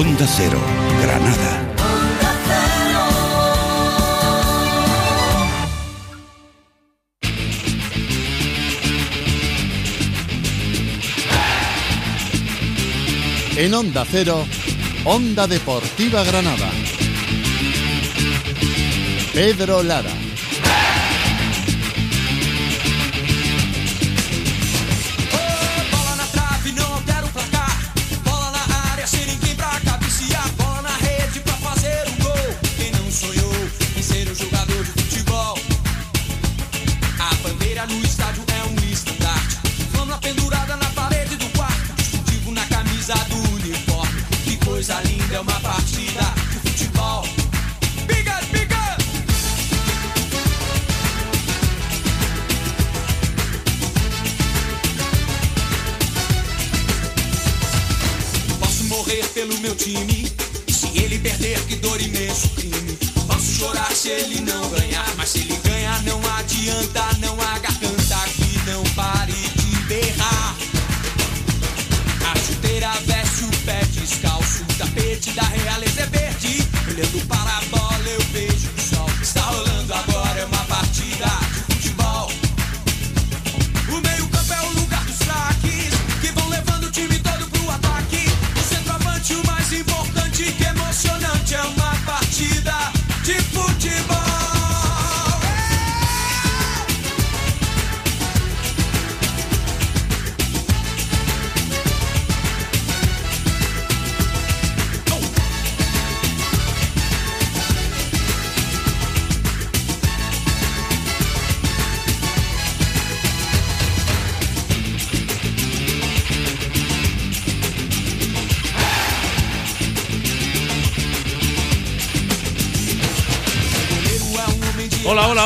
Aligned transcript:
Onda 0.00 0.26
Cero, 0.28 0.60
Granada. 1.02 1.74
En 13.56 13.74
Onda 13.74 14.04
Cero, 14.08 14.46
Onda 15.04 15.48
Deportiva 15.48 16.22
Granada. 16.22 16.70
Pedro 19.34 19.82
Lara. 19.82 20.17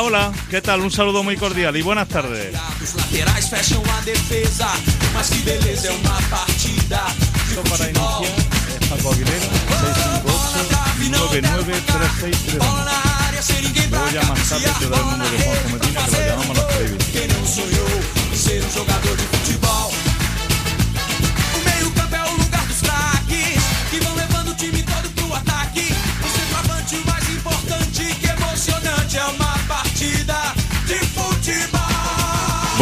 Hola. 0.05 0.33
¿Qué 0.49 0.61
tal? 0.61 0.81
Un 0.81 0.91
saludo 0.91 1.23
muy 1.23 1.37
cordial 1.37 1.77
y 1.77 1.81
buenas 1.81 2.09
tardes. 2.09 2.53
Para 7.63 7.85
futebol. 7.85 7.87
iniciar, 7.89 8.35
es 8.81 8.87
Paco 8.89 9.13
Aguilera, 9.13 9.47
658-993631. 10.99 12.57
Bola 12.59 12.83
na 12.83 13.27
área, 13.27 13.41
sem 13.41 13.61
ninguém 13.61 13.87
pra 13.89 13.99
Luego 13.99 14.13
ya 14.13 14.23
más 14.23 14.49
tarde 14.49 14.73
te 14.77 14.89
daré 14.89 15.01
el 15.01 15.09
número 15.09 15.31
de 15.31 15.37
Juanjo 15.41 15.69
Medina 15.69 16.01
que. 16.01 16.33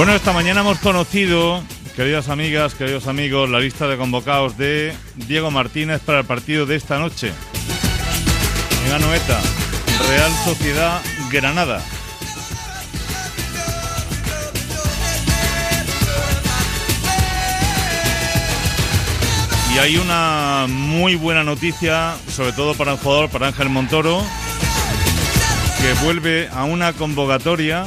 Bueno, 0.01 0.15
esta 0.15 0.33
mañana 0.33 0.61
hemos 0.61 0.79
conocido, 0.79 1.61
queridas 1.95 2.27
amigas, 2.27 2.73
queridos 2.73 3.05
amigos, 3.05 3.47
la 3.51 3.59
lista 3.59 3.87
de 3.87 3.97
convocados 3.97 4.57
de 4.57 4.95
Diego 5.27 5.51
Martínez 5.51 6.01
para 6.01 6.21
el 6.21 6.25
partido 6.25 6.65
de 6.65 6.75
esta 6.75 6.97
noche. 6.97 7.31
En 8.87 8.93
Anoeta, 8.93 9.39
Real 10.09 10.31
Sociedad 10.43 10.99
Granada. 11.31 11.83
Y 19.75 19.77
hay 19.77 19.97
una 19.97 20.65
muy 20.67 21.13
buena 21.13 21.43
noticia, 21.43 22.15
sobre 22.27 22.53
todo 22.53 22.73
para 22.73 22.93
el 22.93 22.97
jugador, 22.97 23.29
para 23.29 23.49
Ángel 23.49 23.69
Montoro, 23.69 24.23
que 25.79 26.03
vuelve 26.03 26.49
a 26.51 26.63
una 26.63 26.91
convocatoria 26.93 27.85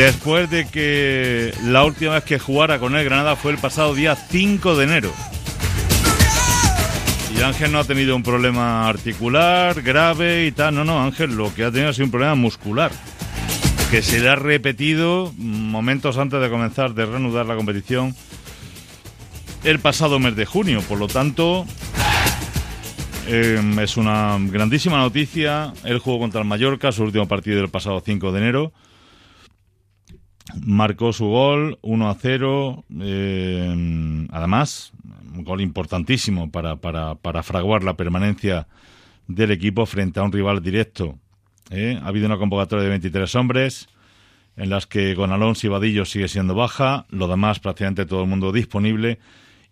Después 0.00 0.48
de 0.48 0.66
que 0.66 1.52
la 1.62 1.84
última 1.84 2.14
vez 2.14 2.24
que 2.24 2.38
jugara 2.38 2.78
con 2.78 2.96
el 2.96 3.04
Granada 3.04 3.36
fue 3.36 3.52
el 3.52 3.58
pasado 3.58 3.94
día 3.94 4.16
5 4.16 4.74
de 4.74 4.84
enero. 4.84 5.12
Y 7.36 7.42
Ángel 7.42 7.70
no 7.70 7.80
ha 7.80 7.84
tenido 7.84 8.16
un 8.16 8.22
problema 8.22 8.88
articular 8.88 9.82
grave 9.82 10.46
y 10.46 10.52
tal. 10.52 10.74
No, 10.74 10.86
no, 10.86 11.02
Ángel 11.02 11.36
lo 11.36 11.54
que 11.54 11.64
ha 11.64 11.70
tenido 11.70 11.92
sido 11.92 12.06
un 12.06 12.12
problema 12.12 12.34
muscular. 12.34 12.90
Que 13.90 14.00
se 14.00 14.20
le 14.20 14.30
ha 14.30 14.36
repetido 14.36 15.34
momentos 15.36 16.16
antes 16.16 16.40
de 16.40 16.48
comenzar, 16.48 16.94
de 16.94 17.04
reanudar 17.04 17.44
la 17.44 17.56
competición 17.56 18.16
el 19.64 19.80
pasado 19.80 20.18
mes 20.18 20.34
de 20.34 20.46
junio. 20.46 20.80
Por 20.80 20.98
lo 20.98 21.08
tanto, 21.08 21.66
eh, 23.26 23.60
es 23.82 23.98
una 23.98 24.38
grandísima 24.40 24.96
noticia. 24.96 25.74
Él 25.84 25.98
jugó 25.98 26.20
contra 26.20 26.40
el 26.40 26.46
Mallorca, 26.46 26.90
su 26.90 27.02
último 27.02 27.28
partido 27.28 27.58
del 27.58 27.68
pasado 27.68 28.02
5 28.02 28.32
de 28.32 28.40
enero 28.40 28.72
marcó 30.64 31.12
su 31.12 31.26
gol 31.26 31.78
1 31.82 32.10
a 32.10 32.14
0 32.14 32.84
eh, 33.00 34.26
además 34.30 34.92
un 35.34 35.44
gol 35.44 35.60
importantísimo 35.60 36.50
para, 36.50 36.76
para, 36.76 37.14
para 37.14 37.42
fraguar 37.42 37.84
la 37.84 37.96
permanencia 37.96 38.66
del 39.26 39.50
equipo 39.52 39.86
frente 39.86 40.20
a 40.20 40.22
un 40.22 40.32
rival 40.32 40.62
directo 40.62 41.18
¿eh? 41.70 41.98
ha 42.02 42.08
habido 42.08 42.26
una 42.26 42.38
convocatoria 42.38 42.84
de 42.84 42.90
23 42.90 43.34
hombres 43.36 43.88
en 44.56 44.70
las 44.70 44.86
que 44.86 45.14
con 45.14 45.32
Alonso 45.32 45.66
y 45.66 45.70
Vadillo 45.70 46.04
sigue 46.04 46.28
siendo 46.28 46.54
baja 46.54 47.06
lo 47.10 47.28
demás 47.28 47.60
prácticamente 47.60 48.06
todo 48.06 48.22
el 48.22 48.28
mundo 48.28 48.52
disponible 48.52 49.18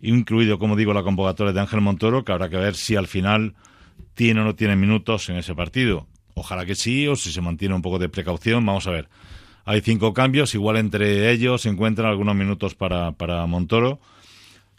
incluido 0.01 0.59
como 0.59 0.77
digo 0.77 0.93
la 0.93 1.03
convocatoria 1.03 1.53
de 1.53 1.61
Ángel 1.61 1.81
Montoro 1.81 2.25
que 2.25 2.33
habrá 2.33 2.49
que 2.49 2.57
ver 2.57 2.75
si 2.75 2.97
al 2.97 3.07
final 3.07 3.55
tiene 4.15 4.41
o 4.41 4.45
no 4.45 4.55
tiene 4.55 4.77
minutos 4.77 5.29
en 5.29 5.37
ese 5.37 5.55
partido 5.55 6.07
ojalá 6.35 6.65
que 6.65 6.75
sí 6.75 7.09
o 7.09 7.17
si 7.17 7.33
se 7.33 7.41
mantiene 7.41 7.75
un 7.75 7.83
poco 7.83 7.99
de 7.99 8.09
precaución 8.09 8.65
vamos 8.65 8.87
a 8.87 8.93
ver 8.93 9.09
hay 9.69 9.83
cinco 9.83 10.15
cambios, 10.15 10.55
igual 10.55 10.79
entre 10.79 11.31
ellos 11.31 11.61
se 11.61 11.69
encuentran 11.69 12.09
algunos 12.09 12.35
minutos 12.35 12.75
para, 12.75 13.13
para 13.13 13.45
Montoro, 13.45 14.01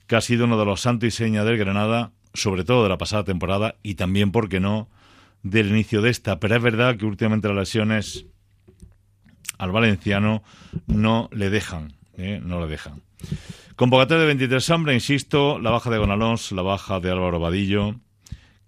que 0.07 0.15
ha 0.15 0.21
sido 0.21 0.45
uno 0.45 0.57
de 0.57 0.65
los 0.65 0.81
santos 0.81 1.07
y 1.09 1.11
señas 1.11 1.45
del 1.45 1.59
Granada, 1.59 2.11
sobre 2.33 2.63
todo 2.63 2.81
de 2.81 2.89
la 2.89 2.97
pasada 2.97 3.23
temporada 3.23 3.75
y 3.83 3.93
también, 3.93 4.31
¿por 4.31 4.49
qué 4.49 4.59
no?, 4.59 4.89
del 5.43 5.69
inicio 5.69 6.01
de 6.01 6.09
esta. 6.09 6.39
Pero 6.39 6.55
es 6.55 6.63
verdad 6.63 6.97
que 6.97 7.05
últimamente 7.05 7.47
las 7.49 7.57
lesiones 7.57 8.25
al 9.59 9.71
valenciano 9.71 10.41
no 10.87 11.29
le 11.33 11.51
dejan, 11.51 11.93
¿eh? 12.17 12.41
no 12.43 12.59
le 12.59 12.65
dejan. 12.65 13.03
Convocatoria 13.75 14.21
de 14.21 14.25
23 14.25 14.69
hombres, 14.71 14.95
insisto, 14.95 15.59
la 15.59 15.69
baja 15.69 15.91
de 15.91 15.99
Gonalons, 15.99 16.51
la 16.53 16.63
baja 16.63 16.99
de 16.99 17.11
Álvaro 17.11 17.39
Vadillo, 17.39 17.93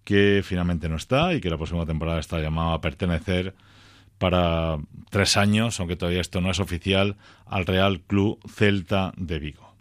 que 0.03 0.43
finalmente 0.43 0.87
no 0.87 0.97
está 0.97 1.33
y 1.33 1.41
que 1.41 1.49
la 1.49 1.57
próxima 1.57 1.87
temporada 1.87 2.19
está 2.19 2.39
llamado 2.39 2.73
a 2.73 2.81
pertenecer 2.81 3.55
para 4.21 4.77
tres 5.09 5.35
años, 5.35 5.79
aunque 5.79 5.95
todavía 5.95 6.21
esto 6.21 6.41
no 6.41 6.51
es 6.51 6.59
oficial, 6.59 7.17
al 7.47 7.65
Real 7.65 8.01
Club 8.01 8.39
Celta 8.47 9.13
de 9.17 9.39
Vigo. 9.39 9.73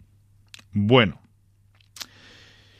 Bueno, 0.71 1.21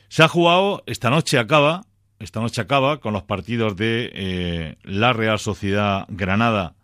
se 0.08 0.24
ha 0.24 0.28
jugado, 0.28 0.82
esta 0.86 1.08
noche 1.08 1.38
acaba, 1.38 1.82
esta 2.18 2.40
noche 2.40 2.60
acaba 2.60 2.98
con 2.98 3.12
los 3.12 3.22
partidos 3.22 3.76
de 3.76 4.10
eh, 4.12 4.76
la 4.82 5.12
Real 5.12 5.38
Sociedad 5.38 6.04
Granada 6.08 6.74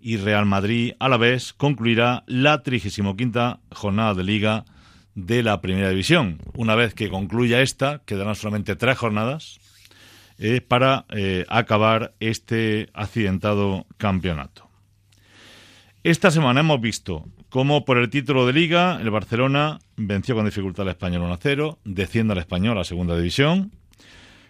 y 0.00 0.18
Real 0.18 0.44
Madrid 0.44 0.92
a 0.98 1.08
la 1.08 1.16
vez 1.16 1.54
concluirá 1.54 2.22
la 2.26 2.62
35 2.62 3.16
jornada 3.72 4.12
de 4.12 4.22
liga 4.22 4.66
de 5.14 5.42
la 5.42 5.62
primera 5.62 5.88
división. 5.88 6.42
Una 6.52 6.74
vez 6.74 6.92
que 6.92 7.08
concluya 7.08 7.62
esta, 7.62 8.02
quedarán 8.04 8.34
solamente 8.34 8.76
tres 8.76 8.98
jornadas 8.98 9.60
para 10.68 11.06
eh, 11.10 11.44
acabar 11.48 12.14
este 12.20 12.88
accidentado 12.92 13.86
campeonato. 13.96 14.68
Esta 16.02 16.30
semana 16.30 16.60
hemos 16.60 16.80
visto 16.80 17.24
cómo 17.48 17.84
por 17.84 17.98
el 17.98 18.10
título 18.10 18.46
de 18.46 18.52
liga 18.52 18.98
el 19.00 19.10
Barcelona 19.10 19.80
venció 19.96 20.34
con 20.34 20.44
dificultad 20.44 20.82
al 20.82 20.90
español 20.90 21.22
1-0, 21.22 21.78
desciende 21.84 22.32
al 22.32 22.38
español 22.38 22.78
a 22.78 22.84
segunda 22.84 23.16
división 23.16 23.72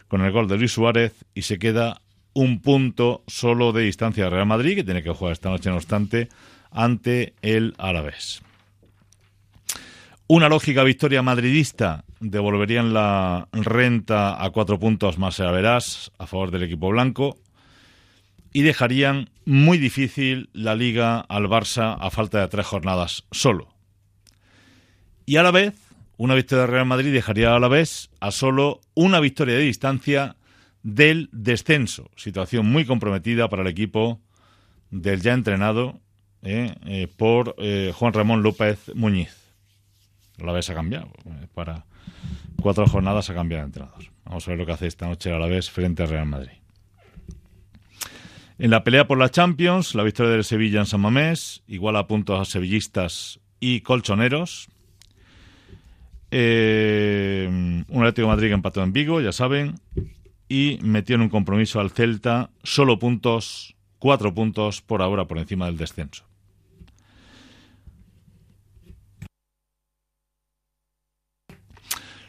con 0.09 0.23
el 0.23 0.33
gol 0.33 0.49
de 0.49 0.59
Luis 0.59 0.73
Suárez 0.73 1.25
y 1.35 1.43
se 1.43 1.59
queda 1.59 2.03
un 2.33 2.61
punto 2.61 3.25
solo 3.27 3.73
de 3.73 3.85
distancia 3.85 4.25
de 4.25 4.31
Real 4.31 4.47
Madrid, 4.47 4.77
que 4.77 4.85
tiene 4.85 5.03
que 5.03 5.11
jugar 5.11 5.33
esta 5.33 5.49
noche, 5.49 5.71
no 5.71 5.77
obstante, 5.77 6.29
ante 6.71 7.35
el 7.41 7.75
Alavés. 7.79 8.43
Una 10.27 10.49
lógica 10.49 10.83
victoria 10.83 11.23
madridista 11.23 12.05
devolverían 12.21 12.95
la 12.95 13.49
renta 13.53 14.43
a 14.43 14.51
cuatro 14.51 14.79
puntos 14.79 15.19
más 15.19 15.41
a 15.41 15.51
verás 15.51 16.11
a 16.19 16.27
favor 16.27 16.51
del 16.51 16.63
equipo 16.63 16.89
blanco 16.89 17.39
y 18.53 18.63
dejarían 18.63 19.31
muy 19.45 19.79
difícil 19.79 20.49
la 20.53 20.75
liga 20.75 21.21
al 21.21 21.45
Barça 21.47 21.97
a 22.01 22.11
falta 22.11 22.41
de 22.41 22.49
tres 22.49 22.67
jornadas 22.67 23.25
solo. 23.31 23.69
Y 25.27 25.37
a 25.37 25.43
la 25.43 25.51
vez, 25.51 25.75
una 26.17 26.35
victoria 26.35 26.63
de 26.63 26.73
Real 26.73 26.87
Madrid 26.87 27.13
dejaría 27.13 27.55
a 27.55 27.59
la 27.59 27.69
vez 27.69 28.09
a 28.21 28.31
solo 28.31 28.81
una 28.95 29.21
victoria 29.21 29.57
de 29.57 29.63
distancia 29.63 30.37
del 30.83 31.29
descenso. 31.33 32.11
Situación 32.17 32.67
muy 32.67 32.87
comprometida 32.87 33.49
para 33.49 33.63
el 33.63 33.69
equipo 33.69 34.21
del 34.91 35.21
ya 35.21 35.35
entrenado 35.35 36.01
eh, 36.43 36.75
eh, 36.87 37.09
por 37.15 37.57
eh, 37.59 37.93
Juan 37.95 38.13
Ramón 38.13 38.43
López 38.43 38.93
Muñiz 38.95 39.47
la 40.39 40.53
vez 40.53 40.71
ha 40.71 40.75
cambiado. 40.75 41.11
Para 41.55 41.87
cuatro 42.61 42.87
jornadas 42.87 43.31
ha 43.31 43.35
cambiado 43.35 43.63
de 43.63 43.67
entrenador. 43.67 44.05
Vamos 44.25 44.47
a 44.47 44.51
ver 44.51 44.59
lo 44.59 44.67
que 44.67 44.73
hace 44.73 44.87
esta 44.87 45.07
noche 45.07 45.33
a 45.33 45.39
la 45.39 45.47
vez 45.47 45.71
frente 45.71 46.03
al 46.03 46.09
Real 46.09 46.27
Madrid. 46.27 46.57
En 48.59 48.71
la 48.71 48.85
pelea 48.85 49.07
por 49.07 49.19
la 49.19 49.31
Champions, 49.31 49.95
la 49.95 50.03
victoria 50.03 50.33
del 50.33 50.45
Sevilla 50.45 50.81
en 50.81 50.87
San 50.87 51.01
Mamés, 51.01 51.63
igual 51.69 51.97
a 51.97 52.07
puntos 52.07 52.41
a 52.41 52.51
sevillistas 52.51 53.39
y 53.61 53.83
colchoneros. 53.83 54.69
Eh, 56.31 57.47
un 57.49 58.03
Atlético 58.03 58.29
de 58.29 58.35
Madrid 58.35 58.49
que 58.49 58.55
empató 58.55 58.83
en 58.83 58.93
Vigo, 58.93 59.21
ya 59.21 59.33
saben, 59.33 59.75
y 60.49 60.79
metió 60.83 61.17
en 61.17 61.23
un 61.23 61.29
compromiso 61.29 61.81
al 61.81 61.91
Celta 61.91 62.51
solo 62.63 62.99
puntos, 62.99 63.77
cuatro 63.99 64.35
puntos 64.35 64.81
por 64.81 65.03
ahora 65.03 65.27
por 65.27 65.39
encima 65.39 65.67
del 65.67 65.77
descenso. 65.77 66.25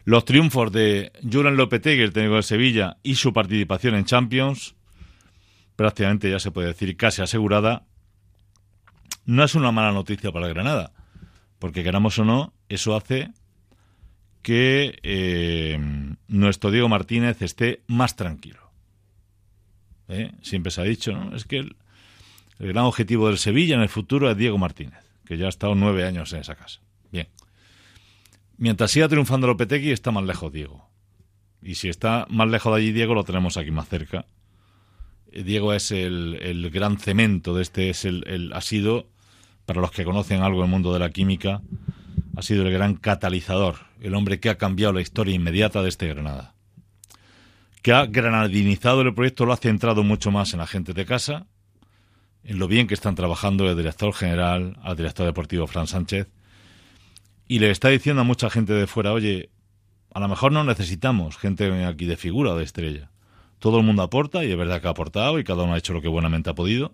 Los 0.07 0.23
triunfos 0.23 0.71
de 0.71 1.11
Julian 1.21 1.57
Lopetegui, 1.57 2.01
el 2.01 2.13
técnico 2.13 2.37
de 2.37 2.43
Sevilla, 2.43 2.95
y 3.03 3.15
su 3.15 3.33
participación 3.33 3.93
en 3.93 4.05
Champions, 4.05 4.73
prácticamente 5.75 6.31
ya 6.31 6.39
se 6.39 6.49
puede 6.49 6.69
decir 6.69 6.95
casi 6.95 7.21
asegurada, 7.21 7.83
no 9.25 9.43
es 9.43 9.53
una 9.53 9.73
mala 9.73 9.91
noticia 9.91 10.31
para 10.31 10.47
Granada, 10.47 10.93
porque 11.59 11.83
queramos 11.83 12.17
o 12.19 12.23
no, 12.23 12.53
eso 12.69 12.95
hace 12.95 13.31
que 14.43 14.97
eh, 15.03 15.77
nuestro 16.29 16.71
Diego 16.71 16.87
Martínez 16.87 17.41
esté 17.41 17.81
más 17.87 18.15
tranquilo. 18.15 18.71
¿Eh? 20.07 20.31
Siempre 20.41 20.71
se 20.71 20.79
ha 20.79 20.85
dicho, 20.85 21.11
¿no? 21.11 21.35
Es 21.35 21.43
que 21.43 21.57
el, 21.57 21.75
el 22.59 22.67
gran 22.69 22.85
objetivo 22.85 23.27
del 23.27 23.39
Sevilla 23.39 23.75
en 23.75 23.81
el 23.81 23.89
futuro 23.89 24.31
es 24.31 24.37
Diego 24.37 24.57
Martínez, 24.57 25.03
que 25.25 25.35
ya 25.35 25.47
ha 25.47 25.49
estado 25.49 25.75
nueve 25.75 26.05
años 26.05 26.31
en 26.31 26.39
esa 26.39 26.55
casa. 26.55 26.79
Bien. 27.11 27.27
Mientras 28.57 28.91
siga 28.91 29.07
triunfando 29.07 29.45
Lopetegui, 29.47 29.91
está 29.91 30.11
más 30.11 30.23
lejos 30.23 30.51
Diego. 30.51 30.89
Y 31.61 31.75
si 31.75 31.89
está 31.89 32.25
más 32.29 32.47
lejos 32.47 32.73
de 32.73 32.81
allí 32.81 32.91
Diego, 32.91 33.13
lo 33.13 33.23
tenemos 33.23 33.57
aquí 33.57 33.71
más 33.71 33.87
cerca. 33.87 34.25
Eh, 35.31 35.43
Diego 35.43 35.73
es 35.73 35.91
el, 35.91 36.69
gran 36.73 36.97
cemento 36.97 37.53
de 37.53 37.61
este, 37.61 37.89
es 37.89 38.05
el, 38.05 38.51
ha 38.53 38.61
sido, 38.61 39.07
para 39.65 39.81
los 39.81 39.91
que 39.91 40.03
conocen 40.03 40.41
algo 40.41 40.61
del 40.61 40.69
mundo 40.69 40.91
de 40.91 40.99
la 40.99 41.11
química, 41.11 41.61
ha 42.35 42.41
sido 42.41 42.65
el 42.65 42.71
gran 42.71 42.95
catalizador, 42.95 43.77
el 44.01 44.15
hombre 44.15 44.39
que 44.39 44.49
ha 44.49 44.57
cambiado 44.57 44.93
la 44.93 45.01
historia 45.01 45.35
inmediata 45.35 45.81
de 45.81 45.89
este 45.89 46.07
Granada. 46.07 46.55
Que 47.81 47.93
ha 47.93 48.05
granadinizado 48.05 49.01
el 49.01 49.13
proyecto, 49.13 49.45
lo 49.45 49.53
ha 49.53 49.57
centrado 49.57 50.03
mucho 50.03 50.31
más 50.31 50.53
en 50.53 50.59
la 50.59 50.67
gente 50.67 50.93
de 50.93 51.05
casa, 51.05 51.45
en 52.43 52.59
lo 52.59 52.67
bien 52.67 52.87
que 52.87 52.93
están 52.93 53.15
trabajando 53.15 53.69
el 53.69 53.77
director 53.77 54.13
general, 54.13 54.77
al 54.81 54.97
director 54.97 55.25
deportivo 55.25 55.67
Fran 55.67 55.87
Sánchez, 55.87 56.27
y 57.47 57.59
le 57.59 57.71
está 57.71 57.89
diciendo 57.89 58.21
a 58.21 58.25
mucha 58.25 58.49
gente 58.49 58.73
de 58.73 58.87
fuera, 58.87 59.13
oye, 59.13 59.49
a 60.13 60.19
lo 60.19 60.27
mejor 60.27 60.51
no 60.51 60.63
necesitamos 60.63 61.37
gente 61.37 61.85
aquí 61.85 62.05
de 62.05 62.17
figura 62.17 62.51
o 62.51 62.57
de 62.57 62.63
estrella. 62.63 63.11
Todo 63.59 63.79
el 63.79 63.85
mundo 63.85 64.03
aporta 64.03 64.43
y 64.43 64.51
es 64.51 64.57
verdad 64.57 64.81
que 64.81 64.87
ha 64.87 64.91
aportado 64.91 65.39
y 65.39 65.43
cada 65.43 65.63
uno 65.63 65.73
ha 65.73 65.77
hecho 65.77 65.93
lo 65.93 66.01
que 66.01 66.07
buenamente 66.07 66.49
ha 66.49 66.55
podido. 66.55 66.91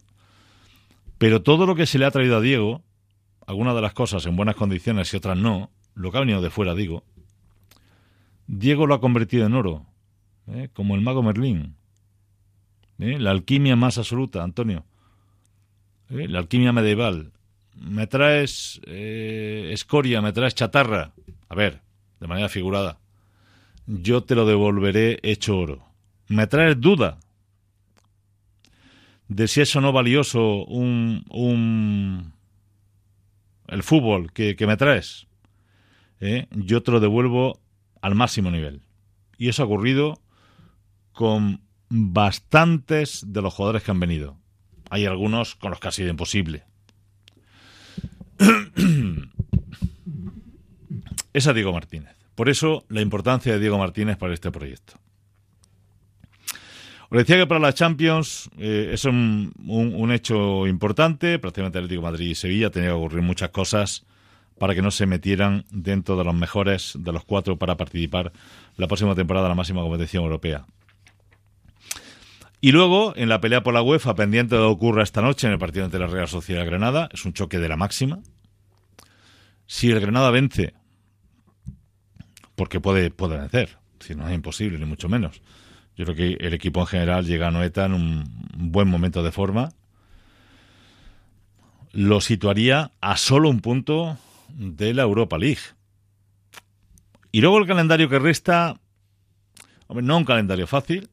Pero 1.18 1.42
todo 1.42 1.66
lo 1.66 1.76
que 1.76 1.86
se 1.86 2.00
le 2.00 2.06
ha 2.06 2.12
traído 2.12 2.38
a 2.38 2.42
Diego, 2.42 2.82
algunas 3.46 3.76
de 3.76 3.82
las 3.82 3.94
cosas 3.94 4.26
en 4.26 4.36
buenas 4.36 4.56
condiciones 4.56 5.14
y 5.14 5.18
otras 5.18 5.38
no, 5.38 5.72
lo 5.96 6.12
que 6.12 6.18
ha 6.18 6.22
venido 6.22 6.42
de 6.42 6.50
fuera, 6.50 6.76
digo, 6.76 7.04
Diego 8.48 8.88
lo 8.88 8.94
ha 8.94 9.02
convertido 9.02 9.46
en 9.46 9.54
oro, 9.54 9.86
¿eh? 10.48 10.70
como 10.74 10.96
el 10.96 11.02
mago 11.02 11.24
Merlín. 11.24 11.76
¿eh? 13.00 13.18
La 13.20 13.32
alquimia 13.32 13.76
más 13.76 13.98
absoluta, 13.98 14.44
Antonio. 14.44 14.86
¿eh? 16.10 16.28
La 16.28 16.40
alquimia 16.40 16.72
medieval 16.72 17.33
me 17.76 18.08
traes 18.08 18.82
eh, 18.86 19.70
escoria, 19.72 20.22
me 20.22 20.34
traes 20.34 20.56
chatarra, 20.56 21.12
a 21.50 21.56
ver, 21.56 21.82
de 22.20 22.28
manera 22.28 22.50
figurada, 22.50 23.00
yo 23.86 24.24
te 24.24 24.36
lo 24.36 24.46
devolveré 24.46 25.20
hecho 25.24 25.58
oro. 25.58 25.86
Me 26.28 26.48
traes 26.48 26.80
duda 26.80 27.20
de 29.28 29.48
si 29.48 29.62
es 29.62 29.76
o 29.76 29.82
no 29.82 29.92
valioso 29.92 30.66
un, 30.66 31.26
un 31.30 32.34
el 33.68 33.84
fútbol 33.84 34.32
que, 34.32 34.56
me 34.68 34.78
traes, 34.78 35.28
¿eh? 36.20 36.48
yo 36.52 36.84
te 36.84 36.92
lo 36.92 37.00
devuelvo 37.00 37.60
al 38.02 38.16
máximo 38.16 38.52
nivel. 38.52 38.82
Y 39.38 39.50
eso 39.50 39.64
ha 39.64 39.66
ocurrido 39.66 40.20
con 41.12 41.62
bastantes 41.90 43.26
de 43.28 43.42
los 43.42 43.54
jugadores 43.54 43.84
que 43.84 43.92
han 43.92 44.00
venido. 44.00 44.38
Hay 44.90 45.06
algunos 45.06 45.56
con 45.56 45.72
los 45.72 45.80
que 45.80 45.88
ha 45.88 45.92
sido 45.92 46.10
imposible. 46.10 46.66
es 51.34 51.48
a 51.48 51.54
Diego 51.54 51.74
Martínez. 51.74 52.16
Por 52.36 52.50
eso 52.50 52.84
la 52.90 53.02
importancia 53.02 53.54
de 53.54 53.60
Diego 53.60 53.78
Martínez 53.78 54.18
para 54.18 54.34
este 54.34 54.52
proyecto. 54.52 54.94
Os 57.10 57.18
decía 57.20 57.38
que 57.38 57.46
para 57.46 57.60
la 57.60 57.74
Champions 57.74 58.50
eh, 58.58 58.90
es 58.94 59.06
un, 59.06 59.54
hecho 60.12 60.66
importante. 60.66 61.38
Prácticamente 61.38 61.78
Atlético 61.78 62.02
Madrid 62.02 62.32
y 62.32 62.36
Sevilla 62.36 62.72
tenía 62.72 62.90
que 62.90 62.96
ocurrir 62.96 63.22
muchas 63.22 63.50
cosas 63.50 64.04
para 64.58 64.74
que 64.74 64.82
no 64.82 64.90
se 64.90 65.06
metieran 65.06 65.66
dentro 65.70 66.18
de 66.18 66.24
los 66.24 66.34
mejores 66.34 66.94
de 66.98 67.12
los 67.12 67.24
cuatro 67.24 67.58
para 67.58 67.78
participar 67.78 68.32
la 68.78 68.88
próxima 68.88 69.14
temporada 69.14 69.46
en 69.46 69.50
la 69.50 69.56
máxima 69.56 69.82
competición 69.82 70.24
europea. 70.24 70.66
Y 72.64 72.72
luego, 72.72 73.12
en 73.18 73.28
la 73.28 73.42
pelea 73.42 73.62
por 73.62 73.74
la 73.74 73.82
UEFA, 73.82 74.16
pendiente 74.16 74.56
de 74.56 74.62
lo 74.62 74.68
que 74.70 74.76
ocurra 74.76 75.04
esta 75.04 75.22
noche 75.22 75.48
en 75.48 75.52
el 75.52 75.60
partido 75.60 75.84
entre 75.84 76.00
la 76.00 76.08
Real 76.08 76.30
Sociedad 76.30 76.66
Granada, 76.66 77.10
es 77.12 77.26
un 77.26 77.34
choque 77.34 77.60
de 77.60 77.68
la 77.68 77.76
máxima. 77.76 78.22
Si 79.68 79.92
el 79.92 80.00
Granada 80.00 80.32
vence, 80.32 80.74
porque 82.56 82.80
puede, 82.80 83.12
puede 83.12 83.38
vencer, 83.38 83.80
si 84.00 84.16
no 84.16 84.30
es 84.30 84.34
imposible, 84.34 84.80
ni 84.80 84.86
mucho 84.86 85.10
menos. 85.10 85.42
Yo 85.98 86.06
creo 86.06 86.16
que 86.16 86.38
el 86.40 86.54
equipo 86.54 86.80
en 86.80 86.88
general 86.88 87.26
llega 87.26 87.50
a 87.50 87.52
Noeta 87.52 87.84
en 87.84 87.96
un 87.96 88.24
buen 88.56 88.88
momento 88.88 89.24
de 89.24 89.34
forma. 89.34 89.74
Lo 91.92 92.22
situaría 92.22 92.92
a 93.02 93.18
solo 93.18 93.50
un 93.50 93.60
punto 93.60 94.18
de 94.48 94.94
la 94.94 95.02
Europa 95.02 95.38
League. 95.38 95.60
Y 97.30 97.42
luego 97.42 97.58
el 97.58 97.68
calendario 97.68 98.08
que 98.08 98.20
resta, 98.20 98.80
hombre, 99.88 100.06
no 100.06 100.16
un 100.16 100.24
calendario 100.24 100.66
fácil, 100.66 101.10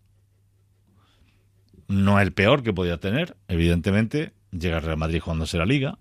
no 1.91 2.21
el 2.21 2.33
peor 2.33 2.63
que 2.63 2.73
podía 2.73 2.99
tener, 2.99 3.37
evidentemente. 3.49 4.33
Llega 4.53 4.81
Real 4.81 4.97
Madrid 4.97 5.21
jugándose 5.21 5.59
la 5.59 5.67
Liga. 5.67 5.99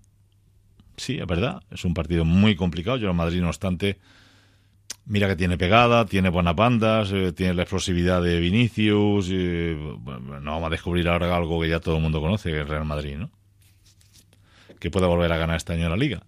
Sí, 0.96 1.18
es 1.18 1.26
verdad. 1.26 1.62
Es 1.70 1.84
un 1.84 1.94
partido 1.94 2.24
muy 2.24 2.56
complicado. 2.56 2.96
Yo 2.96 3.08
el 3.08 3.14
Madrid, 3.14 3.40
no 3.40 3.48
obstante, 3.48 3.98
mira 5.04 5.28
que 5.28 5.36
tiene 5.36 5.58
pegada, 5.58 6.06
tiene 6.06 6.28
buenas 6.28 6.54
bandas, 6.54 7.10
eh, 7.12 7.32
tiene 7.32 7.54
la 7.54 7.62
explosividad 7.62 8.22
de 8.22 8.38
Vinicius. 8.38 9.28
no 9.30 10.52
vamos 10.52 10.66
a 10.66 10.70
descubrir 10.70 11.08
ahora 11.08 11.34
algo 11.36 11.60
que 11.60 11.68
ya 11.68 11.80
todo 11.80 11.96
el 11.96 12.02
mundo 12.02 12.20
conoce, 12.20 12.50
que 12.50 12.60
el 12.60 12.68
Real 12.68 12.84
Madrid, 12.84 13.16
¿no? 13.16 13.30
Que 14.78 14.90
puede 14.90 15.06
volver 15.06 15.32
a 15.32 15.38
ganar 15.38 15.56
este 15.56 15.72
año 15.72 15.88
la 15.88 15.96
Liga. 15.96 16.22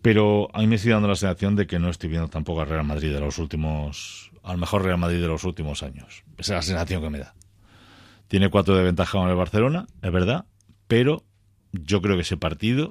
Pero 0.00 0.48
a 0.54 0.60
mí 0.60 0.66
me 0.66 0.78
sigue 0.78 0.94
dando 0.94 1.08
la 1.08 1.16
sensación 1.16 1.56
de 1.56 1.66
que 1.66 1.78
no 1.78 1.90
estoy 1.90 2.08
viendo 2.08 2.28
tampoco 2.28 2.62
al 2.62 2.68
Real 2.68 2.84
Madrid 2.84 3.12
de 3.12 3.20
los 3.20 3.38
últimos. 3.38 4.30
al 4.42 4.56
mejor 4.56 4.84
Real 4.84 4.98
Madrid 4.98 5.20
de 5.20 5.26
los 5.26 5.44
últimos 5.44 5.82
años. 5.82 6.24
Esa 6.38 6.54
es 6.54 6.56
la 6.56 6.62
sensación 6.62 7.02
que 7.02 7.10
me 7.10 7.18
da. 7.18 7.34
Tiene 8.28 8.50
cuatro 8.50 8.76
de 8.76 8.84
ventaja 8.84 9.18
con 9.18 9.28
el 9.28 9.36
Barcelona, 9.36 9.86
es 10.02 10.12
verdad, 10.12 10.44
pero 10.86 11.24
yo 11.72 12.00
creo 12.00 12.16
que 12.16 12.22
ese 12.22 12.36
partido 12.36 12.90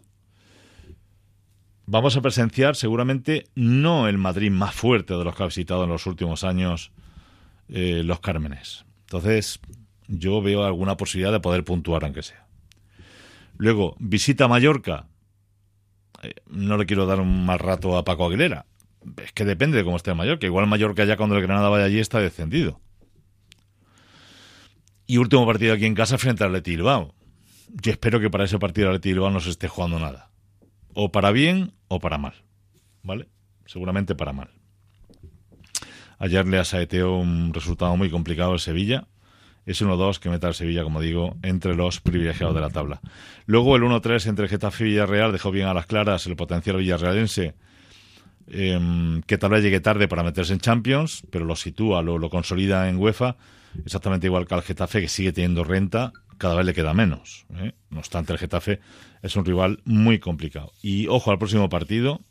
vamos 1.86 2.18
a 2.18 2.22
presenciar 2.22 2.76
seguramente 2.76 3.46
no 3.56 4.08
el 4.08 4.18
Madrid 4.18 4.52
más 4.52 4.76
fuerte 4.76 5.16
de 5.16 5.24
los 5.24 5.36
que 5.36 5.44
ha 5.44 5.48
visitado 5.48 5.86
en 5.86 5.90
los 5.90 6.06
últimos 6.06 6.44
años 6.44 6.92
eh, 7.70 8.04
los 8.04 8.20
Cármenes. 8.20 8.86
Entonces, 9.02 9.60
yo 10.08 10.42
veo 10.42 10.66
alguna 10.66 10.98
posibilidad 10.98 11.32
de 11.32 11.40
poder 11.40 11.64
puntuar, 11.64 12.04
aunque 12.04 12.24
sea. 12.24 12.46
Luego, 13.58 13.96
visita 14.00 14.48
Mallorca. 14.48 15.08
Eh, 16.22 16.34
no 16.48 16.78
le 16.78 16.86
quiero 16.86 17.06
dar 17.06 17.20
un 17.20 17.46
mal 17.46 17.60
rato 17.60 17.98
a 17.98 18.04
Paco 18.04 18.28
Aguilera. 18.28 18.66
Es 19.24 19.32
que 19.32 19.46
depende 19.46 19.78
de 19.78 19.84
cómo 19.84 19.98
esté 19.98 20.14
Mallorca. 20.14 20.46
Igual 20.46 20.68
Mallorca 20.68 21.06
ya 21.06 21.18
cuando 21.18 21.36
el 21.36 21.42
Granada 21.42 21.70
vaya 21.70 21.86
allí 21.86 22.00
está 22.00 22.20
descendido. 22.20 22.82
Y 25.10 25.18
último 25.18 25.46
partido 25.46 25.74
aquí 25.74 25.86
en 25.86 25.96
casa 25.96 26.18
frente 26.18 26.44
al 26.44 26.52
Leti 26.52 26.72
Bilbao. 26.72 27.16
Yo 27.70 27.92
espero 27.94 28.20
que 28.20 28.30
para 28.30 28.44
ese 28.44 28.60
partido 28.60 28.90
el 28.90 28.96
Leti 28.96 29.14
Bilbao 29.14 29.32
no 29.32 29.40
se 29.40 29.50
esté 29.50 29.70
jugando 29.70 30.00
nada. 30.00 30.30
O 30.94 31.14
para 31.14 31.32
bien 31.32 31.72
o 31.88 32.02
para 32.02 32.18
mal. 32.18 32.34
¿Vale? 33.04 33.30
Seguramente 33.66 34.16
para 34.16 34.34
mal. 34.34 34.50
Ayer 36.20 36.46
le 36.46 36.60
asaeteó 36.60 37.16
un 37.16 37.54
resultado 37.54 37.96
muy 37.96 38.10
complicado 38.10 38.54
el 38.54 38.60
Sevilla. 38.60 39.08
Es 39.66 39.82
1-2 39.82 40.20
que 40.20 40.30
mete 40.30 40.46
al 40.46 40.56
Sevilla, 40.56 40.84
como 40.84 41.00
digo, 41.00 41.38
entre 41.42 41.74
los 41.74 42.02
privilegiados 42.02 42.56
de 42.56 42.62
la 42.62 42.70
tabla. 42.70 43.00
Luego 43.46 43.78
el 43.78 43.84
1-3 43.84 44.28
entre 44.28 44.50
Getafe 44.50 44.86
y 44.86 44.88
Villarreal 44.90 45.32
dejó 45.32 45.52
bien 45.52 45.68
a 45.68 45.74
las 45.74 45.86
claras 45.86 46.26
el 46.28 46.36
potencial 46.36 46.78
villarrealense, 46.78 47.54
em, 48.48 49.22
que 49.22 49.38
tal 49.38 49.52
vez 49.52 49.64
llegue 49.64 49.80
tarde 49.80 50.08
para 50.08 50.24
meterse 50.24 50.54
en 50.54 50.60
Champions, 50.60 51.24
pero 51.30 51.46
lo 51.46 51.56
sitúa, 51.56 52.02
lo 52.02 52.30
consolida 52.30 52.90
en 52.90 52.98
UEFA, 52.98 53.36
exactamente 53.86 54.28
igual 54.28 54.48
que 54.48 54.56
al 54.56 54.64
Getafe, 54.64 55.02
que 55.02 55.08
sigue 55.08 55.32
teniendo 55.32 55.64
renta, 55.64 56.14
cada 56.38 56.56
vez 56.56 56.66
le 56.66 56.74
queda 56.74 56.94
menos. 56.94 57.46
¿eh? 57.56 57.74
No 57.90 58.00
obstante, 58.00 58.34
el 58.34 58.40
Getafe 58.40 58.80
es 59.22 59.36
un 59.36 59.46
rival 59.46 59.82
muy 59.86 60.20
complicado. 60.20 60.72
Y 60.82 61.08
ojo 61.08 61.32
al 61.32 61.38
próximo 61.38 61.70
partido, 61.70 62.22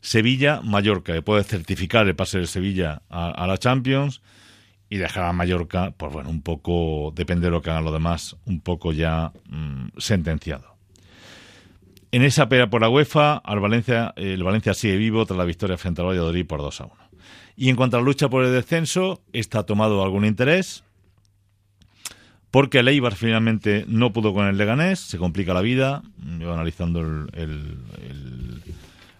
Sevilla-Mallorca, 0.00 1.12
que 1.12 1.22
puede 1.22 1.44
certificar 1.44 2.06
el 2.06 2.16
pase 2.16 2.38
de 2.38 2.46
Sevilla 2.46 3.02
a, 3.08 3.46
la 3.46 3.58
Champions 3.58 4.22
y 4.88 4.96
dejar 4.96 5.24
a 5.24 5.32
Mallorca, 5.32 5.92
pues 5.96 6.12
bueno, 6.12 6.30
un 6.30 6.42
poco, 6.42 7.12
depende 7.14 7.46
de 7.46 7.50
lo 7.50 7.62
que 7.62 7.70
hagan 7.70 7.84
los 7.84 7.92
demás, 7.92 8.36
un 8.46 8.60
poco 8.60 8.92
ya 8.92 9.32
mm, 9.48 9.88
sentenciado. 9.98 10.69
En 12.12 12.22
esa 12.22 12.48
pelea 12.48 12.68
por 12.68 12.80
la 12.80 12.88
UEFA, 12.88 13.36
al 13.36 13.60
Valencia, 13.60 14.12
el 14.16 14.42
Valencia 14.42 14.74
sigue 14.74 14.96
vivo 14.96 15.26
tras 15.26 15.38
la 15.38 15.44
victoria 15.44 15.78
frente 15.78 16.00
al 16.00 16.08
Valladolid 16.08 16.46
por 16.46 16.60
2 16.60 16.80
a 16.80 16.84
1. 16.84 16.94
Y 17.56 17.68
en 17.68 17.76
cuanto 17.76 17.96
a 17.96 18.00
la 18.00 18.06
lucha 18.06 18.28
por 18.28 18.44
el 18.44 18.52
descenso, 18.52 19.20
está 19.32 19.64
tomado 19.64 20.02
algún 20.02 20.24
interés, 20.24 20.82
porque 22.50 22.78
el 22.78 22.88
Eibar 22.88 23.14
finalmente 23.14 23.84
no 23.86 24.12
pudo 24.12 24.34
con 24.34 24.46
el 24.46 24.56
Leganés, 24.56 24.98
se 24.98 25.18
complica 25.18 25.54
la 25.54 25.60
vida, 25.60 26.02
yo 26.38 26.52
analizando 26.52 27.00
el 27.00 27.30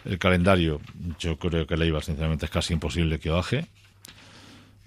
el 0.04 0.18
calendario, 0.18 0.80
yo 1.18 1.38
creo 1.38 1.66
que 1.66 1.74
el 1.74 1.82
Eibar, 1.82 2.02
sinceramente, 2.02 2.46
es 2.46 2.50
casi 2.50 2.72
imposible 2.72 3.18
que 3.18 3.30
baje. 3.30 3.66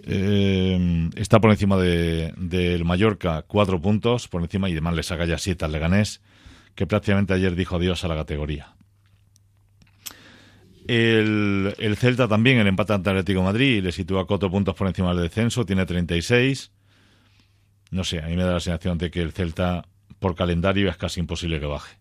Eh, 0.05 1.09
está 1.15 1.39
por 1.39 1.51
encima 1.51 1.77
del 1.77 2.33
de, 2.35 2.81
Mallorca, 2.83 3.43
cuatro 3.43 3.79
puntos 3.79 4.27
por 4.27 4.41
encima, 4.41 4.69
y 4.69 4.73
además 4.73 4.95
le 4.95 5.03
saca 5.03 5.25
ya 5.25 5.37
siete 5.37 5.65
al 5.65 5.71
Leganés, 5.71 6.21
que 6.75 6.87
prácticamente 6.87 7.33
ayer 7.33 7.55
dijo 7.55 7.75
adiós 7.75 8.03
a 8.03 8.07
la 8.07 8.15
categoría. 8.15 8.75
El, 10.87 11.73
el 11.77 11.95
Celta 11.97 12.27
también, 12.27 12.59
el 12.59 12.67
empate 12.67 12.93
ante 12.93 13.09
Atlético 13.09 13.41
Madrid, 13.41 13.83
le 13.83 13.91
sitúa 13.91 14.27
cuatro 14.27 14.51
puntos 14.51 14.75
por 14.75 14.87
encima 14.87 15.13
del 15.13 15.23
descenso, 15.23 15.65
tiene 15.65 15.85
36. 15.85 16.71
No 17.91 18.03
sé, 18.03 18.19
a 18.19 18.27
mí 18.27 18.35
me 18.35 18.43
da 18.43 18.53
la 18.53 18.59
sensación 18.59 18.97
de 18.97 19.09
que 19.09 19.21
el 19.21 19.31
Celta, 19.31 19.85
por 20.19 20.35
calendario, 20.35 20.89
es 20.89 20.97
casi 20.97 21.19
imposible 21.19 21.59
que 21.59 21.67
baje. 21.67 21.97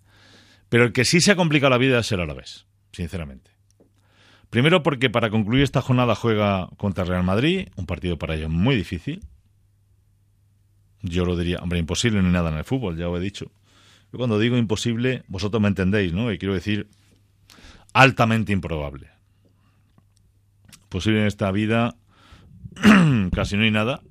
Pero 0.69 0.85
el 0.85 0.93
que 0.93 1.05
sí 1.05 1.21
se 1.21 1.33
ha 1.33 1.37
complicado 1.37 1.71
la 1.71 1.79
vida 1.79 2.01
es 2.01 2.11
el 2.11 2.21
Alavés 2.21 2.67
sinceramente. 2.93 3.51
Primero 4.51 4.83
porque 4.83 5.11
para 5.11 5.31
concluir 5.31 5.63
esta 5.63 5.81
jornada 5.81 6.15
juega 6.15 6.69
contra 6.77 7.05
Real 7.05 7.25
Madrid, 7.25 7.69
un 7.77 7.87
partido 7.87 8.19
para 8.19 8.35
ellos 8.35 8.51
muy 8.51 8.77
difícil. 8.77 9.25
Yo 11.01 11.25
lo 11.25 11.37
diría, 11.37 11.59
hombre, 11.59 11.79
imposible 11.79 12.23
ni 12.23 12.31
nada 12.31 12.51
en 12.51 12.59
el 12.59 12.65
fútbol, 12.65 12.97
ya 12.97 13.07
lo 13.07 13.17
he 13.17 13.21
dicho. 13.21 13.51
Yo 14.13 14.19
cuando 14.19 14.39
digo 14.39 14.59
imposible, 14.59 15.25
vosotros 15.29 15.63
me 15.63 15.69
entendéis, 15.69 16.13
¿no? 16.13 16.31
Y 16.31 16.39
quiero 16.39 16.55
decir 16.55 16.89
altamente 17.95 18.53
improbable. 18.53 19.09
Posible 20.91 21.21
en 21.23 21.27
esta 21.27 21.51
vida 21.51 21.97
casi 23.33 23.57
no 23.57 23.65
hay 23.65 23.71
nada, 23.71 24.03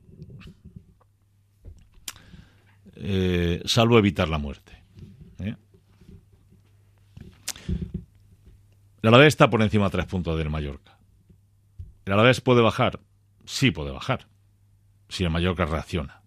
eh, 2.95 3.61
salvo 3.65 3.97
evitar 3.97 4.29
la 4.29 4.37
muerte. 4.37 4.83
¿eh? 5.39 5.55
El 9.01 9.07
Alavés 9.07 9.27
está 9.29 9.49
por 9.49 9.61
encima 9.61 9.85
de 9.85 9.91
tres 9.91 10.05
puntos 10.05 10.37
del 10.37 10.49
Mallorca. 10.49 10.97
¿El 12.05 12.13
Alavés 12.13 12.41
puede 12.41 12.61
bajar? 12.61 12.99
Sí 13.45 13.71
puede 13.71 13.91
bajar, 13.91 14.27
si 15.09 15.23
el 15.23 15.29
Mallorca 15.29 15.65
reacciona. 15.65 16.20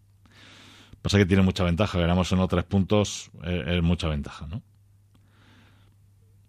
Pasa 1.05 1.19
que 1.19 1.27
tiene 1.27 1.43
mucha 1.43 1.65
ventaja, 1.65 1.99
ganamos 1.99 2.33
en 2.33 2.49
tres 2.49 2.65
puntos, 2.65 3.31
es, 3.43 3.83
mucha 3.83 4.09
ventaja, 4.09 4.47
¿no? 4.47 4.63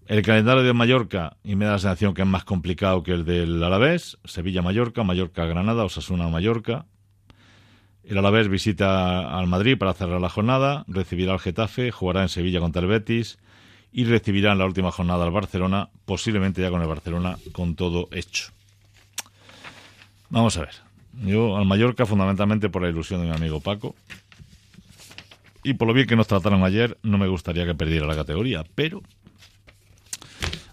El 0.07 0.21
calendario 0.21 0.63
de 0.63 0.71
Mallorca, 0.71 1.35
y 1.43 1.57
me 1.57 1.65
da 1.65 1.74
la 1.74 1.79
sensación 1.79 2.13
que 2.13 2.21
es 2.21 2.27
más 2.27 2.45
complicado 2.45 3.03
que 3.03 3.12
el 3.12 3.25
del 3.25 3.62
Alavés, 3.62 4.17
Sevilla-Mallorca, 4.24 5.03
Mallorca-Granada, 5.03 5.83
Osasuna-Mallorca. 5.83 6.85
El 8.05 8.17
Alavés 8.17 8.47
visita 8.47 9.38
al 9.38 9.47
Madrid 9.47 9.77
para 9.77 9.93
cerrar 9.93 10.21
la 10.21 10.29
jornada, 10.29 10.85
recibirá 10.88 11.33
al 11.33 11.39
Getafe, 11.39 11.91
jugará 11.91 12.21
en 12.21 12.29
Sevilla 12.29 12.62
contra 12.62 12.81
el 12.81 12.88
Betis, 12.88 13.39
y 13.91 14.05
recibirá 14.05 14.53
en 14.53 14.59
la 14.59 14.65
última 14.65 14.89
jornada 14.89 15.25
al 15.25 15.31
Barcelona, 15.31 15.89
posiblemente 16.05 16.62
ya 16.62 16.69
con 16.69 16.81
el 16.81 16.88
Barcelona 16.88 17.38
con 17.51 17.75
todo 17.75 18.07
hecho. 18.13 18.53
Vamos 20.29 20.55
a 20.55 20.62
ver. 20.62 20.75
Yo 21.25 21.57
al 21.57 21.65
Mallorca 21.65 22.05
fundamentalmente 22.05 22.69
por 22.69 22.83
la 22.83 22.89
ilusión 22.89 23.19
de 23.21 23.27
mi 23.27 23.35
amigo 23.35 23.59
Paco. 23.59 23.95
Y 25.65 25.74
por 25.74 25.88
lo 25.88 25.93
bien 25.93 26.07
que 26.07 26.15
nos 26.15 26.27
trataron 26.27 26.63
ayer, 26.63 26.98
no 27.03 27.17
me 27.17 27.27
gustaría 27.27 27.65
que 27.65 27.75
perdiera 27.75 28.05
la 28.05 28.15
categoría, 28.15 28.63
pero 28.75 29.01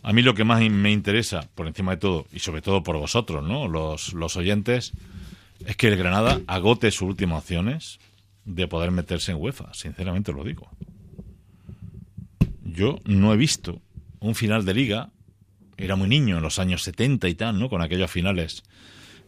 a 0.03 0.13
mí 0.13 0.23
lo 0.23 0.35
que 0.35 0.45
más 0.45 0.61
me 0.61 0.93
interesa, 0.93 1.49
por 1.55 1.67
encima 1.67 1.93
de 1.93 1.97
todo, 1.97 2.27
y 2.33 2.41
sobre 2.41 2.61
todo 2.63 2.83
por 2.83 2.99
vosotros, 2.99 3.43
¿no? 3.43 3.69
Los, 3.69 4.13
los 4.13 4.37
oyentes, 4.37 4.93
es 5.65 5.77
que 5.77 5.89
el 5.89 5.97
Granada 5.97 6.41
agote 6.47 6.91
sus 6.91 7.09
últimas 7.09 7.39
opciones 7.39 7.99
de 8.45 8.69
poder 8.69 8.91
meterse 8.91 9.33
en 9.33 9.39
UEFA, 9.41 9.73
sinceramente 9.73 10.33
lo 10.33 10.45
digo 10.45 10.69
yo 12.73 12.99
no 13.05 13.33
he 13.33 13.37
visto 13.37 13.81
un 14.21 14.35
final 14.35 14.65
de 14.65 14.75
liga, 14.75 15.11
era 15.77 15.97
muy 15.97 16.09
niño 16.09 16.37
en 16.37 16.43
los 16.43 16.59
años 16.59 16.83
70 16.83 17.29
y 17.29 17.35
tal, 17.35 17.59
¿no? 17.59 17.69
Con 17.69 17.83
aquellos 17.83 18.11
finales 18.11 18.63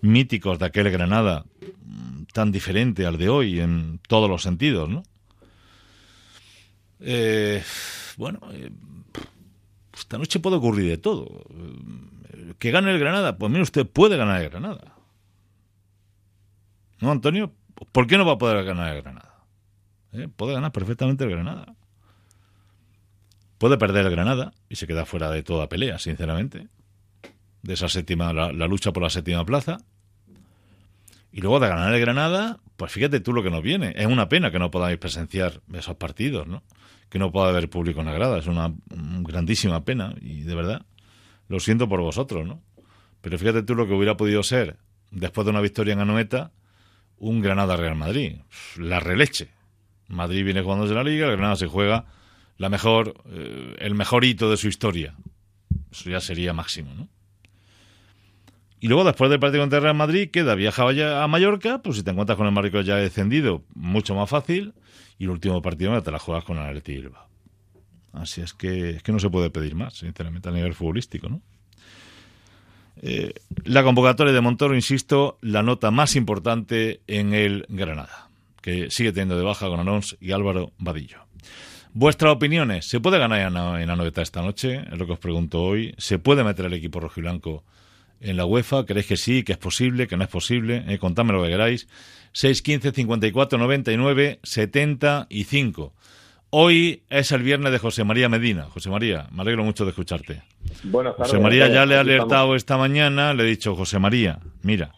míticos 0.02 0.58
de 0.58 0.66
aquel 0.66 0.90
Granada 0.90 1.44
mm, 1.84 2.24
tan 2.32 2.52
diferente 2.52 3.06
al 3.06 3.18
de 3.18 3.28
hoy 3.28 3.60
en 3.60 4.00
todos 4.06 4.28
los 4.28 4.42
sentidos, 4.42 4.88
¿no? 4.88 5.02
Eh, 7.00 7.62
bueno, 8.16 8.40
eh, 8.52 8.70
esta 9.96 10.18
noche 10.18 10.40
puede 10.40 10.56
ocurrir 10.56 10.88
de 10.88 10.98
todo. 10.98 11.44
Que 12.58 12.70
gane 12.70 12.90
el 12.92 12.98
Granada, 12.98 13.36
pues 13.36 13.50
mire 13.50 13.62
usted, 13.62 13.86
puede 13.86 14.16
ganar 14.16 14.42
el 14.42 14.50
Granada. 14.50 14.94
¿No, 17.00 17.10
Antonio? 17.10 17.52
¿Por 17.92 18.06
qué 18.06 18.16
no 18.16 18.24
va 18.24 18.32
a 18.32 18.38
poder 18.38 18.64
ganar 18.64 18.94
el 18.94 19.02
Granada? 19.02 19.44
¿Eh? 20.12 20.28
Puede 20.34 20.54
ganar 20.54 20.72
perfectamente 20.72 21.24
el 21.24 21.30
Granada. 21.30 21.74
Puede 23.58 23.78
perder 23.78 24.06
el 24.06 24.12
Granada 24.12 24.52
y 24.68 24.76
se 24.76 24.86
queda 24.86 25.04
fuera 25.04 25.30
de 25.30 25.42
toda 25.42 25.68
pelea, 25.68 25.98
sinceramente. 25.98 26.68
De 27.62 27.74
esa 27.74 27.88
séptima, 27.88 28.32
la, 28.32 28.52
lucha 28.66 28.92
por 28.92 29.02
la 29.02 29.10
séptima 29.10 29.44
plaza. 29.44 29.78
Y 31.32 31.40
luego 31.40 31.60
de 31.60 31.68
ganar 31.68 31.92
el 31.92 32.00
Granada, 32.00 32.60
pues 32.76 32.92
fíjate 32.92 33.20
tú 33.20 33.32
lo 33.32 33.42
que 33.42 33.50
nos 33.50 33.62
viene. 33.62 33.92
Es 33.96 34.06
una 34.06 34.28
pena 34.28 34.50
que 34.50 34.58
no 34.58 34.70
podáis 34.70 34.98
presenciar 34.98 35.60
esos 35.72 35.96
partidos, 35.96 36.46
¿no? 36.46 36.62
Que 37.08 37.18
no 37.18 37.30
pueda 37.30 37.48
haber 37.48 37.70
público 37.70 38.00
en 38.00 38.06
la. 38.06 38.38
Es 38.38 38.46
una 38.46 38.74
grandísima 38.88 39.84
pena 39.84 40.14
y 40.20 40.42
de 40.42 40.54
verdad 40.54 40.86
lo 41.48 41.60
siento 41.60 41.88
por 41.88 42.00
vosotros, 42.00 42.46
¿no? 42.46 42.62
Pero 43.20 43.38
fíjate 43.38 43.62
tú 43.62 43.74
lo 43.74 43.86
que 43.86 43.94
hubiera 43.94 44.16
podido 44.16 44.42
ser, 44.42 44.76
después 45.10 45.44
de 45.44 45.50
una 45.50 45.60
victoria 45.60 45.94
en 45.94 46.00
Anoeta, 46.00 46.52
un 47.16 47.40
Granada-Real 47.40 47.94
Madrid. 47.94 48.38
La 48.76 49.00
releche. 49.00 49.50
Madrid 50.08 50.44
viene 50.44 50.62
jugando 50.62 50.86
de 50.86 50.94
la 50.94 51.02
Liga, 51.02 51.26
el 51.26 51.32
Granada 51.32 51.56
se 51.56 51.66
juega 51.66 52.04
la 52.58 52.68
mejor, 52.68 53.14
eh, 53.30 53.76
el 53.78 53.94
mejor 53.94 54.24
hito 54.24 54.50
de 54.50 54.56
su 54.56 54.68
historia. 54.68 55.14
Eso 55.90 56.10
ya 56.10 56.20
sería 56.20 56.52
máximo, 56.52 56.92
¿no? 56.94 57.08
Y 58.84 58.88
luego, 58.88 59.02
después 59.04 59.30
del 59.30 59.40
partido 59.40 59.62
contra 59.62 59.80
Real 59.80 59.94
Madrid, 59.94 60.30
queda 60.30 60.54
viajaba 60.54 60.92
ya 60.92 61.24
a 61.24 61.26
Mallorca, 61.26 61.80
pues 61.80 61.96
si 61.96 62.02
te 62.02 62.10
encuentras 62.10 62.36
con 62.36 62.46
el 62.46 62.52
Marco 62.52 62.82
ya 62.82 62.96
descendido, 62.96 63.62
mucho 63.74 64.14
más 64.14 64.28
fácil. 64.28 64.74
Y 65.18 65.24
el 65.24 65.30
último 65.30 65.62
partido 65.62 66.02
te 66.02 66.10
la 66.10 66.18
juegas 66.18 66.44
con 66.44 66.58
el 66.58 66.64
Atleti 66.64 67.02
Así 68.12 68.42
es 68.42 68.52
que, 68.52 68.90
es 68.90 69.02
que 69.02 69.10
no 69.10 69.18
se 69.18 69.30
puede 69.30 69.48
pedir 69.48 69.74
más, 69.74 69.94
sinceramente, 69.94 70.50
a 70.50 70.52
nivel 70.52 70.74
futbolístico, 70.74 71.30
¿no? 71.30 71.40
Eh, 73.00 73.32
la 73.64 73.82
convocatoria 73.84 74.34
de 74.34 74.42
Montoro, 74.42 74.74
insisto, 74.74 75.38
la 75.40 75.62
nota 75.62 75.90
más 75.90 76.14
importante 76.14 77.00
en 77.06 77.32
el 77.32 77.64
Granada, 77.70 78.28
que 78.60 78.90
sigue 78.90 79.12
teniendo 79.12 79.38
de 79.38 79.44
baja 79.44 79.66
con 79.68 79.80
Alonso 79.80 80.16
y 80.20 80.32
Álvaro 80.32 80.72
Vadillo. 80.76 81.20
Vuestras 81.94 82.34
opiniones, 82.34 82.86
¿se 82.86 83.00
puede 83.00 83.18
ganar 83.18 83.40
en 83.80 83.88
novedad 83.88 84.18
esta 84.18 84.42
noche? 84.42 84.82
Es 84.92 84.98
lo 84.98 85.06
que 85.06 85.12
os 85.14 85.18
pregunto 85.18 85.62
hoy. 85.62 85.94
¿Se 85.96 86.18
puede 86.18 86.44
meter 86.44 86.66
el 86.66 86.74
equipo 86.74 87.00
rojiblanco 87.00 87.64
en 88.24 88.36
la 88.36 88.44
UEFA? 88.44 88.84
¿Creéis 88.86 89.06
que 89.06 89.16
sí, 89.16 89.42
que 89.44 89.52
es 89.52 89.58
posible, 89.58 90.06
que 90.08 90.16
no 90.16 90.24
es 90.24 90.30
posible? 90.30 90.84
Eh, 90.88 90.98
contadme 90.98 91.32
lo 91.32 91.42
que 91.42 91.50
queráis. 91.50 91.86
615 92.32 92.92
54 92.92 93.58
99 93.58 94.40
75. 94.42 95.92
Hoy 96.50 97.02
es 97.10 97.32
el 97.32 97.42
viernes 97.42 97.72
de 97.72 97.78
José 97.78 98.04
María 98.04 98.28
Medina. 98.28 98.64
José 98.64 98.88
María, 98.90 99.26
me 99.32 99.42
alegro 99.42 99.64
mucho 99.64 99.84
de 99.84 99.90
escucharte. 99.90 100.42
Buenas 100.84 101.16
tardes. 101.16 101.30
José 101.32 101.42
María 101.42 101.66
ya 101.68 101.84
le 101.84 101.94
estamos. 101.96 102.00
alertado 102.14 102.54
esta 102.54 102.76
mañana, 102.76 103.34
le 103.34 103.42
he 103.42 103.46
dicho, 103.46 103.74
José 103.74 103.98
María, 103.98 104.38
mira, 104.62 104.92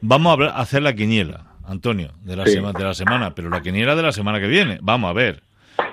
vamos 0.00 0.30
a 0.30 0.32
hablar- 0.34 0.50
a 0.54 0.60
hacer 0.60 0.82
la 0.82 0.94
quiniela, 0.94 1.46
Antonio, 1.64 2.12
de 2.22 2.36
la, 2.36 2.46
Sí. 2.46 2.52
sema- 2.52 2.72
de 2.72 2.84
la 2.84 2.94
semana, 2.94 3.34
pero 3.34 3.50
la 3.50 3.60
quiniela 3.60 3.96
de 3.96 4.02
la 4.02 4.12
semana 4.12 4.38
que 4.40 4.46
viene. 4.46 4.78
Vamos 4.82 5.10
a 5.10 5.12
ver. 5.14 5.42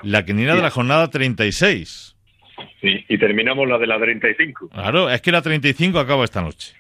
La 0.04 0.24
quiniela 0.26 0.56
de 0.56 0.62
la 0.62 0.70
jornada 0.70 1.10
36. 1.10 2.16
Sí, 2.82 3.06
y 3.08 3.18
terminamos 3.20 3.68
la 3.70 3.78
de 3.78 3.88
la 3.88 4.00
35. 4.00 4.70
Claro, 4.70 5.10
es 5.10 5.22
que 5.22 5.32
la 5.32 5.42
35 5.42 6.00
acaba 6.00 6.24
esta 6.24 6.42
noche. 6.42 6.74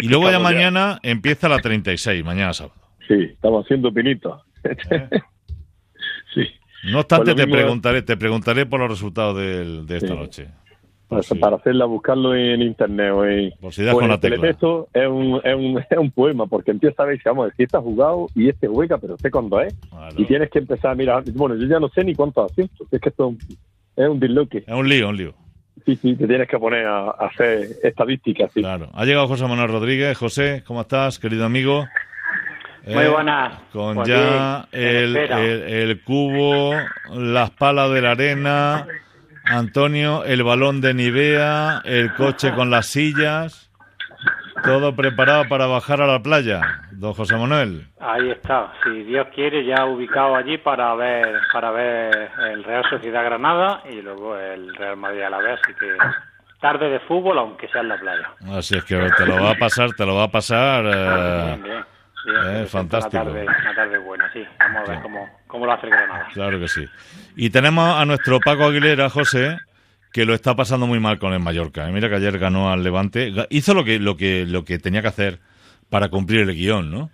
Y 0.00 0.08
luego 0.08 0.30
ya 0.30 0.38
mañana 0.38 0.98
empieza 1.02 1.48
la 1.48 1.58
36, 1.58 2.24
mañana 2.24 2.52
sábado. 2.52 2.76
Sí, 3.08 3.14
estamos 3.32 3.64
haciendo 3.64 3.92
pinitos. 3.92 4.40
sí. 6.34 6.42
No 6.90 7.00
obstante, 7.00 7.34
Pues 7.34 7.44
te 7.46 7.50
preguntaré, 7.52 8.02
te 8.02 8.16
preguntaré 8.16 8.66
por 8.66 8.80
los 8.80 8.88
resultados 8.90 9.36
de 9.36 9.96
esta 9.96 10.08
Sí. 10.08 10.14
noche. 10.14 10.48
Para, 11.08 11.22
Sí. 11.24 11.34
para 11.34 11.56
hacerla, 11.56 11.86
buscarlo 11.86 12.36
en 12.36 12.62
internet 12.62 13.10
o 13.12 13.24
en, 13.26 13.50
Por 13.60 13.72
si 13.74 13.82
das 13.82 13.94
o 13.94 13.96
con 13.96 14.04
en 14.04 14.10
la 14.10 14.14
el 14.14 14.20
tecla. 14.20 14.48
es 14.48 14.62
un, 14.62 15.40
es, 15.42 15.54
un, 15.56 15.78
es 15.90 15.98
un 15.98 16.10
poema, 16.12 16.46
porque 16.46 16.70
empieza 16.70 17.02
a 17.02 17.06
ver, 17.06 17.20
vamos 17.24 17.46
decir, 17.48 17.64
está 17.66 17.80
jugado 17.80 18.28
y 18.36 18.48
este 18.48 18.68
juega, 18.68 18.96
pero 18.98 19.18
sé 19.18 19.28
cuándo 19.28 19.60
es. 19.60 19.74
Claro. 19.90 20.14
Y 20.16 20.24
tienes 20.26 20.48
que 20.50 20.60
empezar 20.60 20.92
a 20.92 20.94
mirar. 20.94 21.24
Bueno, 21.34 21.56
yo 21.56 21.66
ya 21.66 21.80
no 21.80 21.88
sé 21.88 22.04
ni 22.04 22.14
cuántos 22.14 22.52
asientos. 22.52 22.86
Es 22.92 23.00
que 23.00 23.08
esto 23.08 23.34
es 23.96 24.08
un- 24.08 24.20
disloque. 24.20 24.58
Es 24.66 24.74
un 24.74 24.88
lío, 24.88 25.08
un 25.08 25.16
lío. 25.16 25.34
Sí, 25.86 25.96
sí, 25.96 26.14
te 26.14 26.26
tienes 26.26 26.46
que 26.48 26.58
poner 26.58 26.86
a, 26.86 27.06
a 27.06 27.26
hacer 27.32 27.68
estadísticas. 27.82 28.50
Sí. 28.52 28.60
Claro. 28.60 28.90
Ha 28.92 29.04
llegado 29.04 29.26
José 29.28 29.46
Manuel 29.46 29.68
Rodríguez. 29.70 30.16
José, 30.18 30.62
¿cómo 30.66 30.82
estás, 30.82 31.18
querido 31.18 31.44
amigo? 31.46 31.86
Muy 32.86 33.04
Eh, 33.04 33.08
buenas. 33.08 33.58
Con 33.72 33.94
Pues 33.96 34.08
ya 34.08 34.66
el, 34.72 35.16
el- 35.16 35.62
el 35.62 36.02
cubo, 36.02 36.74
las 37.14 37.50
palas 37.50 37.90
de 37.92 38.02
la 38.02 38.10
arena, 38.12 38.86
Antonio, 39.44 40.24
el 40.24 40.42
balón 40.42 40.80
de 40.80 40.94
Nivea, 40.94 41.82
el 41.84 42.14
coche 42.14 42.52
con 42.54 42.70
las 42.70 42.86
sillas, 42.86 43.69
todo 44.64 44.94
preparado 44.94 45.44
para 45.48 45.66
bajar 45.66 46.00
a 46.02 46.06
la 46.06 46.20
playa, 46.20 46.60
don 46.92 47.12
José 47.14 47.36
Manuel. 47.36 47.86
Ahí 48.00 48.30
está. 48.30 48.72
Si 48.84 48.90
Dios 49.04 49.26
quiere, 49.34 49.64
ya 49.64 49.84
ubicado 49.86 50.36
allí 50.36 50.58
para 50.58 50.94
ver 50.94 51.40
para 51.52 51.70
ver 51.70 52.30
el 52.52 52.64
Real 52.64 52.84
Sociedad 52.90 53.24
Granada 53.24 53.82
y 53.90 54.00
luego 54.02 54.36
el 54.36 54.74
Real 54.76 54.96
Madrid 54.96 55.22
a 55.22 55.30
la 55.30 55.38
vez. 55.38 55.60
Así 55.62 55.74
que 55.74 55.96
tarde 56.60 56.88
de 56.90 57.00
fútbol, 57.00 57.38
aunque 57.38 57.68
sea 57.68 57.80
en 57.80 57.88
la 57.88 57.98
playa. 57.98 58.30
Así 58.56 58.76
es 58.76 58.84
que 58.84 58.96
te 59.16 59.26
lo 59.26 59.42
va 59.42 59.52
a 59.52 59.54
pasar, 59.54 59.90
te 59.92 60.04
lo 60.06 60.14
va 60.16 60.24
a 60.24 60.30
pasar. 60.30 60.84
eh, 60.86 61.44
Bien, 61.46 61.62
bien. 61.62 61.84
Bien, 62.22 62.36
eh, 62.36 62.40
se 62.42 62.50
presenta 62.50 62.68
fantástico. 63.00 63.22
Una 63.22 63.32
tarde, 63.32 63.46
una 63.62 63.74
tarde 63.74 63.98
buena, 63.98 64.32
sí. 64.32 64.44
Vamos 64.58 64.88
a 64.88 64.92
ver 64.92 65.02
cómo, 65.02 65.28
cómo 65.46 65.64
lo 65.66 65.72
hace 65.72 65.86
el 65.86 65.92
Granada. 65.92 66.26
Claro 66.34 66.60
que 66.60 66.68
sí. 66.68 66.86
Y 67.34 67.48
tenemos 67.48 67.98
a 67.98 68.04
nuestro 68.04 68.38
Paco 68.40 68.64
Aguilera, 68.66 69.08
José, 69.08 69.56
que 70.12 70.24
lo 70.24 70.34
está 70.34 70.56
pasando 70.56 70.86
muy 70.86 71.00
mal 71.00 71.18
con 71.18 71.32
el 71.32 71.40
Mallorca. 71.40 71.88
¿eh? 71.88 71.92
Mira 71.92 72.08
que 72.08 72.16
ayer 72.16 72.38
ganó 72.38 72.70
al 72.70 72.82
Levante. 72.82 73.32
Hizo 73.50 73.74
lo 73.74 73.84
que, 73.84 73.98
lo 73.98 74.16
que, 74.16 74.44
lo 74.46 74.64
que 74.64 74.78
tenía 74.78 75.02
que 75.02 75.08
hacer 75.08 75.38
para 75.88 76.08
cumplir 76.08 76.40
el 76.40 76.54
guion, 76.54 76.90
¿no? 76.90 77.10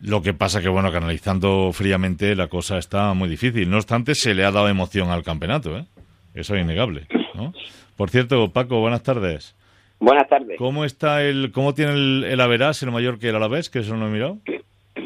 Lo 0.00 0.22
que 0.22 0.34
pasa 0.34 0.60
que, 0.60 0.68
bueno, 0.68 0.90
que 0.90 0.98
analizando 0.98 1.70
fríamente 1.72 2.34
la 2.34 2.48
cosa 2.48 2.78
está 2.78 3.14
muy 3.14 3.28
difícil. 3.28 3.70
No 3.70 3.76
obstante, 3.76 4.14
se 4.14 4.34
le 4.34 4.44
ha 4.44 4.50
dado 4.50 4.68
emoción 4.68 5.10
al 5.10 5.22
campeonato, 5.22 5.78
¿eh? 5.78 5.86
Eso 6.34 6.54
es 6.54 6.62
innegable, 6.62 7.06
¿no? 7.34 7.52
Por 7.96 8.10
cierto, 8.10 8.52
Paco, 8.52 8.80
buenas 8.80 9.02
tardes. 9.02 9.54
Buenas 10.00 10.28
tardes. 10.28 10.58
¿Cómo 10.58 10.84
está 10.84 11.22
el, 11.22 11.52
cómo 11.52 11.72
tiene 11.72 11.92
el, 11.92 12.24
el 12.24 12.40
Averás, 12.40 12.82
el 12.82 12.90
mayor 12.90 13.18
que 13.18 13.28
el 13.28 13.36
Alavés, 13.36 13.70
que 13.70 13.78
eso 13.78 13.96
no 13.96 14.08
he 14.08 14.10
mirado? 14.10 14.38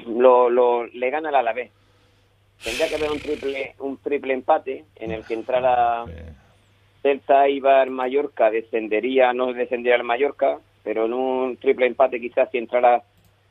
Lo, 0.07 0.49
lo, 0.51 0.87
le 0.87 1.11
gana 1.11 1.29
el 1.29 1.35
Alavés. 1.35 1.71
Tendría 2.65 2.89
que 2.89 2.97
haber 2.97 3.11
un 3.13 3.21
triple, 3.21 3.75
un 3.79 3.99
triple 3.99 4.33
empate 4.33 4.87
en 4.97 5.13
el 5.13 5.25
que 5.25 5.35
entrara 5.35 6.05
Celta, 7.03 7.49
Ibar, 7.49 7.91
Mallorca, 7.91 8.51
descendería, 8.51 9.33
no 9.33 9.53
descendería 9.53 9.97
el 9.97 10.05
Mallorca, 10.05 10.59
pero 10.83 11.07
en 11.07 11.13
un 11.13 11.57
triple 11.57 11.87
empate 11.87 12.21
quizás 12.21 12.51
si 12.51 12.59
entrara 12.59 13.03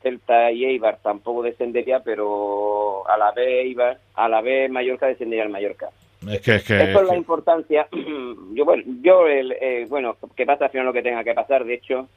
Celta 0.02 0.52
y 0.52 0.66
Eibar 0.66 1.00
tampoco 1.02 1.42
descendería, 1.44 2.02
pero 2.02 3.08
a 3.10 3.18
la 3.18 3.32
vez 3.32 3.66
Eibar, 3.66 3.98
a 4.16 4.30
la 4.30 4.42
vez 4.42 4.70
Mallorca 4.70 5.08
descendería 5.08 5.44
el 5.44 5.50
Mallorca. 5.50 5.90
es 6.30 6.42
que, 6.42 6.56
es 6.56 6.64
que, 6.64 6.78
Esto 6.84 7.02
es 7.02 7.08
la 7.08 7.14
que- 7.14 7.18
importancia. 7.18 7.88
yo, 8.54 8.66
bueno, 8.66 8.84
yo 9.02 9.28
el, 9.28 9.54
eh, 9.54 9.86
bueno, 9.90 10.18
que 10.36 10.46
pasa 10.46 10.66
al 10.66 10.72
final 10.72 10.86
lo 10.88 10.94
que 10.94 11.02
tenga 11.02 11.24
que 11.24 11.34
pasar. 11.34 11.64
De 11.66 11.74
hecho, 11.76 12.08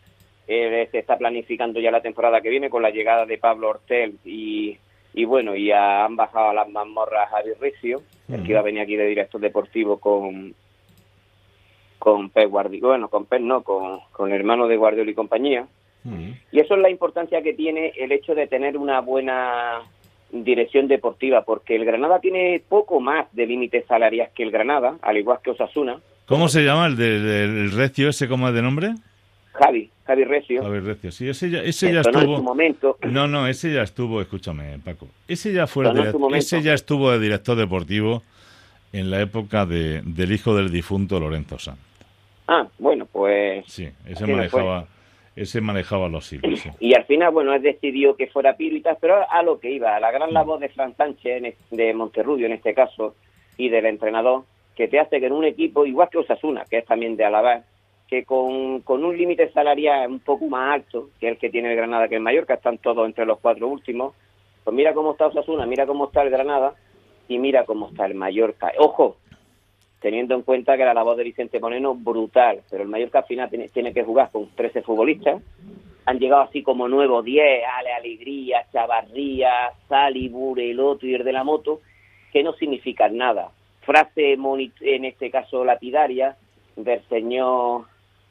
eh, 0.49 0.89
se 0.91 0.99
está 0.99 1.17
planificando 1.17 1.81
ya 1.81 1.91
la 1.91 2.03
temporada 2.03 2.41
que 2.41 2.51
viene 2.51 2.69
con 2.71 2.83
la 2.83 2.91
llegada 2.91 3.25
de 3.25 3.39
Pablo 3.39 3.69
Hortel 3.71 4.19
y, 4.25 4.77
y 5.15 5.25
bueno, 5.25 5.55
y 5.57 5.71
a- 5.71 6.05
han 6.05 6.17
bajado 6.17 6.51
a 6.51 6.55
las 6.55 6.69
mazmorras 6.69 7.29
a 7.29 7.37
Javi 7.37 7.53
Ricio, 7.61 8.03
el 8.29 8.43
que 8.43 8.51
iba 8.51 8.61
a 8.61 8.65
venir 8.65 8.83
aquí 8.83 8.97
de 8.97 9.07
director 9.07 9.41
deportivo 9.41 9.99
con 9.99 10.55
con 12.01 12.31
Pep 12.31 12.51
Guardiola, 12.51 12.89
bueno, 12.89 13.09
con 13.09 13.27
Pep 13.27 13.41
no, 13.43 13.63
con, 13.63 14.01
con 14.11 14.33
el 14.33 14.37
hermano 14.41 14.67
de 14.67 14.77
Guardiola 14.77 15.11
y 15.11 15.15
compañía. 15.15 15.67
Mm. 16.03 16.31
Y 16.51 16.59
eso 16.59 16.75
es 16.75 16.81
la 16.81 16.91
importancia 16.91 17.43
que 17.43 17.53
tiene 17.53 17.93
el 17.97 18.11
hecho 18.11 18.35
de 18.35 18.47
tener 18.49 18.77
una 18.77 19.01
buena 19.01 19.83
dirección 20.33 20.89
deportiva, 20.89 21.43
porque 21.45 21.77
el 21.77 21.85
Granada 21.85 22.19
tiene 22.21 22.63
poco 22.69 23.01
más 23.01 23.27
de 23.33 23.47
límites 23.47 23.85
salariales 23.87 24.33
que 24.35 24.43
el 24.43 24.51
Granada, 24.51 24.97
al 25.03 25.19
igual 25.19 25.39
que 25.45 25.51
Osasuna. 25.51 25.99
¿Cómo 26.27 26.49
se 26.49 26.63
llama 26.63 26.87
el 26.87 26.97
del 26.97 27.71
Recio 27.73 28.09
ese, 28.09 28.29
cómo 28.29 28.49
es 28.49 28.55
de 28.55 28.63
nombre? 28.63 28.95
Javi, 29.53 29.91
Javi 30.07 30.25
Recio, 30.25 30.63
Javier 30.63 30.85
Recio, 30.85 31.13
sí, 31.13 31.29
ese 31.29 31.51
ya, 31.51 31.59
ese 31.59 31.93
ya 31.93 32.05
sonó 32.05 32.21
en 32.21 32.25
su 32.25 32.31
estuvo. 32.33 32.43
momento. 32.45 32.99
No, 33.03 33.27
no, 33.27 33.47
ese 33.49 33.73
ya 33.75 33.83
estuvo, 33.83 34.21
escúchame, 34.23 34.79
Paco. 34.79 35.09
Ese 35.29 35.53
ya 35.53 35.67
fue 35.67 35.85
direct- 35.87 36.37
ese 36.37 36.63
ya 36.63 36.73
estuvo 36.73 37.11
de 37.11 37.19
director 37.19 37.59
deportivo 37.59 38.23
en 38.93 39.11
la 39.11 39.21
época 39.21 39.67
de, 39.67 40.03
del 40.05 40.33
hijo 40.33 40.55
del 40.55 40.71
difunto 40.71 41.19
Lorenzo 41.21 41.59
Sanz. 41.59 41.79
Ah, 42.53 42.67
bueno, 42.81 43.07
pues... 43.07 43.65
Sí, 43.69 43.89
ese 44.09 44.27
manejaba, 44.27 44.85
ese 45.37 45.61
manejaba 45.61 46.09
los 46.09 46.27
sí. 46.27 46.41
Y 46.81 46.95
al 46.95 47.05
final, 47.05 47.31
bueno, 47.31 47.55
él 47.55 47.63
decidió 47.63 48.17
que 48.17 48.27
fuera 48.27 48.57
Piro 48.57 48.75
y 48.75 48.81
tal, 48.81 48.99
pero 49.01 49.25
a 49.31 49.43
lo 49.45 49.61
que 49.61 49.71
iba, 49.71 49.95
a 49.95 50.01
la 50.01 50.11
gran 50.11 50.33
labor 50.33 50.59
de 50.59 50.69
Fran 50.69 50.97
Sánchez, 50.97 51.55
de 51.71 51.95
Monterrubio 51.95 52.47
en 52.47 52.53
este 52.53 52.75
caso, 52.75 53.15
y 53.57 53.69
del 53.69 53.87
entrenador, 53.87 54.43
que 54.75 54.89
te 54.89 54.99
hace 54.99 55.21
que 55.21 55.27
en 55.27 55.33
un 55.33 55.45
equipo, 55.45 55.87
igual 55.87 56.09
que 56.11 56.19
Osasuna, 56.19 56.65
que 56.69 56.79
es 56.79 56.87
también 56.87 57.17
de 57.17 57.25
Alabama, 57.25 57.63
que 58.09 58.25
con, 58.25 58.81
con 58.81 59.05
un 59.05 59.17
límite 59.17 59.53
salarial 59.53 60.11
un 60.11 60.19
poco 60.19 60.49
más 60.49 60.75
alto 60.75 61.11
que 61.21 61.29
el 61.29 61.39
que 61.39 61.51
tiene 61.51 61.71
el 61.71 61.77
Granada, 61.77 62.09
que 62.09 62.17
el 62.17 62.21
Mallorca, 62.21 62.55
están 62.55 62.79
todos 62.79 63.07
entre 63.07 63.27
los 63.27 63.39
cuatro 63.39 63.69
últimos, 63.69 64.17
pues 64.65 64.75
mira 64.75 64.93
cómo 64.93 65.13
está 65.13 65.29
Osasuna, 65.29 65.67
mira 65.67 65.87
cómo 65.87 66.07
está 66.07 66.23
el 66.23 66.31
Granada 66.31 66.75
y 67.29 67.39
mira 67.39 67.65
cómo 67.65 67.91
está 67.91 68.07
el 68.07 68.17
Mallorca. 68.17 68.73
Ojo, 68.79 69.19
teniendo 70.01 70.35
en 70.35 70.43
cuenta 70.43 70.77
que 70.77 70.85
la 70.85 70.95
labor 70.95 71.17
de 71.17 71.25
Vicente 71.25 71.61
Moreno 71.61 71.95
brutal, 71.95 72.61
pero 72.71 72.83
el 72.83 72.89
Mallorca 72.89 73.19
al 73.21 73.25
final 73.27 73.51
tiene, 73.51 73.69
tiene 73.69 73.93
que 73.93 74.03
jugar 74.03 74.31
con 74.31 74.49
13 74.55 74.83
futbolistas. 74.83 75.43
Han 76.07 76.19
llegado 76.19 76.43
así 76.43 76.63
como 76.63 76.89
nuevos 76.89 77.25
10, 77.25 77.45
Ale 77.79 77.93
Alegría, 77.93 78.65
Chavarría, 78.73 79.51
Sali, 79.89 80.29
Bureloto 80.29 81.07
y 81.07 81.15
el 81.15 81.25
de 81.25 81.33
la 81.33 81.45
moto, 81.45 81.81
que 82.33 82.43
no 82.43 82.55
significan 82.55 83.17
nada. 83.17 83.51
Frase 83.83 84.37
en 84.81 85.05
este 85.05 85.31
caso 85.31 85.65
lapidaria 85.65 86.37
del 86.77 87.03
señor 87.09 87.85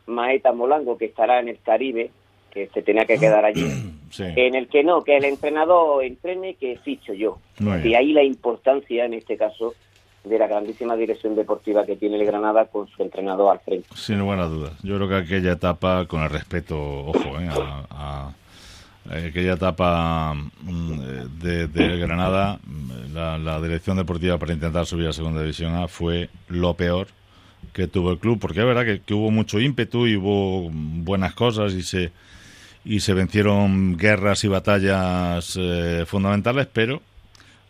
Maeta 0.07 0.51
Molango, 0.51 0.97
que 0.97 1.05
estará 1.05 1.39
en 1.39 1.49
el 1.49 1.59
Caribe, 1.59 2.09
que 2.51 2.67
se 2.67 2.81
tenía 2.81 3.05
que 3.05 3.19
quedar 3.19 3.45
allí, 3.45 3.65
Sí. 4.09 4.23
en 4.35 4.55
el 4.55 4.67
que 4.69 4.83
no, 4.83 5.03
que 5.03 5.17
el 5.17 5.25
entrenador 5.25 6.03
entrene, 6.03 6.55
que 6.55 6.77
ficho 6.77 7.13
yo. 7.13 7.37
Y 7.83 7.93
ahí 7.93 8.11
la 8.11 8.23
importancia, 8.23 9.05
en 9.05 9.13
este 9.13 9.37
caso, 9.37 9.75
de 10.23 10.37
la 10.37 10.47
grandísima 10.47 10.95
dirección 10.95 11.35
deportiva 11.35 11.85
que 11.85 11.95
tiene 11.95 12.17
el 12.17 12.25
Granada 12.25 12.65
con 12.65 12.87
su 12.87 13.01
entrenador 13.01 13.51
al 13.53 13.59
frente. 13.59 13.87
Sin 13.95 14.19
lugar 14.19 14.39
a 14.39 14.45
dudas. 14.47 14.73
Yo 14.83 14.95
creo 14.97 15.07
que 15.09 15.15
aquella 15.15 15.53
etapa, 15.53 16.05
con 16.05 16.21
el 16.21 16.29
respeto, 16.29 16.77
ojo, 16.77 17.39
eh, 17.39 17.47
a, 17.49 17.85
a- 17.89 18.33
a 19.09 19.15
aquella 19.27 19.53
etapa 19.53 20.33
mm, 20.35 20.93
eh, 21.01 21.27
de, 21.41 21.67
de 21.67 21.97
Granada, 21.97 22.59
la, 23.13 23.37
la 23.39 23.59
dirección 23.61 23.97
deportiva 23.97 24.37
para 24.37 24.53
intentar 24.53 24.85
subir 24.85 25.07
a 25.07 25.13
Segunda 25.13 25.41
División 25.41 25.73
A 25.75 25.87
fue 25.87 26.29
lo 26.47 26.73
peor 26.75 27.07
que 27.73 27.87
tuvo 27.87 28.11
el 28.11 28.19
club, 28.19 28.39
porque 28.39 28.59
es 28.59 28.65
verdad 28.65 28.85
que, 28.85 29.01
que 29.01 29.13
hubo 29.13 29.31
mucho 29.31 29.59
ímpetu 29.59 30.05
y 30.05 30.15
hubo 30.15 30.69
buenas 30.71 31.33
cosas 31.33 31.73
y 31.73 31.81
se 31.81 32.11
y 32.85 33.01
se 33.01 33.13
vencieron 33.13 33.97
guerras 33.97 34.43
y 34.43 34.47
batallas 34.47 35.57
eh, 35.59 36.03
fundamentales, 36.07 36.67
pero 36.71 37.01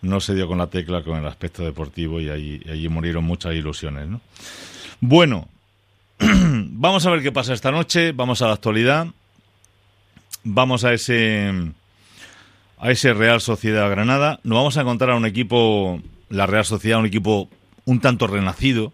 no 0.01 0.19
se 0.19 0.35
dio 0.35 0.47
con 0.47 0.57
la 0.57 0.67
tecla 0.67 1.03
con 1.03 1.17
el 1.17 1.25
aspecto 1.25 1.63
deportivo 1.63 2.19
y 2.21 2.29
y 2.29 2.69
allí 2.69 2.89
murieron 2.89 3.23
muchas 3.23 3.53
ilusiones, 3.53 4.07
¿no? 4.07 4.21
Bueno, 5.01 5.47
vamos 6.19 7.05
a 7.05 7.09
ver 7.11 7.21
qué 7.21 7.31
pasa 7.31 7.53
esta 7.53 7.71
noche, 7.71 8.11
vamos 8.11 8.41
a 8.41 8.47
la 8.47 8.53
actualidad, 8.53 9.07
vamos 10.43 10.83
a 10.83 10.93
ese 10.93 11.53
a 12.79 12.91
ese 12.91 13.13
Real 13.13 13.41
Sociedad 13.41 13.89
Granada, 13.89 14.39
nos 14.43 14.57
vamos 14.57 14.77
a 14.77 14.81
encontrar 14.81 15.11
a 15.11 15.15
un 15.15 15.25
equipo, 15.25 16.01
la 16.29 16.45
Real 16.45 16.65
Sociedad, 16.65 16.99
un 16.99 17.05
equipo 17.05 17.49
un 17.85 17.99
tanto 17.99 18.27
renacido. 18.27 18.93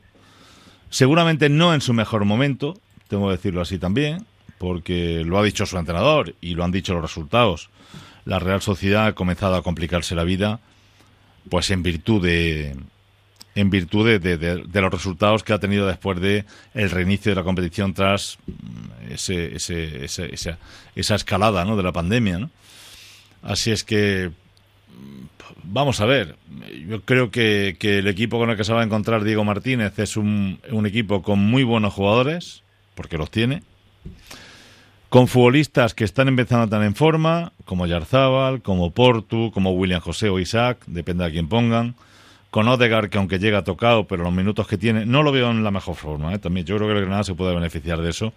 Seguramente 0.89 1.49
no 1.49 1.73
en 1.73 1.81
su 1.81 1.93
mejor 1.93 2.25
momento, 2.25 2.79
tengo 3.07 3.27
que 3.27 3.35
decirlo 3.35 3.61
así 3.61 3.77
también, 3.77 4.25
porque 4.57 5.23
lo 5.25 5.37
ha 5.37 5.43
dicho 5.43 5.65
su 5.65 5.77
entrenador 5.77 6.35
y 6.41 6.55
lo 6.55 6.63
han 6.63 6.71
dicho 6.71 6.93
los 6.93 7.01
resultados. 7.01 7.69
La 8.23 8.39
Real 8.39 8.61
Sociedad 8.61 9.05
ha 9.05 9.13
comenzado 9.13 9.55
a 9.55 9.61
complicarse 9.61 10.15
la 10.15 10.23
vida, 10.23 10.59
pues 11.49 11.69
en 11.71 11.83
virtud 11.83 12.23
de, 12.23 12.75
en 13.55 13.69
virtud 13.69 14.19
de, 14.19 14.37
de, 14.37 14.81
los 14.81 14.91
resultados 14.91 15.43
que 15.43 15.53
ha 15.53 15.59
tenido 15.59 15.87
después 15.87 16.19
de 16.19 16.45
el 16.73 16.91
reinicio 16.91 17.31
de 17.31 17.35
la 17.35 17.43
competición 17.43 17.93
tras 17.93 18.37
mm, 18.45 19.13
ese, 19.13 19.55
ese, 19.55 20.05
ese, 20.05 20.33
esa, 20.33 20.57
esa, 20.95 21.15
escalada 21.15 21.63
¿no? 21.63 21.77
de 21.77 21.83
la 21.83 21.91
pandemia. 21.91 22.39
¿no? 22.39 22.49
Así 23.41 23.71
es 23.71 23.83
que 23.83 24.29
mm, 24.29 25.25
vamos 25.63 26.01
a 26.01 26.05
ver. 26.05 26.35
Yo 26.87 27.01
creo 27.01 27.31
que, 27.31 27.77
que, 27.79 27.99
el 27.99 28.07
equipo 28.07 28.37
con 28.37 28.49
el 28.49 28.57
que 28.57 28.65
se 28.65 28.73
va 28.73 28.81
a 28.81 28.85
encontrar 28.85 29.23
Diego 29.23 29.45
Martínez 29.45 29.97
es 29.99 30.17
un, 30.17 30.59
un 30.71 30.85
equipo 30.85 31.21
con 31.21 31.39
muy 31.39 31.63
buenos 31.63 31.93
jugadores, 31.93 32.63
porque 32.93 33.17
los 33.17 33.31
tiene 33.31 33.63
con 35.15 35.29
futbolistas 35.29 35.93
que 35.93 36.03
están 36.03 36.27
empezando 36.27 36.63
a 36.63 36.65
estar 36.65 36.83
en 36.83 36.93
forma, 36.93 37.53
como 37.63 37.87
Yarzábal, 37.87 38.61
como 38.61 38.91
Portu, 38.91 39.49
como 39.53 39.71
William 39.71 40.01
José 40.01 40.27
o 40.27 40.39
Isaac, 40.39 40.79
depende 40.87 41.23
de 41.23 41.31
quién 41.31 41.47
pongan. 41.47 41.95
Con 42.49 42.67
Odegaard, 42.67 43.09
que 43.09 43.17
aunque 43.17 43.39
llega 43.39 43.63
tocado, 43.63 44.07
pero 44.07 44.25
los 44.25 44.33
minutos 44.33 44.67
que 44.67 44.77
tiene, 44.77 45.05
no 45.05 45.23
lo 45.23 45.31
veo 45.31 45.51
en 45.51 45.63
la 45.63 45.71
mejor 45.71 45.95
forma. 45.95 46.33
¿eh? 46.33 46.39
También 46.39 46.65
yo 46.65 46.75
creo 46.75 46.89
que 46.89 46.95
el 46.95 47.01
Granada 47.03 47.23
se 47.23 47.33
puede 47.33 47.55
beneficiar 47.55 48.01
de 48.01 48.09
eso. 48.09 48.33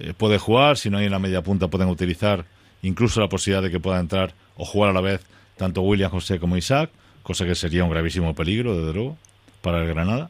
Eh, 0.00 0.12
puede 0.16 0.38
jugar, 0.38 0.78
si 0.78 0.90
no 0.90 0.98
hay 0.98 1.04
en 1.04 1.12
la 1.12 1.20
media 1.20 1.42
punta, 1.42 1.68
pueden 1.68 1.88
utilizar 1.88 2.44
incluso 2.82 3.20
la 3.20 3.28
posibilidad 3.28 3.62
de 3.62 3.70
que 3.70 3.78
pueda 3.78 4.00
entrar 4.00 4.34
o 4.56 4.64
jugar 4.64 4.90
a 4.90 4.92
la 4.92 5.02
vez 5.02 5.20
tanto 5.56 5.82
William 5.82 6.10
José 6.10 6.40
como 6.40 6.56
Isaac, 6.56 6.90
cosa 7.22 7.46
que 7.46 7.54
sería 7.54 7.84
un 7.84 7.90
gravísimo 7.90 8.34
peligro, 8.34 8.76
desde 8.76 8.94
luego, 8.94 9.16
para 9.62 9.80
el 9.80 9.86
Granada. 9.86 10.28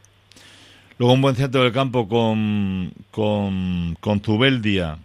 Luego 0.99 1.15
un 1.15 1.23
buen 1.23 1.35
centro 1.35 1.63
del 1.63 1.71
campo 1.71 2.07
con, 2.07 2.93
con, 3.09 3.97
con 3.99 4.21
Zubeldia 4.21 4.99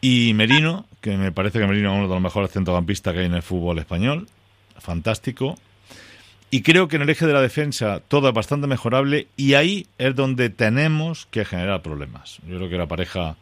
y 0.00 0.32
Merino, 0.34 0.86
que 1.00 1.16
me 1.16 1.32
parece 1.32 1.58
que 1.58 1.66
Merino 1.66 1.92
es 1.92 1.98
uno 1.98 2.08
de 2.08 2.14
los 2.14 2.22
mejores 2.22 2.50
centrocampistas 2.52 3.12
que 3.12 3.20
hay 3.20 3.26
en 3.26 3.34
el 3.34 3.42
fútbol 3.42 3.78
español. 3.78 4.28
Fantástico. 4.78 5.56
Y 6.50 6.62
creo 6.62 6.88
que 6.88 6.96
en 6.96 7.02
el 7.02 7.10
eje 7.10 7.26
de 7.26 7.32
la 7.32 7.42
defensa 7.42 8.00
todo 8.06 8.28
es 8.28 8.34
bastante 8.34 8.66
mejorable 8.66 9.26
y 9.36 9.54
ahí 9.54 9.86
es 9.98 10.14
donde 10.14 10.48
tenemos 10.48 11.26
que 11.26 11.44
generar 11.44 11.82
problemas. 11.82 12.38
Yo 12.48 12.56
creo 12.56 12.70
que 12.70 12.78
la 12.78 12.86
pareja 12.86 13.36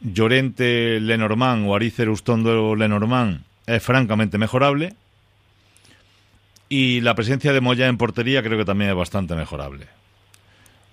Llorente-Lenormand 0.00 1.68
o 1.68 1.74
Aricer 1.74 2.08
Ustondo-Lenormand 2.08 3.42
es 3.66 3.82
francamente 3.82 4.38
mejorable. 4.38 4.94
Y 6.70 7.00
la 7.00 7.14
presencia 7.14 7.52
de 7.52 7.60
Moya 7.60 7.88
en 7.88 7.98
portería 7.98 8.42
creo 8.42 8.58
que 8.58 8.64
también 8.64 8.90
es 8.90 8.96
bastante 8.96 9.34
mejorable. 9.34 9.86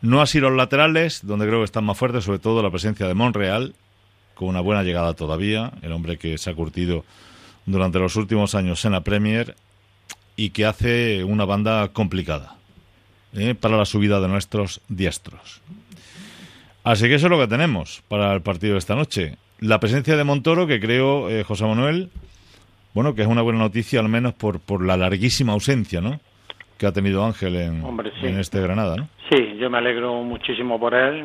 No 0.02 0.22
así 0.22 0.40
los 0.40 0.54
laterales, 0.54 1.22
donde 1.24 1.48
creo 1.48 1.60
que 1.60 1.66
están 1.66 1.86
más 1.86 1.98
fuertes, 1.98 2.26
sobre 2.26 2.40
todo 2.40 2.62
la 2.62 2.70
presencia 2.70 3.08
de 3.08 3.14
Monreal 3.14 3.74
con 4.36 4.50
una 4.50 4.62
buena 4.62 4.84
llegada 4.84 5.14
todavía, 5.14 5.72
el 5.82 5.92
hombre 5.92 6.18
que 6.18 6.38
se 6.38 6.50
ha 6.50 6.54
curtido 6.54 7.04
durante 7.66 8.00
los 8.00 8.16
últimos 8.16 8.54
años 8.54 8.86
en 8.86 8.92
la 8.92 9.02
Premier 9.02 9.56
y 10.36 10.52
que 10.52 10.66
hace 10.66 11.24
una 11.24 11.46
banda 11.46 11.88
complicada 11.90 12.58
¿eh? 13.34 13.56
para 13.56 13.78
la 13.78 13.86
subida 13.86 14.20
de 14.20 14.28
nuestros 14.28 14.82
diestros. 14.88 15.62
Así 16.84 17.08
que 17.08 17.16
eso 17.16 17.28
es 17.28 17.32
lo 17.32 17.40
que 17.40 17.48
tenemos 17.48 18.04
para 18.08 18.34
el 18.34 18.42
partido 18.42 18.74
de 18.74 18.80
esta 18.80 18.96
noche. 18.96 19.38
La 19.60 19.80
presencia 19.80 20.16
de 20.16 20.24
Montoro, 20.24 20.68
que 20.68 20.80
creo, 20.80 21.30
eh, 21.30 21.44
José 21.44 21.66
Manuel, 21.66 22.12
bueno, 22.94 23.16
que 23.16 23.24
es 23.24 23.28
una 23.28 23.42
buena 23.42 23.60
noticia 23.60 24.00
al 24.00 24.10
menos 24.10 24.34
por, 24.34 24.60
por 24.60 24.86
la 24.86 24.96
larguísima 24.96 25.54
ausencia, 25.54 26.02
¿no? 26.02 26.20
Que 26.78 26.86
ha 26.88 26.92
tenido 26.92 27.24
Ángel 27.24 27.56
en, 27.56 27.84
Hombre, 27.84 28.12
sí. 28.20 28.28
en 28.28 28.40
este 28.40 28.62
Granada, 28.62 28.98
¿no? 28.98 29.08
Sí, 29.30 29.58
yo 29.58 29.70
me 29.70 29.78
alegro 29.80 30.22
muchísimo 30.24 30.80
por 30.80 30.94
él. 30.94 31.24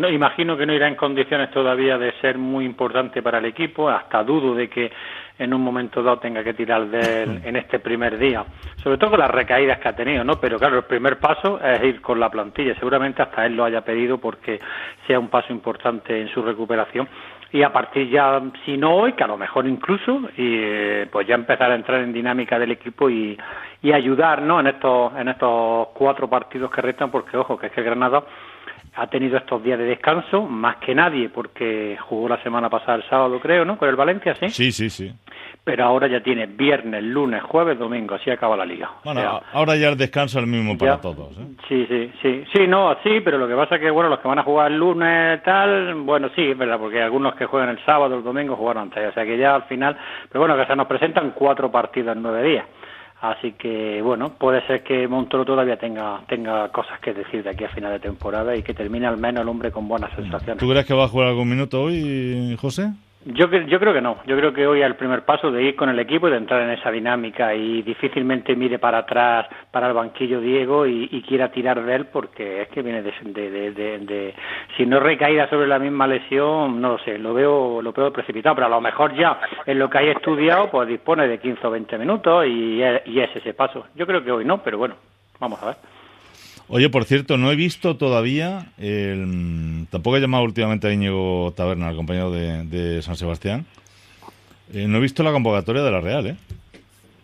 No, 0.00 0.08
imagino 0.08 0.56
que 0.56 0.66
no 0.66 0.74
irá 0.74 0.88
en 0.88 0.96
condiciones 0.96 1.50
todavía 1.50 1.96
de 1.96 2.12
ser 2.20 2.36
muy 2.36 2.64
importante 2.64 3.22
para 3.22 3.38
el 3.38 3.44
equipo. 3.44 3.88
Hasta 3.88 4.24
dudo 4.24 4.54
de 4.54 4.68
que 4.68 4.90
en 5.38 5.54
un 5.54 5.60
momento 5.60 6.02
dado 6.02 6.18
tenga 6.18 6.42
que 6.42 6.54
tirar 6.54 6.86
de 6.88 7.22
él 7.22 7.40
en 7.44 7.56
este 7.56 7.78
primer 7.78 8.18
día. 8.18 8.44
Sobre 8.82 8.98
todo 8.98 9.10
con 9.10 9.20
las 9.20 9.30
recaídas 9.30 9.78
que 9.78 9.88
ha 9.88 9.96
tenido, 9.96 10.24
¿no? 10.24 10.40
Pero 10.40 10.58
claro, 10.58 10.78
el 10.78 10.84
primer 10.84 11.18
paso 11.18 11.60
es 11.60 11.82
ir 11.84 12.00
con 12.00 12.18
la 12.18 12.30
plantilla. 12.30 12.74
Seguramente 12.74 13.22
hasta 13.22 13.46
él 13.46 13.54
lo 13.54 13.64
haya 13.64 13.82
pedido 13.82 14.18
porque 14.18 14.58
sea 15.06 15.18
un 15.18 15.28
paso 15.28 15.52
importante 15.52 16.20
en 16.20 16.28
su 16.28 16.42
recuperación 16.42 17.08
y 17.52 17.62
a 17.62 17.72
partir 17.72 18.08
ya, 18.08 18.40
si 18.64 18.76
no 18.76 18.94
hoy, 18.94 19.12
que 19.12 19.24
a 19.24 19.26
lo 19.26 19.36
mejor 19.36 19.66
incluso, 19.66 20.20
y 20.36 20.56
eh, 20.56 21.06
pues 21.12 21.26
ya 21.26 21.34
empezar 21.34 21.70
a 21.70 21.74
entrar 21.74 22.00
en 22.00 22.12
dinámica 22.12 22.58
del 22.58 22.72
equipo 22.72 23.10
y, 23.10 23.38
y 23.82 23.92
ayudar, 23.92 24.40
¿no? 24.40 24.58
En 24.60 24.68
estos, 24.68 25.12
en 25.16 25.28
estos 25.28 25.88
cuatro 25.88 26.28
partidos 26.28 26.70
que 26.70 26.80
restan, 26.80 27.10
porque 27.10 27.36
ojo, 27.36 27.58
que 27.58 27.66
es 27.66 27.72
que 27.72 27.82
Granada 27.82 28.24
ha 28.94 29.06
tenido 29.06 29.36
estos 29.36 29.62
días 29.62 29.78
de 29.78 29.84
descanso, 29.84 30.42
más 30.42 30.76
que 30.76 30.94
nadie, 30.94 31.28
porque 31.28 31.96
jugó 32.00 32.28
la 32.28 32.42
semana 32.42 32.70
pasada 32.70 32.96
el 32.96 33.08
sábado, 33.08 33.38
creo, 33.40 33.64
¿no? 33.64 33.76
Con 33.78 33.88
el 33.88 33.96
Valencia, 33.96 34.34
¿sí? 34.34 34.48
Sí, 34.48 34.72
sí, 34.72 34.90
sí. 34.90 35.12
Pero 35.64 35.84
ahora 35.84 36.08
ya 36.08 36.20
tiene 36.20 36.46
viernes, 36.46 37.04
lunes, 37.04 37.40
jueves, 37.44 37.78
domingo, 37.78 38.16
así 38.16 38.30
acaba 38.30 38.56
la 38.56 38.64
liga. 38.64 38.90
Bueno, 39.04 39.20
o 39.20 39.22
sea, 39.22 39.42
ahora 39.52 39.76
ya 39.76 39.90
el 39.90 39.96
descanso 39.96 40.38
es 40.38 40.44
el 40.44 40.50
mismo 40.50 40.76
para 40.76 40.96
ya, 40.96 41.00
todos, 41.00 41.38
¿eh? 41.38 41.46
Sí, 41.68 41.86
sí, 41.88 42.12
sí. 42.20 42.44
Sí, 42.52 42.66
no, 42.66 42.96
sí, 43.04 43.20
pero 43.24 43.38
lo 43.38 43.46
que 43.46 43.54
pasa 43.54 43.76
es 43.76 43.80
que, 43.80 43.90
bueno, 43.90 44.10
los 44.10 44.18
que 44.18 44.26
van 44.26 44.40
a 44.40 44.42
jugar 44.42 44.72
el 44.72 44.78
lunes, 44.78 45.40
tal, 45.44 45.94
bueno, 46.02 46.30
sí, 46.34 46.42
es 46.42 46.58
verdad, 46.58 46.80
porque 46.80 47.00
algunos 47.00 47.36
que 47.36 47.46
juegan 47.46 47.68
el 47.68 47.78
sábado, 47.84 48.16
el 48.16 48.24
domingo, 48.24 48.56
jugaron 48.56 48.82
antes, 48.84 49.08
o 49.08 49.12
sea 49.12 49.24
que 49.24 49.38
ya 49.38 49.54
al 49.54 49.62
final, 49.64 49.96
pero 50.28 50.40
bueno, 50.40 50.56
que 50.56 50.66
se 50.66 50.74
nos 50.74 50.88
presentan 50.88 51.30
cuatro 51.30 51.70
partidos 51.70 52.16
en 52.16 52.22
nueve 52.22 52.42
días. 52.42 52.66
Así 53.20 53.52
que, 53.52 54.02
bueno, 54.02 54.30
puede 54.30 54.66
ser 54.66 54.82
que 54.82 55.06
Montoro 55.06 55.44
todavía 55.44 55.76
tenga, 55.76 56.22
tenga 56.26 56.70
cosas 56.70 56.98
que 56.98 57.14
decir 57.14 57.44
de 57.44 57.50
aquí 57.50 57.62
a 57.62 57.68
final 57.68 57.92
de 57.92 58.00
temporada 58.00 58.56
y 58.56 58.64
que 58.64 58.74
termine 58.74 59.06
al 59.06 59.16
menos 59.16 59.42
el 59.42 59.48
hombre 59.48 59.70
con 59.70 59.86
buenas 59.86 60.10
sensaciones. 60.16 60.58
¿Tú 60.58 60.68
crees 60.68 60.84
que 60.84 60.92
va 60.92 61.04
a 61.04 61.08
jugar 61.08 61.28
algún 61.28 61.48
minuto 61.48 61.82
hoy, 61.82 62.56
José? 62.60 62.90
Yo, 63.24 63.48
yo 63.48 63.78
creo 63.78 63.92
que 63.92 64.00
no. 64.00 64.18
Yo 64.26 64.36
creo 64.36 64.52
que 64.52 64.66
hoy 64.66 64.82
el 64.82 64.96
primer 64.96 65.24
paso 65.24 65.52
de 65.52 65.62
ir 65.62 65.76
con 65.76 65.88
el 65.88 65.98
equipo 65.98 66.26
y 66.26 66.32
de 66.32 66.38
entrar 66.38 66.62
en 66.62 66.70
esa 66.70 66.90
dinámica 66.90 67.54
y 67.54 67.82
difícilmente 67.82 68.56
mire 68.56 68.80
para 68.80 68.98
atrás, 68.98 69.46
para 69.70 69.86
el 69.86 69.92
banquillo 69.92 70.40
Diego 70.40 70.86
y, 70.86 71.22
quiera 71.22 71.52
tirar 71.52 71.82
de 71.84 71.94
él 71.94 72.06
porque 72.06 72.62
es 72.62 72.68
que 72.68 72.82
viene 72.82 73.00
de, 73.00 74.34
si 74.76 74.84
no 74.84 74.98
recaída 74.98 75.48
sobre 75.48 75.68
la 75.68 75.78
misma 75.78 76.06
lesión, 76.06 76.80
no 76.80 76.90
lo 76.90 76.98
sé, 76.98 77.16
lo 77.16 77.32
veo, 77.32 77.80
lo 77.80 77.92
veo 77.92 78.12
precipitado, 78.12 78.56
pero 78.56 78.66
a 78.66 78.70
lo 78.70 78.80
mejor 78.80 79.14
ya 79.14 79.38
en 79.64 79.78
lo 79.78 79.88
que 79.88 79.98
hay 79.98 80.08
estudiado 80.08 80.68
pues 80.68 80.88
dispone 80.88 81.28
de 81.28 81.38
15 81.38 81.66
o 81.66 81.70
20 81.70 81.98
minutos 81.98 82.44
y 82.46 82.82
y 82.82 83.20
es 83.20 83.36
ese 83.36 83.54
paso. 83.54 83.86
Yo 83.94 84.06
creo 84.06 84.24
que 84.24 84.32
hoy 84.32 84.44
no, 84.44 84.62
pero 84.62 84.78
bueno, 84.78 84.96
vamos 85.38 85.62
a 85.62 85.66
ver. 85.66 86.01
Oye, 86.74 86.88
por 86.88 87.04
cierto, 87.04 87.36
no 87.36 87.52
he 87.52 87.54
visto 87.54 87.98
todavía, 87.98 88.72
el, 88.78 89.86
tampoco 89.90 90.16
he 90.16 90.20
llamado 90.20 90.44
últimamente 90.44 90.88
a 90.88 90.92
Íñigo 90.94 91.52
Taberna, 91.54 91.90
el 91.90 91.96
compañero 91.96 92.30
de, 92.30 92.64
de 92.64 93.02
San 93.02 93.14
Sebastián, 93.14 93.66
eh, 94.72 94.86
no 94.88 94.96
he 94.96 95.00
visto 95.02 95.22
la 95.22 95.32
convocatoria 95.32 95.82
de 95.82 95.90
la 95.90 96.00
Real, 96.00 96.28
¿eh? 96.28 96.36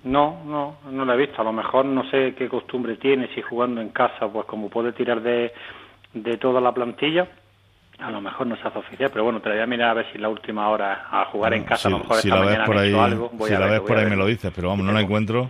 No, 0.04 0.44
no, 0.44 0.76
no 0.92 1.04
la 1.06 1.14
he 1.14 1.16
visto. 1.16 1.40
A 1.40 1.44
lo 1.44 1.54
mejor 1.54 1.86
no 1.86 2.04
sé 2.10 2.34
qué 2.36 2.46
costumbre 2.46 2.96
tiene, 2.96 3.34
si 3.34 3.40
jugando 3.40 3.80
en 3.80 3.88
casa, 3.88 4.28
pues 4.30 4.44
como 4.44 4.68
puede 4.68 4.92
tirar 4.92 5.22
de, 5.22 5.50
de 6.12 6.36
toda 6.36 6.60
la 6.60 6.72
plantilla, 6.72 7.26
a 8.00 8.10
lo 8.10 8.20
mejor 8.20 8.48
no 8.48 8.56
se 8.56 8.68
hace 8.68 8.78
oficial, 8.78 9.08
pero 9.10 9.24
bueno, 9.24 9.40
te 9.40 9.48
la 9.48 9.54
voy 9.54 9.64
a 9.64 9.66
mirar 9.66 9.90
a 9.92 9.94
ver 9.94 10.12
si 10.12 10.18
la 10.18 10.28
última 10.28 10.68
hora 10.68 11.06
a 11.10 11.24
jugar 11.24 11.52
bueno, 11.52 11.62
en 11.62 11.68
casa, 11.68 11.88
si, 11.88 11.88
a 11.88 11.90
lo 11.92 11.98
mejor 12.00 12.16
si 12.16 12.28
esta 12.28 12.38
la 12.38 12.44
mañana 12.44 12.66
por 12.66 12.76
ahí, 12.76 12.92
algo. 12.92 13.30
Voy 13.32 13.48
si 13.48 13.54
a 13.54 13.60
la 13.60 13.64
ver, 13.64 13.80
ves 13.80 13.88
por 13.88 13.96
ahí 13.96 14.10
me 14.10 14.16
lo 14.16 14.26
dices, 14.26 14.52
pero 14.54 14.68
vamos, 14.68 14.84
no 14.84 14.92
la 14.92 15.00
encuentro. 15.00 15.48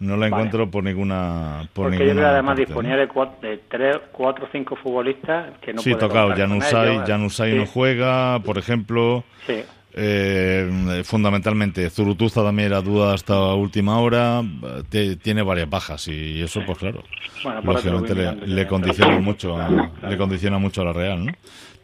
No 0.00 0.16
la 0.16 0.26
encuentro 0.26 0.60
vale. 0.60 0.70
por 0.72 0.84
ninguna 0.84 1.68
por 1.72 1.86
Porque 1.90 1.98
ninguna 2.04 2.20
yo 2.22 2.28
además 2.28 2.56
parte, 2.56 2.66
disponía 2.66 2.94
¿no? 2.94 3.00
de, 3.00 3.08
cuatro, 3.08 3.48
de 3.48 3.60
tres, 3.68 3.96
cuatro 4.12 4.46
o 4.46 4.48
cinco 4.52 4.76
futbolistas 4.76 5.56
que 5.60 5.72
no 5.72 5.80
sí, 5.80 5.94
tocado. 5.94 6.34
Janusay, 6.36 6.94
ellos. 6.94 7.08
Janusay 7.08 7.52
Sí, 7.52 7.58
no 7.58 7.66
juega, 7.66 8.40
por 8.40 8.58
ejemplo. 8.58 9.24
Sí. 9.46 9.62
Eh, 9.96 11.02
fundamentalmente, 11.04 11.88
Zurutuza 11.88 12.42
también 12.42 12.66
era 12.66 12.80
duda 12.82 13.14
hasta 13.14 13.54
última 13.54 14.00
hora. 14.00 14.42
Te- 14.88 15.14
tiene 15.16 15.42
varias 15.42 15.70
bajas 15.70 16.08
y 16.08 16.42
eso, 16.42 16.60
pues 16.66 16.78
claro, 16.78 17.04
Bueno, 17.44 17.60
lógicamente 17.62 18.14
le 18.46 18.66
condiciona 18.66 19.18
mucho, 19.20 19.56
a, 19.56 19.68
le 20.08 20.16
condiciona 20.18 20.58
mucho 20.58 20.82
a 20.82 20.86
la 20.86 20.92
Real, 20.92 21.24
¿no? 21.24 21.32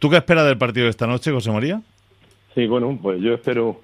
¿Tú 0.01 0.11
qué 0.11 0.17
esperas 0.17 0.45
del 0.47 0.59
partido 0.59 0.85
de 0.85 0.91
esta 0.91 1.07
noche, 1.07 1.31
José 1.31 1.53
María? 1.53 1.81
Sí, 2.55 2.67
bueno, 2.67 2.99
pues 3.01 3.21
yo 3.23 3.35
espero 3.35 3.81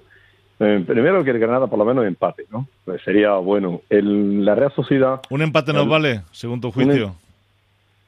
eh, 0.59 0.83
primero 0.87 1.23
que 1.23 1.31
el 1.31 1.39
Granada 1.39 1.67
por 1.67 1.77
lo 1.79 1.85
menos 1.85 2.05
empate, 2.05 2.45
¿no? 2.51 2.67
Pues 2.85 3.01
sería 3.03 3.33
bueno. 3.35 3.81
El, 3.89 4.43
la 4.45 4.55
Real 4.55 4.71
Sociedad, 4.75 5.21
¿Un 5.29 5.41
empate 5.41 5.73
nos 5.73 5.83
El- 5.83 5.89
vale, 5.89 6.21
según 6.31 6.59
tu 6.61 6.71
juicio? 6.71 7.15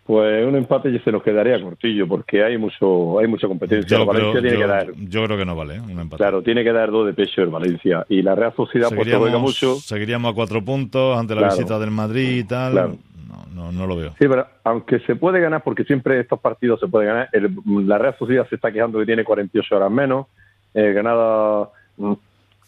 pues 0.06 0.44
un 0.48 0.56
empate 0.56 0.92
ya 0.92 1.00
se 1.04 1.12
nos 1.12 1.22
quedaría 1.22 1.62
cortillo 1.62 2.08
porque 2.08 2.44
hay 2.44 2.58
mucho 2.58 3.20
hay 3.20 3.28
mucha 3.28 3.48
competencia. 3.48 3.96
Yo 4.00 4.06
Valencia 4.08 4.32
creo, 4.32 4.42
tiene 4.42 4.58
yo- 4.58 4.62
que 4.64 4.68
dar, 4.68 4.88
yo 4.96 5.24
creo 5.26 5.38
que 5.38 5.46
no 5.46 5.56
vale, 5.56 5.76
¿eh? 5.76 5.80
un 5.82 5.92
empate. 6.00 6.18
claro, 6.18 6.42
tiene 6.42 6.64
que 6.64 6.72
dar 6.74 6.90
dos 6.90 7.06
de 7.06 7.14
pecho 7.14 7.44
el 7.44 7.50
Valencia 7.50 8.04
y 8.10 8.24
la 8.24 8.34
Real 8.34 8.54
Sociedad 8.56 8.90
pues 8.96 9.08
juega 9.16 9.38
mucho. 9.38 9.76
seguiríamos 9.76 10.32
a 10.32 10.36
cuatro 10.36 10.64
puntos 10.66 11.16
ante 11.16 11.36
la 11.36 11.42
Claro. 11.42 11.56
visita 11.58 11.78
del 11.78 11.92
Madrid 11.92 12.38
y 12.40 12.44
tal. 12.44 12.72
Claro. 12.72 12.96
No, 13.28 13.46
no, 13.54 13.72
no 13.72 13.86
lo 13.86 13.96
veo. 13.96 14.10
Sí, 14.18 14.26
pero 14.28 14.48
aunque 14.64 14.98
se 15.02 15.16
puede 15.16 15.40
ganar, 15.40 15.62
porque 15.64 15.84
siempre 15.84 16.20
estos 16.20 16.40
partidos 16.40 16.80
se 16.80 16.88
pueden 16.88 17.10
ganar, 17.10 17.30
el- 17.32 17.52
la 17.88 18.00
Real 18.00 18.16
Sociedad 18.18 18.48
se 18.50 18.56
está 18.56 18.72
quejando 18.72 18.98
que 18.98 19.06
tiene 19.06 19.24
48 19.24 19.76
horas 19.76 19.92
menos, 19.92 20.26
eh, 20.74 20.92
Granada 20.92 21.70
mm, 21.98 22.14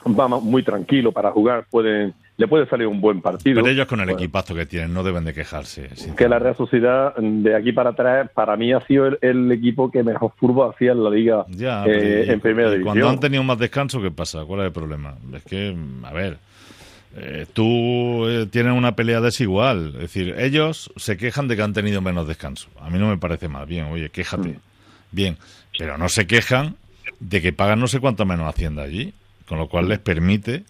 va 0.07 0.27
muy 0.27 0.63
tranquilo 0.63 1.11
para 1.11 1.31
jugar, 1.31 1.65
pueden 1.69 2.13
le 2.37 2.47
puede 2.47 2.65
salir 2.67 2.87
un 2.87 2.99
buen 2.99 3.21
partido. 3.21 3.61
Pero 3.61 3.67
ellos 3.71 3.85
con 3.85 3.99
el 3.99 4.07
Bueno, 4.07 4.19
equipazo 4.19 4.55
que 4.55 4.65
tienen 4.65 4.93
no 4.95 5.03
deben 5.03 5.23
de 5.25 5.33
quejarse. 5.33 5.89
que 6.17 6.27
la. 6.27 6.39
Real 6.39 6.57
Sociedad 6.57 7.13
de 7.17 7.55
aquí 7.55 7.71
para 7.71 7.91
atrás 7.91 8.31
para 8.33 8.57
mí 8.57 8.73
ha 8.73 8.81
sido 8.87 9.05
el, 9.07 9.19
el 9.21 9.51
equipo 9.51 9.91
que 9.91 10.01
mejor 10.01 10.33
fútbol 10.37 10.71
hacía 10.73 10.93
en 10.93 11.03
la 11.03 11.09
liga 11.11 11.45
Ya, 11.49 11.85
eh, 11.85 12.25
y- 12.27 12.31
en 12.31 12.39
primera 12.39 12.69
y 12.69 12.71
división. 12.71 12.93
Cuando 12.95 13.09
han 13.09 13.19
tenido 13.19 13.43
más 13.43 13.59
descanso, 13.59 14.01
¿qué 14.01 14.09
pasa? 14.09 14.43
¿Cuál 14.45 14.61
es 14.61 14.65
el 14.67 14.71
problema? 14.71 15.15
Es 15.35 15.43
que, 15.43 15.75
a 16.03 16.13
ver, 16.13 16.37
eh, 17.15 17.45
tú 17.53 18.25
eh, 18.27 18.47
tienes 18.49 18.73
una 18.73 18.95
pelea 18.95 19.21
desigual. 19.21 19.89
Es 19.95 20.01
decir, 20.01 20.33
ellos 20.39 20.91
se 20.95 21.17
quejan 21.17 21.47
de 21.47 21.55
que 21.55 21.61
han 21.61 21.73
tenido 21.73 22.01
menos 22.01 22.27
descanso. 22.27 22.69
A 22.79 22.89
mí 22.89 22.97
no 22.97 23.07
me 23.07 23.17
parece 23.17 23.49
mal. 23.49 23.67
Bien, 23.67 23.85
oye, 23.91 24.09
quéjate. 24.09 24.49
Mm. 24.49 24.57
Bien, 25.11 25.37
pero 25.77 25.97
no 25.99 26.09
se 26.09 26.25
quejan 26.25 26.75
de 27.19 27.39
que 27.41 27.53
pagan 27.53 27.79
no 27.79 27.87
sé 27.87 27.99
cuánto 27.99 28.25
menos 28.25 28.47
Hacienda 28.47 28.81
allí, 28.83 29.13
con 29.51 29.59
lo 29.59 29.67
cual 29.67 29.89
les 29.89 29.99
permite 29.99 30.63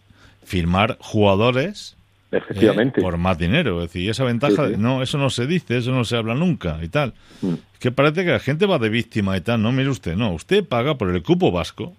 firmar 0.44 0.98
jugadores 1.00 1.96
eh, 2.32 2.38
Efectivamente. 2.38 3.00
por 3.00 3.15
más 3.17 3.38
dinero. 3.38 3.84
Es 3.84 3.89
decir, 3.94 4.10
esa 4.10 4.24
ventaja, 4.24 4.70
Sí, 4.70 4.74
sí. 4.74 4.82
no, 4.82 5.04
eso 5.04 5.20
no 5.20 5.30
se 5.30 5.46
dice, 5.46 5.78
eso 5.78 5.91
no 5.91 6.04
se 6.04 6.17
habla 6.17 6.34
nunca 6.34 6.80
y 6.82 6.88
tal. 6.88 7.13
Mm. 7.44 7.54
Es 7.74 7.80
que 7.80 7.91
parece 7.91 8.26
que 8.26 8.32
la 8.32 8.39
gente 8.39 8.65
va 8.65 8.80
de 8.80 8.89
víctima 8.89 9.38
y 9.38 9.41
tal. 9.41 9.62
No, 9.62 9.72
mire 9.72 9.89
usted, 9.89 10.15
no, 10.15 10.32
usted 10.32 10.65
paga 10.67 10.96
por 10.96 11.12
el 11.12 11.22
cupo 11.22 11.52
vasco. 11.52 11.94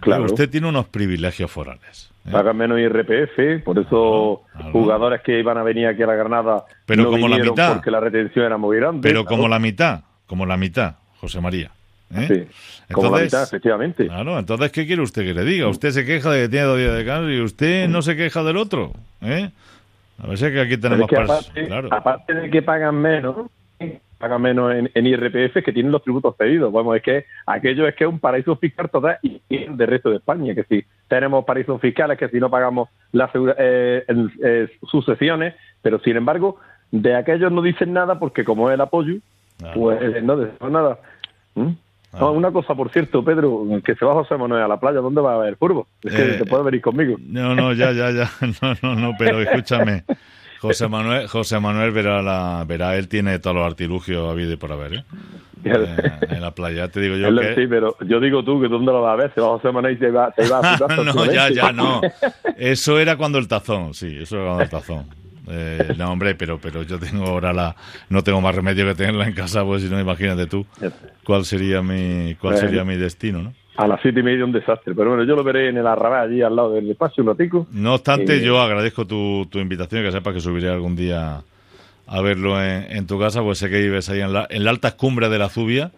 Claro. 0.00 0.24
Usted 0.24 0.50
tiene 0.50 0.68
unos 0.68 0.86
privilegios 0.88 1.50
forales. 1.50 2.10
¿eh? 2.26 2.30
Pagan 2.30 2.58
menos 2.58 2.78
IRPF, 2.78 3.64
por 3.64 3.78
eso 3.78 4.42
Claro. 4.52 4.72
jugadores 4.72 5.22
que 5.22 5.38
iban 5.38 5.56
a 5.56 5.62
venir 5.62 5.86
aquí 5.86 6.02
a 6.02 6.06
la 6.08 6.14
Granada 6.14 6.66
Pero 6.84 7.04
no 7.04 7.10
como 7.10 7.26
la 7.26 7.38
mitad. 7.38 7.72
porque 7.72 7.90
la 7.90 8.00
retención 8.00 8.44
era 8.44 8.58
muy 8.58 8.76
grande. 8.76 9.00
Pero 9.00 9.24
claro. 9.24 9.34
como 9.38 9.48
la 9.48 9.58
mitad, 9.58 10.02
como 10.26 10.44
la 10.44 10.58
mitad, 10.58 10.96
José 11.22 11.40
María. 11.40 11.70
¿Eh? 12.14 12.26
Sí, 12.28 12.92
como 12.92 13.10
la 13.10 13.22
Entonces- 13.22 13.24
mitad, 13.26 13.42
efectivamente. 13.42 14.06
Claro, 14.06 14.38
entonces, 14.38 14.72
¿qué 14.72 14.86
quiere 14.86 15.02
usted 15.02 15.22
que 15.24 15.34
le 15.34 15.44
diga? 15.44 15.68
Usted 15.68 15.90
se 15.90 16.04
queja 16.04 16.30
de 16.30 16.42
que 16.44 16.48
tiene 16.48 16.66
dos 16.66 16.78
días 16.78 16.90
de 16.92 16.96
descanso 16.98 17.30
y 17.30 17.40
usted 17.40 17.88
no 17.88 18.02
se 18.02 18.16
queja 18.16 18.42
del 18.42 18.56
otro. 18.56 18.92
¿eh? 19.22 19.50
A 20.22 20.26
ver 20.26 20.38
si 20.38 20.46
es 20.46 20.52
que 20.52 20.60
aquí 20.60 20.74
es 20.74 20.80
tenemos... 20.80 21.06
que 21.08 21.16
pars- 21.16 21.30
aparte, 21.30 21.66
claro. 21.66 21.88
aparte 21.92 22.34
de 22.34 22.50
que 22.50 22.62
pagan 22.62 22.96
menos, 22.96 23.46
pagan 24.18 24.42
menos 24.42 24.74
en, 24.74 24.90
en 24.94 25.06
IRPF 25.06 25.62
que 25.64 25.72
tienen 25.72 25.92
los 25.92 26.02
tributos 26.02 26.34
cedidos. 26.36 26.72
Vamos, 26.72 26.96
es 26.96 27.02
que 27.02 27.24
aquello 27.46 27.86
es 27.86 27.94
que 27.94 28.04
es 28.04 28.10
un 28.10 28.18
paraíso 28.18 28.56
fiscal 28.56 28.90
total 28.90 29.18
y 29.22 29.40
y 29.48 29.66
del 29.68 29.86
resto 29.86 30.10
de 30.10 30.16
España, 30.16 30.54
que 30.54 30.64
si 30.64 30.84
tenemos 31.06 31.44
paraísos 31.44 31.80
fiscales, 31.80 32.18
que 32.18 32.28
si 32.28 32.38
no 32.40 32.50
pagamos 32.50 32.88
las 33.12 33.30
eh, 33.58 34.04
eh, 34.42 34.68
sucesiones, 34.90 35.54
pero 35.82 36.00
sin 36.00 36.16
embargo, 36.16 36.56
de 36.90 37.14
aquellos 37.14 37.52
no 37.52 37.62
dicen 37.62 37.92
nada 37.92 38.18
porque 38.18 38.44
como 38.44 38.68
es 38.70 38.74
el 38.74 38.80
apoyo, 38.80 39.14
Claro. 39.58 39.80
pues 39.80 40.02
eh, 40.02 40.20
no 40.22 40.36
decimos 40.36 40.70
nada. 40.72 40.98
¿Mm? 41.54 41.70
Ah. 42.12 42.18
No, 42.20 42.32
una 42.32 42.50
cosa, 42.50 42.74
por 42.74 42.90
cierto, 42.90 43.22
Pedro, 43.22 43.64
que 43.84 43.94
se 43.94 44.04
va 44.04 44.14
José 44.14 44.36
Manuel 44.36 44.62
a 44.62 44.68
la 44.68 44.80
playa, 44.80 45.00
¿dónde 45.00 45.20
va 45.20 45.32
a 45.32 45.36
haber 45.36 45.56
furbo? 45.56 45.86
Es 46.02 46.14
que 46.14 46.22
Eh, 46.22 46.34
te 46.38 46.46
puede 46.46 46.62
venir 46.64 46.80
conmigo. 46.80 47.16
No, 47.20 47.54
no, 47.54 47.72
ya, 47.74 47.92
ya, 47.92 48.10
ya. 48.10 48.30
No, 48.62 48.74
no, 48.82 48.94
no, 48.96 49.12
pero 49.18 49.40
escúchame. 49.42 50.04
José 50.60 50.88
Manuel, 50.88 51.28
José 51.28 51.60
Manuel 51.60 51.92
verá, 51.92 52.20
la, 52.22 52.64
verá, 52.66 52.96
él 52.96 53.08
tiene 53.08 53.38
todos 53.38 53.54
los 53.56 53.64
artilugios 53.66 54.28
habido 54.28 54.52
y 54.52 54.56
por 54.56 54.72
haber, 54.72 54.94
¿eh? 54.94 55.04
Eh, 55.64 55.96
en 56.30 56.40
la 56.40 56.50
playa, 56.52 56.88
te 56.88 57.00
digo 57.00 57.16
yo 57.18 57.30
lo- 57.30 57.42
que... 57.42 57.54
Sí, 57.54 57.66
pero 57.68 57.94
yo 58.06 58.18
digo 58.20 58.42
tú 58.42 58.60
que 58.60 58.68
dónde 58.68 58.90
lo 58.90 59.02
vas 59.02 59.12
a 59.12 59.16
ver, 59.16 59.34
se 59.34 59.40
va 59.40 59.48
José 59.48 59.70
Manuel 59.70 59.94
y 59.94 59.98
se 59.98 60.10
va, 60.10 60.32
se 60.34 60.48
va 60.48 60.58
a 60.60 60.76
su 60.78 60.84
casa. 60.86 61.02
no, 61.04 61.24
ya, 61.30 61.50
ya, 61.50 61.72
no. 61.72 62.00
Eso 62.56 62.98
era 62.98 63.16
cuando 63.16 63.38
el 63.38 63.46
tazón, 63.46 63.94
sí, 63.94 64.16
eso 64.20 64.36
era 64.36 64.46
cuando 64.46 64.62
el 64.64 64.70
tazón. 64.70 65.06
Eh, 65.50 65.94
no, 65.96 66.12
hombre, 66.12 66.34
pero, 66.34 66.58
pero 66.58 66.82
yo 66.82 66.98
tengo 66.98 67.26
ahora 67.26 67.52
la... 67.52 67.74
No 68.10 68.22
tengo 68.22 68.40
más 68.40 68.54
remedio 68.54 68.84
que 68.86 68.94
tenerla 68.94 69.26
en 69.26 69.34
casa, 69.34 69.64
pues 69.64 69.82
si 69.82 69.88
no, 69.88 69.98
imagínate 69.98 70.46
tú 70.46 70.66
cuál 71.24 71.44
sería 71.44 71.82
mi, 71.82 72.34
cuál 72.40 72.56
sería 72.58 72.84
mi 72.84 72.96
destino, 72.96 73.42
¿no? 73.42 73.54
A 73.76 73.86
las 73.86 74.00
siete 74.02 74.20
y 74.20 74.22
media 74.24 74.44
un 74.44 74.50
desastre, 74.50 74.92
pero 74.94 75.10
bueno, 75.10 75.24
yo 75.24 75.36
lo 75.36 75.44
veré 75.44 75.68
en 75.68 75.76
el 75.76 75.86
arrabal 75.86 76.28
allí 76.28 76.42
al 76.42 76.56
lado 76.56 76.72
del 76.72 76.88
despacho 76.88 77.22
un 77.22 77.28
ratico. 77.28 77.68
No 77.70 77.94
obstante, 77.94 78.38
Eh, 78.38 78.44
yo 78.44 78.60
agradezco 78.60 79.06
tu, 79.06 79.46
tu 79.50 79.60
invitación, 79.60 80.02
que 80.02 80.10
sepas 80.10 80.34
que 80.34 80.40
subiré 80.40 80.68
algún 80.68 80.96
día 80.96 81.42
a 82.06 82.20
verlo 82.20 82.60
en, 82.60 82.90
en 82.90 83.06
tu 83.06 83.18
casa, 83.20 83.40
pues 83.40 83.58
sé 83.58 83.70
que 83.70 83.80
vives 83.80 84.08
ahí 84.08 84.20
en 84.20 84.32
la, 84.32 84.46
en 84.50 84.64
la 84.64 84.70
alta 84.70 84.96
cumbre 84.96 85.28
de 85.28 85.38
la 85.38 85.48
Zubia. 85.48 85.92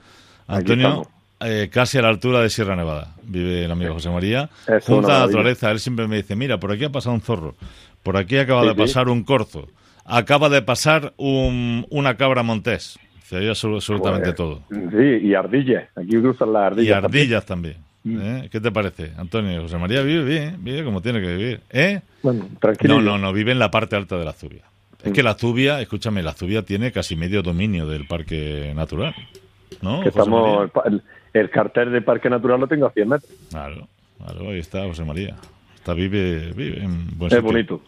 Antonio, 0.46 1.06
eh, 1.40 1.70
casi 1.72 1.96
a 1.96 2.02
la 2.02 2.08
altura 2.08 2.40
de 2.42 2.50
Sierra 2.50 2.76
Nevada, 2.76 3.14
vive 3.22 3.64
el 3.64 3.70
amigo 3.70 3.94
José 3.94 4.10
María. 4.10 4.50
Es 4.68 4.86
a 4.90 4.92
la 4.96 5.20
naturaleza, 5.20 5.70
él 5.70 5.80
siempre 5.80 6.06
me 6.06 6.16
dice, 6.16 6.36
mira, 6.36 6.58
por 6.60 6.72
aquí 6.72 6.84
ha 6.84 6.90
pasado 6.90 7.14
un 7.14 7.22
zorro, 7.22 7.54
por 8.02 8.16
aquí 8.16 8.36
acaba 8.38 8.62
Sí, 8.62 8.68
de 8.68 8.74
sí. 8.74 8.80
pasar 8.80 9.08
un 9.08 9.22
corzo, 9.24 9.68
acaba 10.04 10.48
de 10.48 10.62
pasar 10.62 11.12
un- 11.16 11.86
una 11.90 12.16
cabra 12.16 12.42
montés. 12.42 12.98
Se 13.24 13.36
oye 13.36 13.50
absolu- 13.50 13.76
absolutamente 13.76 14.32
Pues, 14.32 14.36
todo. 14.36 14.62
Sí, 14.70 15.26
y 15.28 15.34
ardillas. 15.34 15.88
Aquí 15.96 16.10
cruzan 16.20 16.52
las 16.52 16.62
Y 16.62 16.66
ardillas. 16.66 17.02
también. 17.02 17.22
ardillas 17.22 17.46
también. 17.46 17.76
¿eh? 18.06 18.48
¿Qué 18.50 18.60
te 18.60 18.72
parece, 18.72 19.12
Antonio? 19.18 19.62
José 19.62 19.76
María 19.78 20.02
vive 20.02 20.24
bien, 20.24 20.56
vive 20.64 20.82
como 20.84 21.00
tiene 21.02 21.20
que 21.20 21.36
vivir. 21.36 21.60
¿Eh? 21.70 22.00
Bueno, 22.22 22.48
tranquilo. 22.60 22.94
No, 22.96 23.02
no, 23.02 23.18
no, 23.18 23.32
vive 23.32 23.52
en 23.52 23.58
la 23.58 23.70
parte 23.70 23.94
alta 23.94 24.16
de 24.16 24.24
la 24.24 24.32
Zubia. 24.32 24.62
Es 25.04 25.12
que 25.12 25.22
la 25.22 25.34
Zubia, 25.34 25.80
escúchame, 25.80 26.22
la 26.22 26.32
Zubia 26.32 26.62
tiene 26.62 26.92
casi 26.92 27.14
medio 27.16 27.42
dominio 27.42 27.86
del 27.86 28.06
parque 28.06 28.72
natural. 28.74 29.14
¿No? 29.82 30.00
Que 30.02 30.08
estamos, 30.08 30.68
el, 30.86 30.92
el- 30.94 31.02
el 31.32 31.48
cartel 31.50 31.92
de 31.92 32.02
Parque 32.02 32.28
Natural 32.28 32.58
lo 32.60 32.66
tengo 32.66 32.86
a 32.86 32.90
100 32.90 33.08
metros. 33.08 33.30
Claro, 33.50 33.86
claro, 34.18 34.50
ahí 34.50 34.58
está 34.58 34.84
José 34.84 35.04
María. 35.04 35.36
Está, 35.76 35.94
vive, 35.94 36.52
vive 36.54 36.82
en 36.82 37.16
buen 37.16 37.28
Es 37.32 37.36
sitio. 37.38 37.42
bonito. 37.42 37.80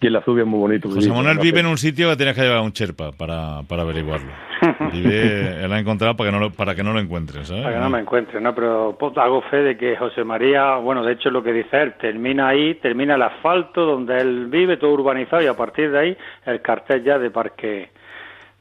Y 0.00 0.08
en 0.08 0.12
la 0.12 0.22
subia 0.22 0.42
es 0.42 0.48
muy 0.48 0.58
bonito. 0.58 0.90
José 0.90 1.08
Manuel 1.08 1.38
vive 1.38 1.60
en 1.60 1.66
un 1.66 1.78
sitio 1.78 2.10
que 2.10 2.16
tienes 2.16 2.34
que 2.34 2.42
llevar 2.42 2.58
a 2.58 2.62
un 2.62 2.72
cherpa 2.72 3.12
para, 3.12 3.62
para 3.62 3.82
averiguarlo. 3.82 4.30
Vive, 4.92 5.64
él 5.64 5.72
ha 5.72 5.78
encontrado 5.78 6.16
para 6.16 6.30
que 6.30 6.36
no 6.36 6.40
lo, 6.40 6.50
para 6.50 6.74
que 6.74 6.82
no 6.82 6.92
lo 6.92 7.00
encuentres, 7.00 7.48
¿sabes? 7.48 7.62
Para 7.62 7.76
que 7.76 7.80
no 7.80 7.90
me 7.90 8.00
encuentre, 8.00 8.40
¿no? 8.40 8.54
Pero 8.54 8.96
pues, 8.98 9.16
hago 9.16 9.42
fe 9.42 9.58
de 9.58 9.76
que 9.76 9.96
José 9.96 10.24
María, 10.24 10.76
bueno, 10.76 11.04
de 11.04 11.12
hecho 11.12 11.30
lo 11.30 11.42
que 11.42 11.52
dice 11.52 11.80
él, 11.80 11.94
termina 12.00 12.48
ahí, 12.48 12.74
termina 12.76 13.14
el 13.14 13.22
asfalto 13.22 13.86
donde 13.86 14.18
él 14.18 14.46
vive, 14.46 14.76
todo 14.76 14.92
urbanizado, 14.92 15.42
y 15.42 15.46
a 15.46 15.54
partir 15.54 15.90
de 15.90 15.98
ahí 15.98 16.16
el 16.44 16.60
cartel 16.60 17.02
ya 17.02 17.18
de 17.18 17.30
parque 17.30 17.90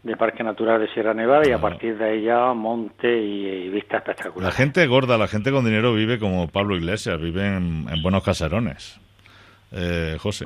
de 0.04 0.16
Parque 0.16 0.44
Natural 0.44 0.80
de 0.80 0.88
Sierra 0.94 1.16
Nevada 1.16 1.48
y 1.48 1.52
a 1.52 1.58
partir 1.60 1.98
de 1.98 2.06
ahí 2.06 2.22
ya 2.22 2.54
monte 2.54 3.08
y, 3.08 3.48
y 3.48 3.70
vista 3.70 3.98
espectacular. 3.98 4.50
La 4.50 4.56
gente 4.56 4.86
gorda, 4.86 5.18
la 5.18 5.28
gente 5.28 5.52
con 5.52 5.66
dinero 5.66 5.96
vive 5.96 6.20
como 6.20 6.48
Pablo 6.48 6.76
Iglesias, 6.76 7.20
vive 7.20 7.48
en, 7.48 7.88
en 7.90 8.04
buenos 8.04 8.24
caserones. 8.24 9.02
Eh, 9.72 10.18
José, 10.20 10.46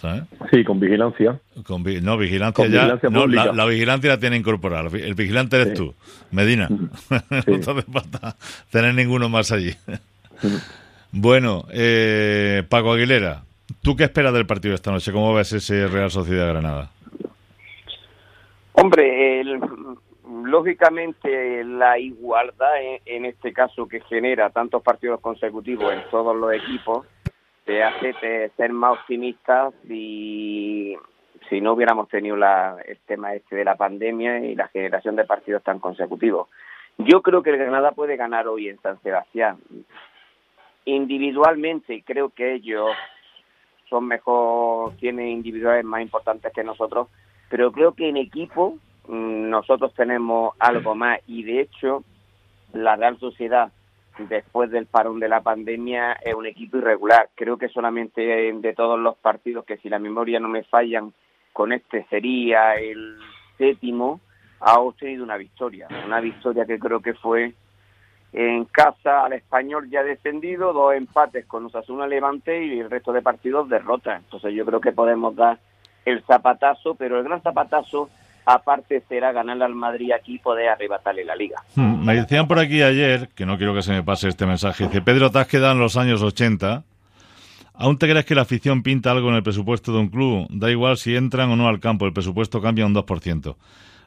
¿sabes? 0.00 0.22
Sí, 0.50 0.64
con 0.64 0.80
vigilancia. 0.80 1.38
Con 1.66 1.82
vi- 1.82 2.00
no, 2.00 2.16
vigilancia 2.16 2.64
Con 2.64 2.72
ya. 2.72 2.80
vigilancia 2.80 3.10
no, 3.10 3.20
pública. 3.22 3.44
la, 3.46 3.52
la 3.52 3.64
vigilancia 3.66 4.10
la 4.10 4.18
tiene 4.18 4.36
incorporada. 4.36 4.88
El 4.96 5.14
vigilante 5.14 5.56
eres 5.56 5.68
Sí. 5.70 5.74
tú, 5.74 5.94
Medina. 6.30 6.68
Sí. 7.08 7.16
no 7.52 7.60
te 7.60 7.70
hace 7.70 7.82
falta 7.82 8.36
tener 8.70 8.94
ninguno 8.94 9.28
más 9.28 9.52
allí. 9.52 9.72
bueno, 11.12 11.64
eh, 11.72 12.62
Paco 12.68 12.92
Aguilera, 12.92 13.42
¿tú 13.82 13.96
qué 13.96 14.04
esperas 14.04 14.32
del 14.32 14.46
partido 14.46 14.74
esta 14.74 14.90
noche? 14.92 15.12
¿Cómo 15.12 15.34
ves 15.34 15.52
ese 15.52 15.86
Real 15.88 16.10
Sociedad 16.10 16.48
Granada? 16.48 16.90
Hombre, 18.72 19.40
el- 19.40 19.58
lógicamente 20.44 21.64
la 21.64 21.98
igualdad 21.98 22.80
en, 22.82 23.00
en 23.06 23.24
este 23.26 23.52
caso 23.52 23.88
que 23.88 24.00
genera 24.02 24.50
tantos 24.50 24.82
partidos 24.82 25.20
consecutivos 25.20 25.92
en 25.92 26.00
todos 26.10 26.36
los 26.36 26.52
equipos 26.52 27.06
te 27.68 27.84
hace 27.84 28.14
te- 28.14 28.48
ser 28.56 28.72
más 28.72 28.98
optimista 28.98 29.70
si, 29.86 30.96
si 31.50 31.60
no 31.60 31.74
hubiéramos 31.74 32.08
tenido 32.08 32.34
la, 32.34 32.78
el 32.86 32.96
tema 33.06 33.34
este 33.34 33.56
de 33.56 33.64
la 33.66 33.76
pandemia 33.76 34.38
y 34.38 34.54
la 34.54 34.68
generación 34.68 35.16
de 35.16 35.26
partidos 35.26 35.62
tan 35.62 35.78
consecutivos. 35.78 36.48
Yo 36.96 37.20
creo 37.20 37.42
que 37.42 37.50
el 37.50 37.58
Granada 37.58 37.92
puede 37.92 38.16
ganar 38.16 38.48
hoy 38.48 38.70
en 38.70 38.80
San 38.80 38.98
Sebastián. 39.02 39.58
Individualmente 40.86 42.02
creo 42.06 42.30
que 42.30 42.54
ellos 42.54 42.88
son 43.90 44.06
mejor, 44.06 44.96
tienen 44.96 45.28
individuales 45.28 45.84
más 45.84 46.00
importantes 46.00 46.50
que 46.54 46.64
nosotros, 46.64 47.08
pero 47.50 47.70
creo 47.70 47.92
que 47.92 48.08
en 48.08 48.16
equipo 48.16 48.78
mm, 49.08 49.50
nosotros 49.50 49.92
tenemos 49.92 50.54
algo 50.58 50.94
más 50.94 51.20
y 51.26 51.42
de 51.42 51.60
hecho 51.60 52.02
la 52.72 52.96
Real 52.96 53.18
Sociedad 53.18 53.70
después 54.18 54.70
del 54.70 54.86
parón 54.86 55.20
de 55.20 55.28
la 55.28 55.40
pandemia 55.40 56.12
es 56.14 56.34
un 56.34 56.46
equipo 56.46 56.78
irregular. 56.78 57.28
Creo 57.34 57.56
que 57.56 57.68
solamente 57.68 58.20
de 58.20 58.74
todos 58.74 58.98
los 58.98 59.16
partidos 59.16 59.64
que 59.64 59.76
si 59.78 59.88
la 59.88 59.98
memoria 59.98 60.40
no 60.40 60.48
me 60.48 60.64
fallan 60.64 61.12
con 61.52 61.72
este 61.72 62.04
sería 62.10 62.74
el 62.74 63.16
séptimo 63.56 64.20
ha 64.60 64.78
obtenido 64.80 65.24
una 65.24 65.36
victoria, 65.36 65.88
una 66.04 66.20
victoria 66.20 66.66
que 66.66 66.78
creo 66.78 67.00
que 67.00 67.14
fue 67.14 67.54
en 68.32 68.64
casa 68.66 69.24
al 69.24 69.32
español 69.32 69.88
ya 69.88 70.02
descendido, 70.02 70.72
dos 70.72 70.94
empates 70.94 71.46
con 71.46 71.66
Osasuna 71.66 72.06
Levante 72.06 72.64
y 72.64 72.80
el 72.80 72.90
resto 72.90 73.12
de 73.12 73.22
partidos 73.22 73.68
derrota. 73.68 74.16
Entonces 74.16 74.52
yo 74.54 74.66
creo 74.66 74.80
que 74.80 74.92
podemos 74.92 75.34
dar 75.34 75.58
el 76.04 76.22
zapatazo, 76.24 76.94
pero 76.94 77.18
el 77.18 77.24
gran 77.24 77.42
zapatazo 77.42 78.10
aparte 78.48 79.02
será 79.08 79.30
ganarle 79.32 79.64
al 79.64 79.74
Madrid 79.74 80.10
aquí 80.12 80.36
y 80.36 80.38
poder 80.38 80.68
arrebatarle 80.68 81.24
la 81.24 81.36
liga. 81.36 81.62
Hmm, 81.74 82.04
Me 82.04 82.14
decían 82.14 82.48
por 82.48 82.58
aquí 82.58 82.80
ayer, 82.82 83.28
que 83.34 83.44
no 83.44 83.58
quiero 83.58 83.74
que 83.74 83.82
se 83.82 83.92
me 83.92 84.02
pase 84.02 84.28
este 84.28 84.46
mensaje, 84.46 84.84
dice, 84.84 85.02
Pedro, 85.02 85.30
te 85.30 85.38
has 85.38 85.46
quedado 85.46 85.72
en 85.72 85.80
los 85.80 85.96
años 85.96 86.22
80. 86.22 86.84
¿Aún 87.74 87.98
te 87.98 88.08
crees 88.08 88.24
que 88.24 88.34
la 88.34 88.42
afición 88.42 88.82
pinta 88.82 89.10
algo 89.12 89.28
en 89.28 89.36
el 89.36 89.42
presupuesto 89.42 89.92
de 89.92 89.98
un 89.98 90.08
club? 90.08 90.46
Da 90.50 90.70
igual 90.70 90.96
si 90.96 91.14
entran 91.14 91.50
o 91.50 91.56
no 91.56 91.68
al 91.68 91.78
campo, 91.78 92.06
el 92.06 92.12
presupuesto 92.12 92.60
cambia 92.60 92.86
un 92.86 92.94
2%. 92.94 93.54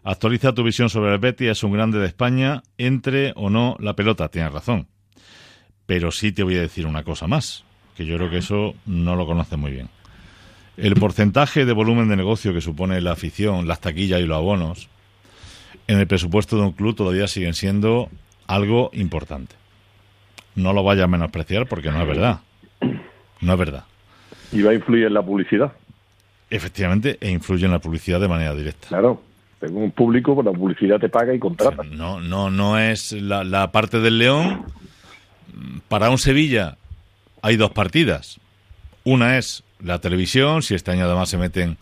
Actualiza 0.03 0.53
tu 0.53 0.63
visión 0.63 0.89
sobre 0.89 1.13
el 1.13 1.19
Betis, 1.19 1.49
es 1.49 1.63
un 1.63 1.71
grande 1.71 1.99
de 1.99 2.07
España, 2.07 2.63
entre 2.77 3.33
o 3.35 3.49
no 3.51 3.77
la 3.79 3.93
pelota, 3.93 4.27
tienes 4.29 4.51
razón. 4.51 4.87
Pero 5.85 6.11
sí 6.11 6.31
te 6.31 6.43
voy 6.43 6.57
a 6.57 6.61
decir 6.61 6.87
una 6.87 7.03
cosa 7.03 7.27
más, 7.27 7.63
que 7.95 8.05
yo 8.05 8.17
creo 8.17 8.29
que 8.29 8.37
eso 8.39 8.73
no 8.87 9.15
lo 9.15 9.25
conoce 9.27 9.55
muy 9.55 9.71
bien. 9.71 9.89
El 10.81 10.95
porcentaje 10.95 11.63
de 11.63 11.73
volumen 11.73 12.09
de 12.09 12.15
negocio 12.15 12.53
que 12.53 12.61
supone 12.61 12.99
la 13.01 13.11
afición, 13.11 13.67
las 13.67 13.79
taquillas 13.79 14.19
y 14.19 14.25
los 14.25 14.37
abonos 14.37 14.89
en 15.87 15.99
el 15.99 16.07
presupuesto 16.07 16.57
de 16.57 16.63
un 16.63 16.71
club 16.71 16.95
todavía 16.95 17.27
siguen 17.27 17.53
siendo 17.53 18.09
algo 18.47 18.89
importante. 18.93 19.55
No 20.55 20.73
lo 20.73 20.83
vaya 20.83 21.03
a 21.03 21.07
menospreciar 21.07 21.67
porque 21.67 21.91
no 21.91 22.01
es 22.01 22.07
verdad. 22.07 22.39
No 23.41 23.53
es 23.53 23.59
verdad. 23.59 23.83
Y 24.51 24.63
va 24.63 24.71
a 24.71 24.73
influir 24.73 25.05
en 25.05 25.13
la 25.13 25.21
publicidad. 25.21 25.71
Efectivamente, 26.49 27.17
e 27.21 27.29
influye 27.29 27.65
en 27.65 27.71
la 27.71 27.79
publicidad 27.79 28.19
de 28.19 28.27
manera 28.27 28.55
directa. 28.55 28.87
Claro. 28.87 29.21
Según 29.59 29.83
un 29.83 29.91
público, 29.91 30.33
pues 30.33 30.45
la 30.45 30.51
publicidad 30.51 30.99
te 30.99 31.09
paga 31.09 31.33
y 31.33 31.39
contrata. 31.39 31.83
no, 31.83 32.19
no, 32.19 32.49
no 32.49 32.79
es 32.79 33.11
la, 33.11 33.43
la 33.43 33.71
parte 33.71 33.99
del 33.99 34.17
León. 34.17 34.65
Para 35.87 36.09
un 36.09 36.17
Sevilla 36.17 36.77
hay 37.43 37.55
dos 37.55 37.71
partidas. 37.71 38.39
Una 39.03 39.37
es 39.37 39.63
la 39.83 39.99
televisión, 39.99 40.61
si 40.61 40.75
este 40.75 40.91
año 40.91 41.05
además 41.05 41.29
se 41.29 41.37
meten 41.37 41.77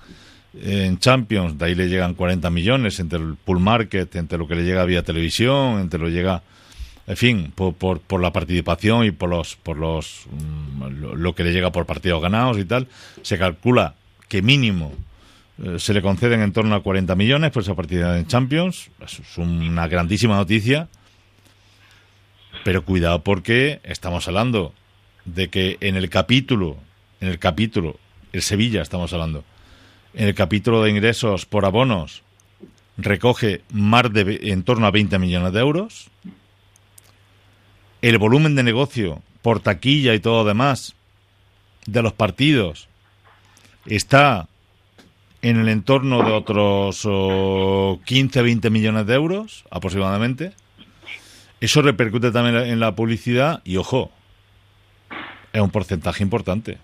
en 0.61 0.97
Champions, 0.99 1.57
de 1.57 1.65
ahí 1.65 1.75
le 1.75 1.87
llegan 1.87 2.15
40 2.15 2.49
millones 2.49 2.99
entre 2.99 3.19
el 3.19 3.35
pool 3.35 3.59
market, 3.59 4.15
entre 4.15 4.37
lo 4.37 4.47
que 4.47 4.55
le 4.55 4.63
llega 4.63 4.83
vía 4.85 5.03
televisión, 5.03 5.79
entre 5.79 5.99
lo 5.99 6.07
que 6.07 6.11
llega, 6.11 6.41
en 7.07 7.17
fin, 7.17 7.53
por, 7.53 7.73
por, 7.73 8.21
la 8.21 8.31
participación 8.31 9.05
y 9.05 9.11
por 9.11 9.29
los, 9.29 9.55
por 9.55 9.77
los, 9.77 10.25
mm, 10.31 11.15
lo, 11.15 11.35
que 11.35 11.43
le 11.43 11.51
llega 11.51 11.71
por 11.71 11.85
partidos 11.85 12.21
ganados 12.21 12.57
y 12.57 12.65
tal, 12.65 12.87
se 13.21 13.37
calcula 13.37 13.95
que 14.27 14.41
mínimo 14.41 14.93
eh, 15.63 15.77
se 15.77 15.93
le 15.93 16.01
conceden 16.01 16.41
en 16.41 16.53
torno 16.53 16.75
a 16.75 16.83
40 16.83 17.15
millones 17.15 17.51
por 17.51 17.63
esa 17.63 17.75
partida 17.75 18.17
en 18.17 18.27
Champions. 18.27 18.89
Es 19.01 19.37
una 19.37 19.87
grandísima 19.87 20.35
noticia. 20.35 20.87
Pero 22.63 22.83
cuidado 22.83 23.23
porque 23.23 23.79
estamos 23.83 24.27
hablando 24.27 24.73
de 25.25 25.49
que 25.49 25.77
en 25.81 25.95
el 25.95 26.09
capítulo, 26.09 26.77
en 27.21 27.27
el 27.27 27.39
capítulo, 27.39 27.97
el 28.33 28.41
Sevilla 28.41 28.81
estamos 28.81 29.11
hablando, 29.13 29.43
en 30.13 30.27
el 30.27 30.35
capítulo 30.35 30.83
de 30.83 30.91
ingresos 30.91 31.45
por 31.45 31.65
abonos 31.65 32.23
recoge 32.97 33.61
más 33.71 34.11
de 34.11 34.39
en 34.43 34.63
torno 34.63 34.85
a 34.85 34.91
20 34.91 35.19
millones 35.19 35.53
de 35.53 35.59
euros. 35.59 36.09
El 38.01 38.17
volumen 38.17 38.55
de 38.55 38.63
negocio 38.63 39.21
por 39.41 39.59
taquilla 39.59 40.13
y 40.13 40.19
todo 40.19 40.43
demás 40.43 40.95
de 41.85 42.01
los 42.01 42.13
partidos 42.13 42.87
está 43.85 44.47
en 45.41 45.57
el 45.57 45.69
entorno 45.69 46.23
de 46.23 46.31
otros 46.31 47.05
15-20 47.05 48.69
millones 48.69 49.05
de 49.05 49.13
euros 49.13 49.63
aproximadamente. 49.71 50.53
Eso 51.61 51.81
repercute 51.81 52.31
también 52.31 52.55
en 52.55 52.79
la 52.79 52.95
publicidad 52.95 53.61
y, 53.63 53.77
ojo, 53.77 54.11
es 55.51 55.61
un 55.61 55.71
porcentaje 55.71 56.23
importante. 56.23 56.77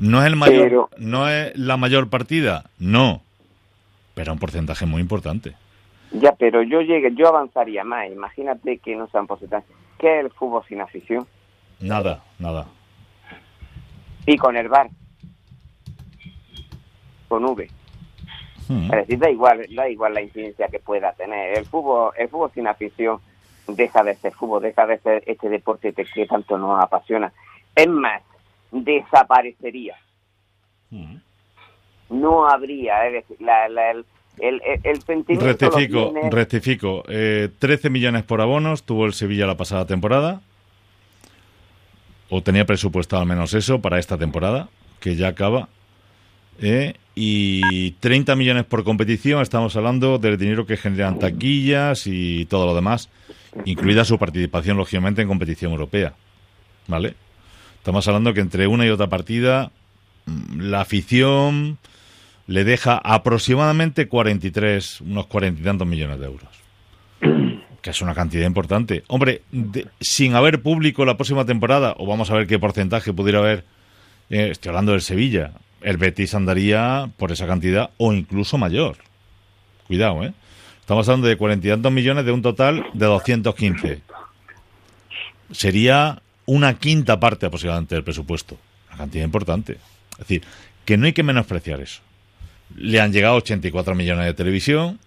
No 0.00 0.20
es 0.20 0.26
el 0.26 0.36
mayor, 0.36 0.62
Pero- 0.62 0.90
no 0.96 1.28
es 1.28 1.56
la 1.56 1.76
mayor 1.76 2.08
partida, 2.08 2.64
no, 2.78 3.22
pero 4.14 4.32
es 4.32 4.34
un 4.34 4.40
porcentaje 4.40 4.86
muy 4.86 5.00
importante. 5.00 5.54
Ya, 6.12 6.32
pero 6.32 6.62
yo 6.62 6.80
llegué, 6.80 7.14
yo 7.14 7.28
avanzaría 7.28 7.84
más. 7.84 8.10
Imagínate 8.10 8.78
que 8.78 8.96
no 8.96 9.06
sean 9.08 9.26
porcentajes. 9.26 9.70
¿Qué 9.98 10.18
es 10.18 10.24
el 10.24 10.30
fútbol 10.32 10.64
sin 10.66 10.80
afición? 10.80 11.26
Nada, 11.78 12.22
nada. 12.38 12.66
Y 14.26 14.36
con 14.36 14.56
el 14.56 14.68
bar. 14.68 14.88
Con 17.28 17.44
V. 17.44 17.70
Hmm. 18.68 18.84
Es 18.84 18.90
decir, 18.90 19.18
da 19.18 19.30
igual, 19.30 19.66
da 19.74 19.88
igual 19.88 20.14
la 20.14 20.22
incidencia 20.22 20.68
que 20.68 20.80
pueda 20.80 21.12
tener. 21.12 21.56
El 21.58 21.64
fútbol, 21.66 22.12
el 22.16 22.28
fútbol 22.28 22.50
sin 22.54 22.66
afición 22.66 23.18
deja 23.68 24.02
de 24.02 24.16
ser 24.16 24.32
fútbol, 24.32 24.62
deja 24.62 24.86
de 24.86 24.98
ser 24.98 25.22
este 25.26 25.48
deporte 25.48 25.92
que 25.92 26.26
tanto 26.26 26.58
nos 26.58 26.82
apasiona. 26.82 27.32
Es 27.74 27.88
más, 27.88 28.22
desaparecería. 28.72 29.94
Hmm. 30.90 31.16
No 32.10 32.48
habría, 32.48 32.94
la, 33.38 33.68
la- 33.68 33.90
el, 34.38 34.60
el, 34.84 35.02
sentimiento 35.02 35.46
Rectifico, 35.46 36.12
tiene- 36.12 36.30
rectifico. 36.30 37.04
Eh, 37.08 37.48
13 37.58 37.90
millones 37.90 38.22
por 38.24 38.40
abonos 38.40 38.84
tuvo 38.84 39.06
el 39.06 39.12
Sevilla 39.12 39.46
la 39.46 39.56
pasada 39.56 39.86
temporada. 39.86 40.40
O 42.30 42.42
tenía 42.42 42.64
presupuestado 42.64 43.22
al 43.22 43.28
menos 43.28 43.54
eso 43.54 43.80
para 43.80 43.98
esta 43.98 44.16
temporada, 44.16 44.68
que 45.00 45.16
ya 45.16 45.28
acaba. 45.28 45.68
Eh, 46.62 46.94
y 47.14 47.90
30 47.92 48.36
millones 48.36 48.64
por 48.64 48.84
competición, 48.84 49.42
estamos 49.42 49.76
hablando 49.76 50.18
del 50.18 50.38
dinero 50.38 50.64
que 50.64 50.76
generan 50.76 51.18
taquillas 51.18 52.06
y 52.06 52.46
todo 52.46 52.66
lo 52.66 52.74
demás, 52.74 53.10
incluida 53.64 54.04
su 54.04 54.18
participación, 54.18 54.76
lógicamente, 54.76 55.22
en 55.22 55.28
competición 55.28 55.72
europea. 55.72 56.14
¿Vale? 56.86 57.14
Estamos 57.80 58.06
hablando 58.08 58.34
que 58.34 58.42
entre 58.42 58.66
una 58.66 58.84
y 58.84 58.90
otra 58.90 59.08
partida, 59.08 59.72
la 60.54 60.82
afición 60.82 61.78
le 62.46 62.64
deja 62.64 63.00
aproximadamente 63.02 64.06
43, 64.06 65.00
unos 65.00 65.26
40 65.28 65.62
y 65.62 65.64
tantos 65.64 65.86
millones 65.88 66.20
de 66.20 66.26
euros. 66.26 66.48
Que 67.80 67.88
es 67.88 68.02
una 68.02 68.14
cantidad 68.14 68.46
importante. 68.46 69.02
Hombre, 69.06 69.40
sin 69.98 70.34
haber 70.34 70.60
público 70.60 71.06
la 71.06 71.16
próxima 71.16 71.46
temporada, 71.46 71.94
o 71.96 72.06
vamos 72.06 72.30
a 72.30 72.34
ver 72.34 72.46
qué 72.46 72.58
porcentaje 72.58 73.14
pudiera 73.14 73.38
haber, 73.38 73.64
eh, 74.28 74.50
estoy 74.50 74.68
hablando 74.68 74.92
del 74.92 75.00
Sevilla, 75.00 75.52
el 75.80 75.96
Betis 75.96 76.34
andaría 76.34 77.10
por 77.16 77.32
esa 77.32 77.46
cantidad 77.46 77.90
o 77.96 78.12
incluso 78.12 78.58
mayor. 78.58 78.98
Cuidado, 79.86 80.22
¿eh? 80.22 80.34
Estamos 80.80 81.08
hablando 81.08 81.28
de 81.28 81.38
40 81.38 81.66
y 81.66 81.70
tantos 81.70 81.92
millones 81.92 82.26
de 82.26 82.32
un 82.32 82.42
total 82.42 82.84
de 82.92 83.06
215. 83.06 84.02
Sería 85.50 86.20
una 86.50 86.74
quinta 86.74 87.20
parte 87.20 87.46
aproximadamente 87.46 87.94
del 87.94 88.02
presupuesto. 88.02 88.58
Una 88.88 88.98
cantidad 88.98 89.24
importante. 89.24 89.78
Es 90.12 90.18
decir, 90.18 90.42
que 90.84 90.96
no 90.96 91.06
hay 91.06 91.12
que 91.12 91.22
menospreciar 91.22 91.80
eso. 91.80 92.00
Le 92.76 93.00
han 93.00 93.12
llegado 93.12 93.36
84 93.36 93.94
millones 93.94 94.26
de 94.26 94.34
televisión, 94.34 94.98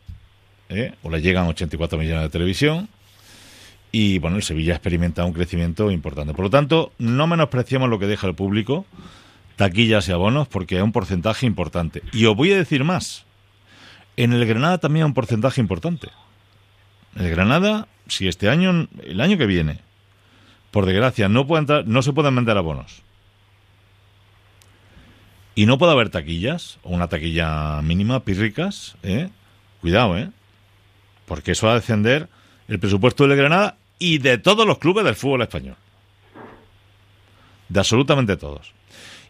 ¿eh? 0.70 0.94
o 1.04 1.10
le 1.10 1.22
llegan 1.22 1.48
84 1.48 2.00
millones 2.00 2.24
de 2.24 2.30
televisión, 2.30 2.88
y 3.92 4.20
bueno, 4.20 4.38
el 4.38 4.44
Sevilla 4.44 4.74
experimenta 4.74 5.26
un 5.26 5.34
crecimiento 5.34 5.92
importante. 5.92 6.34
Por 6.34 6.46
lo 6.46 6.50
tanto, 6.50 6.94
no 6.98 7.28
menospreciamos 7.28 7.90
lo 7.90 8.00
que 8.00 8.08
deja 8.08 8.26
el 8.26 8.36
público, 8.36 8.86
taquillas 9.58 10.08
y 10.08 10.14
abonos, 10.14 10.48
porque 10.48 10.78
es 10.78 10.82
un 10.82 10.94
porcentaje 10.94 11.46
importante. 11.46 12.04
Y 12.14 12.24
os 12.26 12.38
voy 12.38 12.54
a 12.54 12.58
decir 12.58 12.86
más. 12.86 13.26
En 14.16 14.32
el 14.32 14.46
Granada 14.46 14.78
también 14.78 15.04
hay 15.04 15.08
un 15.08 15.14
porcentaje 15.14 15.60
importante. 15.60 16.08
El 17.18 17.30
Granada, 17.30 17.90
si 18.08 18.30
este 18.30 18.48
año, 18.48 18.88
el 19.04 19.20
año 19.20 19.38
que 19.38 19.46
viene, 19.46 19.82
por 20.74 20.88
desgracia, 20.88 21.30
no, 21.30 21.46
puede 21.46 21.62
entrar- 21.62 21.86
no 21.86 22.02
se 22.02 22.12
pueden 22.14 22.36
vender 22.36 22.58
abonos 22.58 23.04
y 25.56 25.68
no 25.68 25.78
puede 25.78 25.92
haber 25.92 26.10
taquillas, 26.10 26.80
o 26.82 26.90
una 26.90 27.08
taquilla 27.08 27.80
mínima, 27.84 28.22
pírricas, 28.22 28.96
¿eh? 29.04 29.30
Cuidado, 29.82 30.18
¿eh? 30.18 30.32
Porque 31.28 31.52
eso 31.52 31.68
va 31.68 31.74
a 31.74 31.76
descender 31.76 32.28
el 32.68 32.80
presupuesto 32.80 33.28
de 33.28 33.36
Granada 33.36 33.78
y 34.00 34.18
de 34.18 34.40
todos 34.40 34.66
los 34.66 34.80
clubes 34.80 35.06
del 35.06 35.14
fútbol 35.16 35.44
español. 35.44 35.76
De 37.70 37.80
absolutamente 37.80 38.36
todos. 38.36 38.74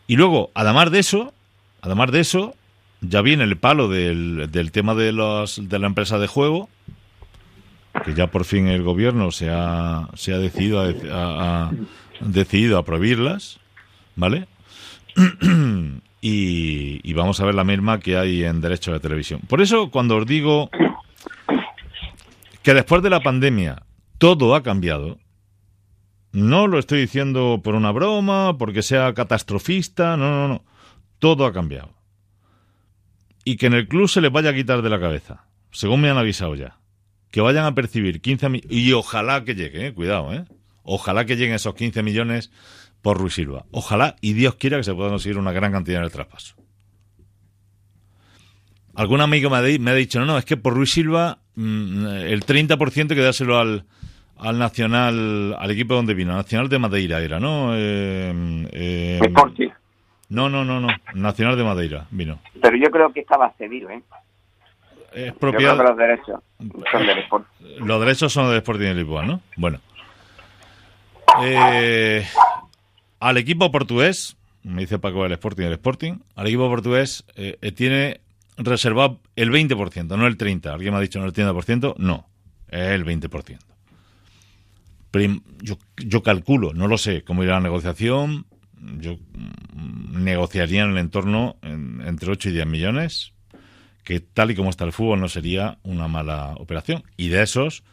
Y 0.08 0.16
luego, 0.16 0.50
además 0.54 0.92
de 0.92 1.00
eso, 1.00 1.34
además 1.82 2.12
de 2.12 2.22
eso, 2.22 2.56
ya 3.02 3.22
viene 3.22 3.44
el 3.44 3.58
palo 3.58 3.90
del, 3.90 4.50
del 4.50 4.72
tema 4.72 4.96
de, 4.96 5.12
los, 5.12 5.68
de 5.68 5.78
la 5.80 5.88
empresa 5.88 6.20
de 6.20 6.28
juego, 6.28 6.70
que 8.06 8.14
ya 8.14 8.28
por 8.28 8.46
fin 8.46 8.68
el 8.68 8.84
gobierno 8.84 9.32
se 9.32 9.50
ha, 9.50 10.10
se 10.16 10.34
ha 10.34 10.38
decidido 10.38 10.82
a, 10.82 10.86
a- 11.12 11.64
a- 11.68 11.72
decidido 12.22 12.78
a 12.78 12.86
prohibirlas, 12.86 13.60
¿vale? 14.16 14.48
y, 16.22 17.14
vamos 17.14 17.40
a 17.40 17.46
ver 17.46 17.56
la 17.56 17.64
misma 17.64 18.00
que 18.00 18.18
hay 18.18 18.44
en 18.44 18.62
derecho 18.62 18.92
de 18.94 19.00
televisión. 19.00 19.42
Por 19.48 19.62
eso, 19.62 19.92
cuando 19.92 20.18
os 20.18 20.26
digo 20.26 20.70
que 22.64 22.74
después 22.74 23.04
de 23.04 23.10
la 23.10 23.20
pandemia 23.22 23.84
todo 24.18 24.56
ha 24.56 24.64
cambiado, 24.64 25.20
no 26.32 26.68
lo 26.68 26.80
estoy 26.80 27.02
diciendo 27.02 27.62
por 27.64 27.76
una 27.76 27.92
broma, 27.92 28.58
porque 28.58 28.82
sea 28.82 29.14
catastrofista, 29.14 30.18
no, 30.18 30.32
no, 30.32 30.48
no. 30.48 30.64
Todo 31.20 31.46
ha 31.46 31.54
cambiado. 31.54 31.90
Y 33.46 33.58
que 33.58 33.68
en 33.68 33.74
el 33.74 33.88
club 33.88 34.08
se 34.10 34.22
les 34.22 34.32
vaya 34.32 34.50
a 34.52 34.54
quitar 34.56 34.82
de 34.82 34.90
la 34.90 35.00
cabeza, 35.00 35.44
según 35.72 36.02
me 36.02 36.10
han 36.10 36.18
avisado 36.18 36.56
ya. 36.56 36.78
Que 37.34 37.42
vayan 37.42 37.66
a 37.66 37.74
percibir 37.74 38.22
15 38.22 38.48
millones. 38.48 38.72
Y 38.72 38.94
ojalá 38.94 39.44
que 39.44 39.56
llegue, 39.56 39.88
eh, 39.88 39.94
cuidado, 39.96 40.32
¿eh? 40.36 40.46
Ojalá 40.84 41.26
que 41.26 41.36
lleguen 41.36 41.56
esos 41.56 41.74
15 41.74 42.04
millones 42.04 42.52
por 43.02 43.18
Ruiz 43.18 43.34
Silva. 43.34 43.66
Ojalá 43.72 44.16
y 44.22 44.34
Dios 44.34 44.54
quiera 44.54 44.78
que 44.78 44.84
se 44.84 44.94
pueda 44.94 45.10
conseguir 45.10 45.40
una 45.40 45.52
gran 45.52 45.72
cantidad 45.72 45.98
en 45.98 46.06
el 46.06 46.12
traspaso. 46.12 46.54
Algún 48.96 49.22
amigo 49.22 49.50
me 49.50 49.58
ha, 49.58 49.62
di- 49.64 49.80
me 49.80 49.90
ha 49.92 49.96
dicho, 49.96 50.20
no, 50.20 50.26
no, 50.28 50.38
es 50.38 50.46
que 50.46 50.58
por 50.58 50.76
Ruiz 50.76 50.92
Silva 50.92 51.40
mm, 51.56 52.06
el 52.06 52.46
30% 52.46 53.10
hay 53.12 53.16
que 53.18 53.24
dárselo 53.24 53.58
al, 53.58 53.86
al 54.38 54.60
Nacional, 54.60 55.56
al 55.58 55.72
equipo 55.72 55.96
donde 55.96 56.14
vino, 56.14 56.34
Nacional 56.36 56.70
de 56.70 56.78
Madeira 56.78 57.20
era, 57.20 57.40
¿no? 57.40 57.72
Eh, 57.76 58.32
eh, 58.72 59.20
no, 60.30 60.50
no, 60.50 60.64
no, 60.64 60.80
no, 60.80 60.88
Nacional 61.16 61.58
de 61.58 61.64
Madeira 61.64 62.06
vino. 62.12 62.40
Pero 62.62 62.78
yo 62.78 62.92
creo 62.92 63.12
que 63.12 63.22
estaba 63.22 63.52
cedido, 63.58 63.90
¿eh? 63.90 64.04
Es 65.16 65.28
Yo 65.34 65.40
creo 65.40 65.52
propiedad, 65.52 65.78
que 65.78 65.84
los 65.84 65.98
derechos 65.98 66.40
son 66.92 67.06
del 67.08 67.20
Sporting. 67.24 67.86
los 67.86 68.00
derechos 68.00 68.34
son 68.34 68.48
del 68.48 68.58
Sporting 68.58 68.86
de 68.86 68.94
Lisboa, 68.96 69.26
¿no? 69.26 69.42
Bueno. 69.58 69.80
Eh, 71.42 72.26
al 73.20 73.38
equipo 73.38 73.72
portugués 73.72 74.36
me 74.64 74.82
dice 74.82 75.00
Paco 75.00 75.24
del 75.24 75.34
Sporting, 75.34 75.64
el 75.66 75.74
Sporting, 75.74 76.14
al 76.36 76.48
equipo 76.48 76.70
portugués 76.70 77.26
eh, 77.36 77.58
eh, 77.62 77.72
tiene 77.72 78.22
reservado 78.58 79.20
el 79.36 79.52
20%, 79.52 80.16
no 80.18 80.28
el 80.28 80.38
30%. 80.38 80.72
Alguien 80.72 80.94
me 80.94 81.00
ha 81.00 81.02
dicho 81.02 81.20
no 81.20 81.26
el 81.26 81.34
30%, 81.34 81.96
no, 81.98 82.28
es 82.70 82.80
el 82.92 83.06
20%. 83.06 83.58
Prim- 85.12 85.42
yo, 85.62 85.78
yo 85.98 86.24
calculo, 86.24 86.74
no 86.74 86.88
lo 86.88 86.98
sé, 86.98 87.24
cómo 87.24 87.44
irá 87.44 87.54
la 87.56 87.60
negociación. 87.62 88.46
Yo 89.00 89.14
mm, 89.14 90.24
negociaría 90.24 90.84
en 90.84 90.92
el 90.92 90.98
entorno 90.98 91.56
en- 91.62 92.02
entre 92.06 92.32
8 92.32 92.50
y 92.50 92.52
10 92.54 92.66
millones, 92.68 93.33
que 94.04 94.20
tal 94.20 94.52
y 94.52 94.56
como 94.56 94.70
está 94.70 94.84
el 94.86 94.92
fútbol 94.94 95.20
no 95.20 95.30
sería 95.30 95.78
una 95.84 96.08
mala 96.08 96.56
operación. 96.58 97.04
Y 97.18 97.30
de 97.30 97.44
esos, 97.44 97.84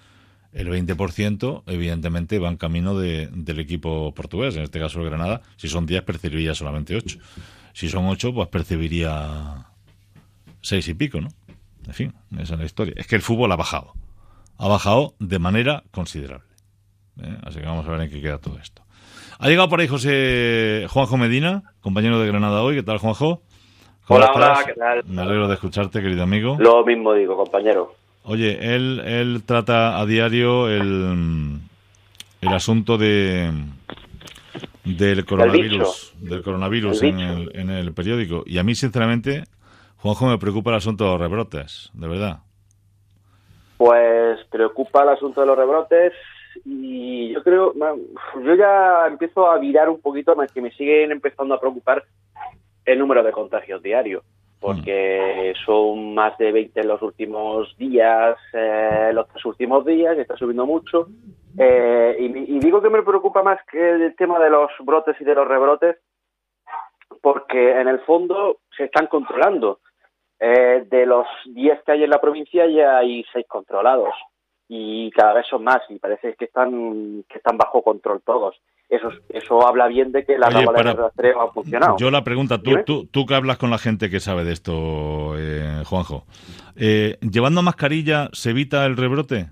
el 0.53 0.69
20% 0.69 1.63
evidentemente 1.67 2.39
va 2.39 2.49
en 2.49 2.57
camino 2.57 2.99
de- 2.99 3.29
del 3.33 3.61
equipo 3.61 4.13
portugués, 4.15 4.57
en 4.57 4.63
este 4.65 4.81
caso 4.81 4.99
el 5.01 5.07
Granada. 5.07 5.43
Si 5.57 5.69
son 5.69 5.87
10, 5.87 6.03
percibiría 6.03 6.55
solamente 6.55 6.97
8. 6.97 7.19
Si 7.73 7.89
son 7.89 8.07
8, 8.07 8.35
pues 8.35 8.49
percibiría 8.49 9.67
6 10.63 10.89
y 10.89 10.95
pico, 10.95 11.21
¿no? 11.21 11.29
En 11.87 11.95
fin, 11.95 12.13
esa 12.39 12.55
es 12.55 12.61
la 12.61 12.67
historia. 12.67 12.95
Es 12.97 13.07
que 13.07 13.17
el 13.17 13.23
fútbol 13.23 13.51
ha 13.53 13.57
bajado. 13.57 13.95
Ha 14.59 14.69
bajado 14.69 15.15
de 15.19 15.39
manera 15.39 15.85
considerable. 15.91 16.47
¿eh? 17.23 17.37
Así 17.45 17.59
que 17.61 17.67
vamos 17.67 17.87
a 17.87 17.91
ver 17.91 18.01
en 18.03 18.11
qué 18.11 18.21
queda 18.21 18.39
todo 18.39 18.59
esto. 18.59 18.83
Ha 19.39 19.49
llegado 19.49 19.69
por 19.71 19.81
ahí 19.81 19.89
José 19.89 20.87
Juanjo 20.91 21.17
Medina, 21.17 21.63
compañero 21.81 22.21
de 22.21 22.27
Granada 22.27 22.63
hoy. 22.63 22.75
¿Qué 22.75 22.83
tal, 22.83 22.99
Juanjo? 22.99 23.43
¿Cómo 24.11 24.25
Hola, 24.25 24.33
hola, 24.35 24.63
¿qué 24.67 24.73
tal? 24.73 25.05
Me 25.07 25.23
alegro 25.23 25.47
de 25.47 25.55
escucharte, 25.55 26.03
querido 26.03 26.25
amigo. 26.25 26.57
Lo 26.59 26.85
mismo 26.85 27.15
digo, 27.15 27.37
compañero. 27.37 27.95
Oye, 28.25 28.75
él, 28.75 29.01
él 29.07 29.45
trata 29.47 30.01
a 30.01 30.05
diario 30.05 30.69
el, 30.69 31.61
el 32.41 32.49
asunto 32.49 32.99
de 32.99 33.53
del 34.85 35.25
coronavirus, 35.25 36.13
del 36.19 36.43
coronavirus 36.43 37.05
El 37.05 37.09
en 37.09 37.21
el, 37.21 37.51
en 37.55 37.71
el 37.71 37.95
periódico. 37.95 38.43
Y 38.47 38.59
a 38.59 38.65
mí, 38.65 38.75
sinceramente, 38.75 39.45
Juanjo, 39.99 40.27
me 40.27 40.39
preocupa 40.39 40.71
el 40.71 40.79
asunto 40.79 41.05
de 41.05 41.11
los 41.11 41.21
rebrotes, 41.21 41.91
de 41.95 42.09
verdad. 42.09 42.39
Pues 43.77 44.41
preocupa 44.51 45.05
el 45.05 45.11
asunto 45.11 45.41
de 45.41 45.47
los 45.47 45.57
rebrotes 45.57 46.15
y 46.65 47.33
yo 47.33 47.45
creo, 47.45 47.75
yo 47.75 48.55
ya 48.57 49.07
empiezo 49.07 49.49
a 49.49 49.57
virar 49.59 49.89
un 49.89 50.01
poquito 50.01 50.35
más 50.35 50.51
que 50.51 50.61
me 50.61 50.73
siguen 50.73 51.13
empezando 51.13 51.55
a 51.55 51.61
preocupar 51.61 52.05
el 52.93 52.99
número 52.99 53.23
de 53.23 53.33
contagios 53.33 53.83
diarios, 53.83 54.25
porque 54.61 55.53
son 55.65 56.15
más 56.15 56.37
de 56.39 56.53
20 56.53 56.81
en 56.81 56.89
los 56.89 57.03
últimos 57.03 57.77
días, 57.77 58.37
eh, 58.53 59.11
los 59.13 59.29
tres 59.29 59.45
últimos 59.45 59.85
días, 59.85 60.17
y 60.17 60.21
está 60.21 60.37
subiendo 60.37 60.67
mucho. 60.67 61.09
Eh, 61.59 62.17
y, 62.19 62.57
y 62.57 62.59
digo 62.61 62.81
que 62.81 62.91
me 62.91 63.03
preocupa 63.03 63.43
más 63.43 63.59
que 63.71 63.91
el 63.91 64.15
tema 64.17 64.39
de 64.39 64.51
los 64.51 64.71
brotes 64.81 65.17
y 65.21 65.25
de 65.25 65.35
los 65.35 65.49
rebrotes, 65.49 65.97
porque 67.23 67.81
en 67.81 67.89
el 67.89 68.01
fondo 68.01 68.59
se 68.77 68.85
están 68.85 69.07
controlando. 69.07 69.81
Eh, 70.43 70.87
de 70.89 71.05
los 71.05 71.27
10 71.45 71.83
que 71.85 71.93
hay 71.93 72.05
en 72.05 72.09
la 72.09 72.21
provincia 72.21 72.67
ya 72.67 72.97
hay 72.97 73.23
6 73.31 73.45
controlados 73.47 74.15
y 74.69 75.11
cada 75.11 75.35
vez 75.35 75.47
son 75.47 75.65
más 75.65 75.83
y 75.91 75.99
parece 75.99 76.35
que 76.35 76.47
están 76.47 77.25
que 77.29 77.37
están 77.37 77.59
bajo 77.59 77.83
control 77.83 78.23
todos. 78.23 78.57
Eso 78.91 79.09
eso 79.29 79.67
habla 79.69 79.87
bien 79.87 80.11
de 80.11 80.25
que 80.25 80.37
la 80.37 80.49
Oye, 80.49 80.67
para- 80.67 80.93
de 80.95 81.01
rastreo 81.01 81.41
ha 81.41 81.53
funcionado. 81.53 81.97
Yo 81.97 82.11
la 82.11 82.25
pregunta, 82.25 82.61
tú, 82.61 82.73
tú, 82.85 83.07
tú 83.07 83.25
que 83.25 83.35
hablas 83.37 83.57
con 83.57 83.71
la 83.71 83.79
gente 83.79 84.11
que 84.11 84.19
sabe 84.19 84.43
de 84.43 84.53
esto, 84.53 85.35
eh, 85.39 85.85
Juanjo, 85.87 86.27
eh, 86.75 87.17
¿llevando 87.21 87.63
mascarilla 87.63 88.29
se 88.33 88.51
evita 88.51 88.85
el 88.87 88.97
rebrote? 88.97 89.47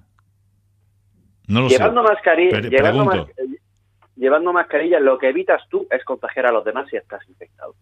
No 1.47 1.61
lo 1.63 1.69
llevando 1.69 2.03
sé. 2.03 2.09
mascarilla, 2.13 2.51
Pre- 2.61 2.69
llevando, 2.69 3.05
mas- 3.05 3.17
eh, 3.37 3.59
llevando 4.17 4.53
mascarilla, 4.53 4.99
lo 4.99 5.19
que 5.19 5.29
evitas 5.29 5.63
tú 5.71 5.87
es 5.89 6.03
contagiar 6.05 6.47
a 6.47 6.53
los 6.53 6.65
demás 6.65 6.89
si 6.91 6.97
estás 6.97 7.21
infectado. 7.29 7.75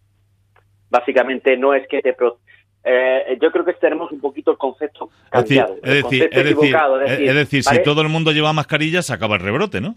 Básicamente 0.91 1.57
no 1.57 1.73
es 1.73 1.87
que 1.87 2.01
te 2.01 2.13
pro- 2.13 2.37
eh, 2.83 3.37
yo 3.41 3.51
creo 3.51 3.65
que 3.65 3.73
tenemos 3.73 4.11
un 4.11 4.21
poquito 4.21 4.51
el 4.51 4.57
concepto 4.57 5.09
Es 5.33 5.43
decir, 5.43 5.57
cambiado, 5.57 5.73
es 5.73 5.79
el 5.83 5.89
decir, 5.89 6.03
concepto 6.03 6.37
es 6.39 6.43
decir, 6.45 6.57
equivocado, 6.59 7.01
es- 7.01 7.35
decir, 7.35 7.63
si 7.63 7.81
todo 7.83 8.01
el 8.03 8.09
mundo 8.09 8.31
lleva 8.31 8.53
mascarilla, 8.53 9.01
se 9.01 9.11
acaba 9.13 9.35
el 9.35 9.41
rebrote, 9.41 9.81
¿no? 9.81 9.95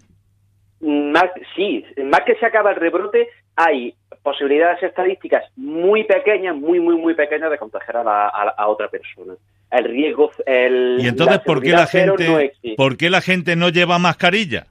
Más, 0.80 1.26
sí, 1.54 1.84
más 2.04 2.22
que 2.22 2.34
se 2.36 2.46
acaba 2.46 2.70
el 2.70 2.76
rebrote, 2.76 3.28
hay 3.56 3.94
posibilidades 4.22 4.82
estadísticas 4.82 5.44
muy 5.56 6.04
pequeñas, 6.04 6.56
muy, 6.56 6.80
muy, 6.80 6.96
muy 6.96 7.14
pequeñas 7.14 7.50
de 7.50 7.58
contagiar 7.58 7.98
a, 7.98 8.04
la- 8.04 8.28
a 8.28 8.54
a 8.56 8.68
otra 8.68 8.88
persona. 8.88 9.34
El 9.70 9.84
riesgo, 9.84 10.30
el, 10.46 10.98
Y 11.00 11.06
entonces, 11.06 11.36
la 11.36 11.42
¿por 11.44 11.62
qué 11.62 11.70
la 11.70 11.86
gente, 11.86 12.26
no 12.26 12.74
por 12.76 12.96
qué 12.96 13.10
la 13.10 13.20
gente 13.20 13.54
no 13.56 13.68
lleva 13.68 13.98
mascarilla? 13.98 14.66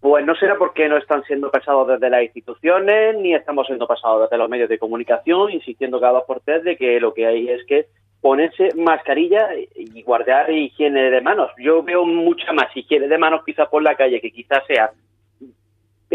Pues 0.00 0.24
no 0.26 0.34
será 0.36 0.56
porque 0.56 0.86
no 0.88 0.98
están 0.98 1.24
siendo 1.24 1.50
pasados 1.50 1.88
desde 1.88 2.10
las 2.10 2.22
instituciones, 2.22 3.16
ni 3.16 3.34
estamos 3.34 3.66
siendo 3.66 3.86
pasados 3.86 4.22
desde 4.28 4.36
los 4.36 4.50
medios 4.50 4.68
de 4.68 4.78
comunicación, 4.78 5.50
insistiendo 5.50 5.98
cada 5.98 6.12
dos 6.12 6.24
por 6.26 6.40
tres 6.40 6.62
de 6.62 6.76
que 6.76 7.00
lo 7.00 7.14
que 7.14 7.26
hay 7.26 7.48
es 7.48 7.64
que 7.66 7.86
ponerse 8.20 8.68
mascarilla 8.76 9.48
y 9.74 10.02
guardar 10.02 10.50
higiene 10.50 11.10
de 11.10 11.20
manos. 11.22 11.50
Yo 11.58 11.82
veo 11.82 12.04
mucha 12.04 12.52
más 12.52 12.74
higiene 12.76 13.08
de 13.08 13.18
manos 13.18 13.42
quizás 13.46 13.68
por 13.68 13.82
la 13.82 13.94
calle, 13.96 14.20
que 14.20 14.30
quizás 14.30 14.62
sea, 14.66 14.90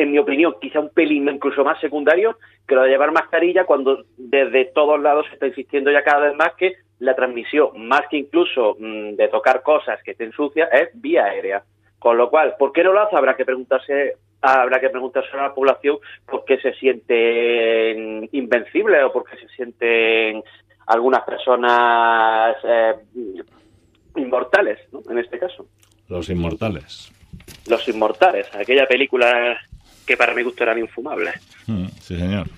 en 0.01 0.11
mi 0.11 0.19
opinión, 0.19 0.55
quizá 0.61 0.79
un 0.79 0.89
pelín 0.89 1.27
incluso 1.29 1.63
más 1.63 1.79
secundario 1.79 2.37
que 2.67 2.75
lo 2.75 2.83
de 2.83 2.89
llevar 2.89 3.11
mascarilla 3.11 3.65
cuando 3.65 4.03
desde 4.17 4.65
todos 4.65 4.99
lados 5.01 5.25
se 5.27 5.33
está 5.33 5.47
insistiendo 5.47 5.91
ya 5.91 6.03
cada 6.03 6.27
vez 6.27 6.35
más 6.35 6.53
que 6.55 6.73
la 6.99 7.15
transmisión, 7.15 7.69
más 7.87 8.01
que 8.09 8.17
incluso 8.17 8.75
mm, 8.79 9.15
de 9.15 9.27
tocar 9.29 9.61
cosas 9.63 10.01
que 10.03 10.13
te 10.15 10.25
ensucian, 10.25 10.67
es 10.71 10.89
vía 10.93 11.25
aérea. 11.25 11.63
Con 11.97 12.17
lo 12.17 12.29
cual, 12.29 12.55
¿por 12.57 12.71
qué 12.71 12.83
no 12.83 12.93
lo 12.93 13.01
hace? 13.01 13.15
Habrá 13.15 13.35
que 13.35 13.45
preguntarse, 13.45 14.15
habrá 14.41 14.79
que 14.79 14.89
preguntarse 14.89 15.29
a 15.33 15.43
la 15.47 15.53
población 15.53 15.97
por 16.25 16.45
qué 16.45 16.57
se 16.59 16.73
sienten 16.75 18.29
invencibles 18.31 19.03
o 19.03 19.11
por 19.11 19.23
qué 19.25 19.37
se 19.37 19.47
sienten 19.49 20.41
algunas 20.87 21.23
personas 21.23 22.55
eh, 22.63 22.93
inmortales, 24.15 24.79
¿no? 24.91 25.01
En 25.09 25.19
este 25.19 25.37
caso, 25.39 25.67
Los 26.07 26.29
inmortales. 26.29 27.11
los 27.69 27.87
inmortales, 27.87 28.53
aquella 28.55 28.87
película 28.87 29.59
que 30.09 30.17
para 30.17 30.33
mi 30.33 30.41
gusto 30.41 30.63
eran 30.63 30.79
infumables. 30.79 31.35
Mm, 31.67 31.85
Sí, 32.01 32.17
señor. 32.17 32.49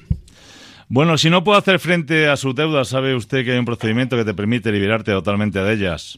Bueno, 0.88 1.18
si 1.18 1.30
no 1.30 1.43
puede 1.43 1.60
hacer 1.60 1.80
frente 1.80 2.30
a 2.30 2.38
sus 2.38 2.56
deudas, 2.56 2.88
sabe 2.88 3.14
usted 3.14 3.43
que 3.43 3.52
hay 3.52 3.60
un 3.60 3.66
procedimiento 3.66 4.16
que 4.16 4.24
te 4.24 4.34
permite 4.34 4.72
liberarte 4.72 5.12
totalmente 5.12 5.60
de 5.60 5.74
ellas 5.74 6.18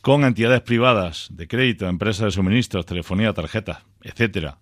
con 0.00 0.24
entidades 0.24 0.60
privadas 0.60 1.26
de 1.30 1.48
crédito, 1.48 1.88
empresas 1.88 2.26
de 2.26 2.30
suministros, 2.30 2.86
telefonía, 2.86 3.32
tarjetas, 3.32 3.78
etcétera. 4.02 4.58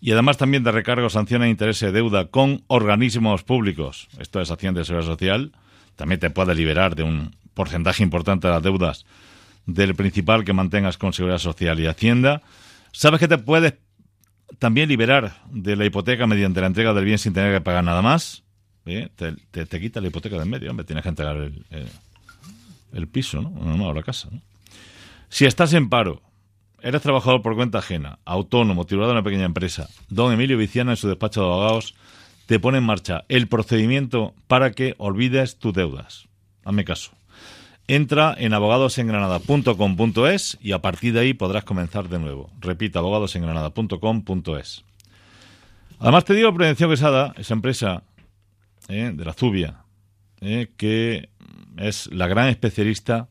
Y 0.00 0.10
además 0.10 0.36
también 0.36 0.64
de 0.64 0.72
recargos, 0.72 1.12
sanciones 1.12 1.46
e 1.46 1.50
intereses 1.50 1.92
de 1.92 1.92
deuda 1.92 2.26
con 2.26 2.64
organismos 2.66 3.44
públicos. 3.44 4.08
Esto 4.18 4.40
es 4.40 4.50
Hacienda 4.50 4.80
de 4.80 4.84
Seguridad 4.84 5.12
Social. 5.12 5.52
También 5.94 6.18
te 6.18 6.30
puede 6.30 6.56
liberar 6.56 6.96
de 6.96 7.04
un 7.04 7.36
porcentaje 7.54 8.02
importante 8.02 8.48
de 8.48 8.54
las 8.54 8.62
deudas 8.64 9.06
del 9.66 9.94
principal 9.94 10.44
que 10.44 10.54
mantengas 10.54 10.98
con 10.98 11.12
Seguridad 11.12 11.38
Social 11.38 11.78
y 11.78 11.86
Hacienda. 11.86 12.42
¿Sabes 12.92 13.20
que 13.20 13.28
te 13.28 13.38
puedes 13.38 13.74
también 14.60 14.88
liberar 14.88 15.42
de 15.50 15.74
la 15.74 15.84
hipoteca 15.84 16.28
mediante 16.28 16.60
la 16.60 16.68
entrega 16.68 16.94
del 16.94 17.04
bien 17.04 17.18
sin 17.18 17.32
tener 17.32 17.52
que 17.52 17.60
pagar 17.60 17.82
nada 17.82 18.02
más? 18.02 18.44
¿Eh? 18.86 19.08
Te, 19.16 19.32
te- 19.66 19.80
quita 19.80 20.00
la 20.00 20.06
hipoteca 20.08 20.38
del 20.38 20.48
medio, 20.48 20.70
hombre, 20.70 20.86
tienes 20.86 21.02
que 21.02 21.08
entregar 21.08 21.36
el, 21.36 21.64
el- 22.92 23.08
piso, 23.08 23.40
¿no? 23.42 23.50
No, 23.50 23.92
la 23.92 24.02
casa, 24.02 24.28
¿no? 24.30 24.40
Si 25.28 25.44
estás 25.44 25.72
en 25.74 25.88
paro, 25.88 26.22
eres 26.82 27.02
trabajador 27.02 27.42
por 27.42 27.54
cuenta 27.56 27.78
ajena, 27.78 28.18
autónomo, 28.24 28.84
titulado 28.84 29.10
en 29.12 29.16
una 29.18 29.24
pequeña 29.24 29.44
empresa, 29.44 29.88
don 30.08 30.32
Emilio 30.32 30.56
Viciana 30.58 30.92
en 30.92 30.96
su 30.96 31.08
despacho 31.08 31.40
de 31.40 31.46
abogados 31.46 31.94
te 32.46 32.58
pone 32.58 32.78
en 32.78 32.84
marcha 32.84 33.24
el 33.28 33.46
procedimiento 33.48 34.34
para 34.48 34.72
que 34.72 34.94
olvides 34.98 35.58
tus 35.58 35.72
deudas. 35.72 36.26
Hazme 36.64 36.84
caso. 36.84 37.12
Entra 37.92 38.36
en 38.38 38.54
abogadosengranada.com.es 38.54 40.58
y 40.60 40.70
a 40.70 40.80
partir 40.80 41.12
de 41.12 41.18
ahí 41.18 41.34
podrás 41.34 41.64
comenzar 41.64 42.08
de 42.08 42.20
nuevo. 42.20 42.48
Repito, 42.60 43.00
abogadosengranada.com.es. 43.00 44.84
Además 45.98 46.24
te 46.24 46.34
digo 46.34 46.54
Prevención 46.54 46.88
Quesada, 46.88 47.34
esa 47.36 47.52
empresa 47.52 48.04
eh, 48.88 49.10
de 49.12 49.24
la 49.24 49.32
Zubia, 49.32 49.82
eh, 50.40 50.70
que 50.76 51.30
es 51.78 52.08
la 52.12 52.28
gran 52.28 52.46
especialista 52.46 53.28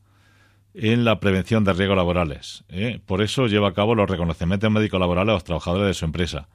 en 0.73 1.05
la 1.05 1.21
prevención 1.21 1.63
de 1.63 1.71
riesgos 1.71 1.95
laborales. 1.95 2.65
eh. 2.67 2.99
Por 3.05 3.21
eso 3.21 3.47
lleva 3.47 3.69
a 3.69 3.73
cabo 3.73 3.95
los 3.95 4.09
reconocimientos 4.09 4.69
médicos 4.69 4.99
laborales 4.99 5.29
a 5.29 5.35
los 5.35 5.45
trabajadores 5.45 5.87
de 5.87 5.93
su 5.93 6.03
empresa, 6.03 6.49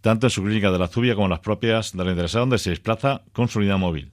tanto 0.00 0.26
en 0.26 0.30
su 0.30 0.42
clínica 0.42 0.72
de 0.72 0.80
la 0.80 0.88
Zubia 0.88 1.14
como 1.14 1.26
en 1.26 1.30
las 1.30 1.38
propias 1.38 1.96
de 1.96 2.04
la 2.04 2.10
interesada, 2.10 2.40
donde 2.40 2.58
se 2.58 2.70
desplaza 2.70 3.22
con 3.32 3.46
su 3.46 3.60
unidad 3.60 3.78
móvil. 3.78 4.10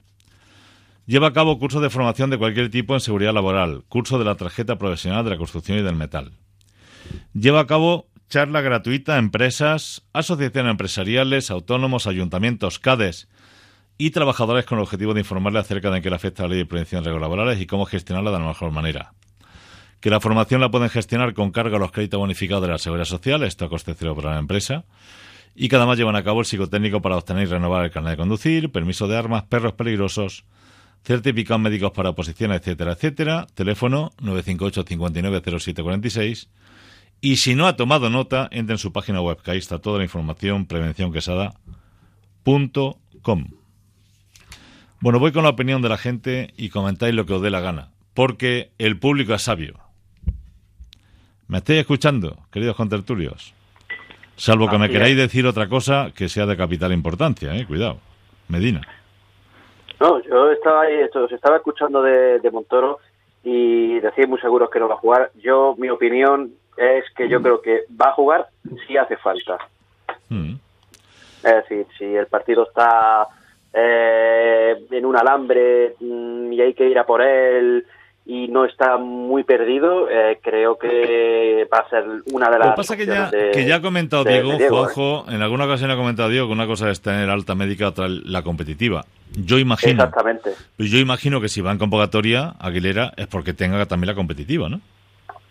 Lleva 1.07 1.27
a 1.27 1.33
cabo 1.33 1.59
cursos 1.59 1.83
de 1.83 1.91
formación 1.91 2.31
de 2.31 2.37
cualquier 2.39 2.71
tipo 2.71 2.95
en 2.95 2.99
seguridad 2.99 3.33
laboral, 3.33 3.83
curso 3.87 4.17
de 4.17 4.25
la 4.25 4.35
tarjeta 4.35 4.77
profesional 4.77 5.23
de 5.23 5.29
la 5.29 5.37
construcción 5.37 5.77
y 5.77 5.83
del 5.83 5.95
metal. 5.95 6.31
Lleva 7.33 7.59
a 7.59 7.67
cabo 7.67 8.07
charla 8.27 8.61
gratuita 8.61 9.13
a 9.15 9.19
empresas, 9.19 10.03
asociaciones 10.13 10.71
empresariales, 10.71 11.51
autónomos, 11.51 12.07
ayuntamientos, 12.07 12.79
CADES 12.79 13.27
y 13.99 14.09
trabajadores 14.09 14.65
con 14.65 14.79
el 14.79 14.83
objetivo 14.83 15.13
de 15.13 15.21
informarles 15.21 15.61
acerca 15.61 15.91
de 15.91 15.97
en 15.97 16.03
qué 16.03 16.09
le 16.09 16.15
afecta 16.15 16.43
la 16.43 16.49
ley 16.49 16.57
de 16.57 16.65
prevención 16.65 17.03
de 17.03 17.11
riesgos 17.11 17.21
laborales 17.21 17.61
y 17.61 17.67
cómo 17.67 17.85
gestionarla 17.85 18.31
de 18.31 18.39
la 18.39 18.47
mejor 18.47 18.71
manera. 18.71 19.13
Que 19.99 20.09
la 20.09 20.19
formación 20.19 20.59
la 20.59 20.71
pueden 20.71 20.89
gestionar 20.89 21.35
con 21.35 21.51
cargo 21.51 21.75
a 21.75 21.79
los 21.79 21.91
créditos 21.91 22.19
bonificados 22.19 22.63
de 22.63 22.71
la 22.71 22.77
Seguridad 22.79 23.05
Social, 23.05 23.43
esto 23.43 23.65
a 23.65 23.69
coste 23.69 23.93
cero 23.95 24.15
para 24.15 24.33
la 24.33 24.39
empresa, 24.39 24.85
y 25.53 25.69
que 25.69 25.75
además 25.75 25.99
llevan 25.99 26.15
a 26.15 26.23
cabo 26.23 26.39
el 26.39 26.45
psicotécnico 26.47 27.01
para 27.01 27.15
obtener 27.15 27.43
y 27.43 27.51
renovar 27.51 27.85
el 27.85 27.91
carnet 27.91 28.11
de 28.11 28.17
conducir, 28.17 28.71
permiso 28.71 29.07
de 29.07 29.17
armas, 29.17 29.43
perros 29.43 29.73
peligrosos, 29.73 30.45
certificados 31.05 31.61
médicos 31.61 31.91
para 31.91 32.09
oposiciones, 32.09 32.59
etcétera, 32.59 32.93
etcétera. 32.93 33.47
Teléfono 33.53 34.11
958 34.19 34.83
59 34.87 35.41
0746 35.41 36.49
y 37.21 37.37
si 37.37 37.55
no 37.55 37.67
ha 37.67 37.75
tomado 37.75 38.09
nota, 38.09 38.49
entre 38.51 38.73
en 38.73 38.77
su 38.77 38.91
página 38.91 39.21
web, 39.21 39.41
que 39.41 39.51
ahí 39.51 39.57
está 39.57 39.79
toda 39.79 39.99
la 39.99 40.03
información, 40.03 40.65
prevencionquesada.com. 40.65 43.47
Bueno, 44.99 45.19
voy 45.19 45.31
con 45.31 45.43
la 45.43 45.49
opinión 45.49 45.81
de 45.81 45.89
la 45.89 45.97
gente 45.97 46.53
y 46.57 46.69
comentáis 46.69 47.15
lo 47.15 47.25
que 47.25 47.33
os 47.33 47.41
dé 47.41 47.49
la 47.49 47.61
gana, 47.61 47.89
porque 48.13 48.71
el 48.77 48.99
público 48.99 49.33
es 49.33 49.41
sabio. 49.41 49.79
¿Me 51.47 51.59
estáis 51.59 51.79
escuchando, 51.79 52.45
queridos 52.51 52.75
contertulios? 52.75 53.53
Salvo 54.35 54.69
que 54.69 54.77
me 54.77 54.89
queráis 54.89 55.15
decir 55.15 55.47
otra 55.47 55.69
cosa 55.69 56.11
que 56.13 56.27
sea 56.27 56.45
de 56.45 56.57
capital 56.57 56.91
importancia, 56.91 57.55
eh, 57.55 57.65
cuidado. 57.65 58.01
Medina. 58.49 58.81
No, 59.99 60.21
yo 60.21 60.51
estaba 60.51 60.81
ahí, 60.81 60.95
esto, 60.95 61.27
se 61.27 61.35
estaba 61.35 61.57
escuchando 61.57 62.01
de, 62.01 62.39
de 62.39 62.51
Montoro 62.51 62.99
y 63.43 63.99
decía 63.99 64.27
muy 64.27 64.39
seguros 64.39 64.69
que 64.69 64.79
no 64.79 64.87
va 64.87 64.95
a 64.95 64.99
jugar. 64.99 65.31
Yo, 65.35 65.75
mi 65.77 65.89
opinión 65.89 66.51
es 66.77 67.05
que 67.15 67.29
yo 67.29 67.41
creo 67.41 67.61
que 67.61 67.83
va 67.99 68.09
a 68.09 68.13
jugar 68.13 68.47
si 68.85 68.97
hace 68.97 69.15
falta. 69.17 69.57
Mm. 70.29 70.55
Es 71.43 71.55
decir, 71.55 71.85
si 71.97 72.05
el 72.05 72.27
partido 72.27 72.63
está 72.63 73.27
eh, 73.71 74.85
en 74.89 75.05
un 75.05 75.15
alambre 75.15 75.95
mm, 75.99 76.51
y 76.51 76.61
hay 76.61 76.73
que 76.73 76.89
ir 76.89 76.97
a 76.97 77.05
por 77.05 77.21
él 77.21 77.85
y 78.27 78.47
no 78.47 78.65
está 78.65 78.97
muy 78.97 79.43
perdido, 79.43 80.09
eh, 80.09 80.39
creo 80.41 80.77
que 80.79 81.67
va 81.71 81.79
a 81.79 81.89
ser 81.89 82.03
una 82.33 82.49
de 82.49 82.57
las. 82.59 82.67
Lo 82.69 82.73
que 82.73 82.77
pasa 82.77 82.97
que 82.97 83.05
ya, 83.05 83.29
de- 83.29 83.51
que 83.51 83.65
ya 83.65 83.75
ha 83.75 83.81
comentado 83.81 84.23
de- 84.23 84.33
Diego, 84.33 84.51
de 84.53 84.57
Diego, 84.57 84.75
¿eh? 84.75 84.79
Juanjo, 84.93 85.25
en 85.31 85.41
alguna 85.43 85.65
ocasión 85.65 85.91
ha 85.91 85.95
comentado 85.95 86.29
Diego 86.29 86.47
que 86.47 86.53
una 86.53 86.65
cosa 86.67 86.89
es 86.89 87.01
tener 87.01 87.29
alta 87.29 87.53
médica, 87.55 87.89
otra 87.89 88.07
la 88.09 88.41
competitiva. 88.41 89.05
Yo 89.37 89.59
imagino, 89.59 90.03
Exactamente. 90.03 90.51
yo 90.77 90.97
imagino 90.97 91.39
que 91.41 91.49
si 91.49 91.61
va 91.61 91.71
en 91.71 91.77
convocatoria 91.77 92.55
Aguilera 92.59 93.11
es 93.17 93.27
porque 93.27 93.53
tenga 93.53 93.85
también 93.85 94.07
la 94.07 94.15
competitiva, 94.15 94.69
¿no? 94.69 94.81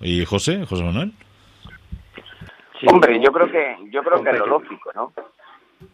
¿Y 0.00 0.24
José? 0.24 0.64
¿José 0.66 0.82
Manuel? 0.82 1.12
Sí, 2.80 2.86
Hombre, 2.90 3.20
yo 3.22 3.30
creo 3.32 3.50
que 3.50 3.76
yo 3.92 4.02
creo 4.02 4.22
que 4.22 4.30
es 4.30 4.38
lo 4.38 4.46
lógico, 4.46 4.90
¿no? 4.94 5.12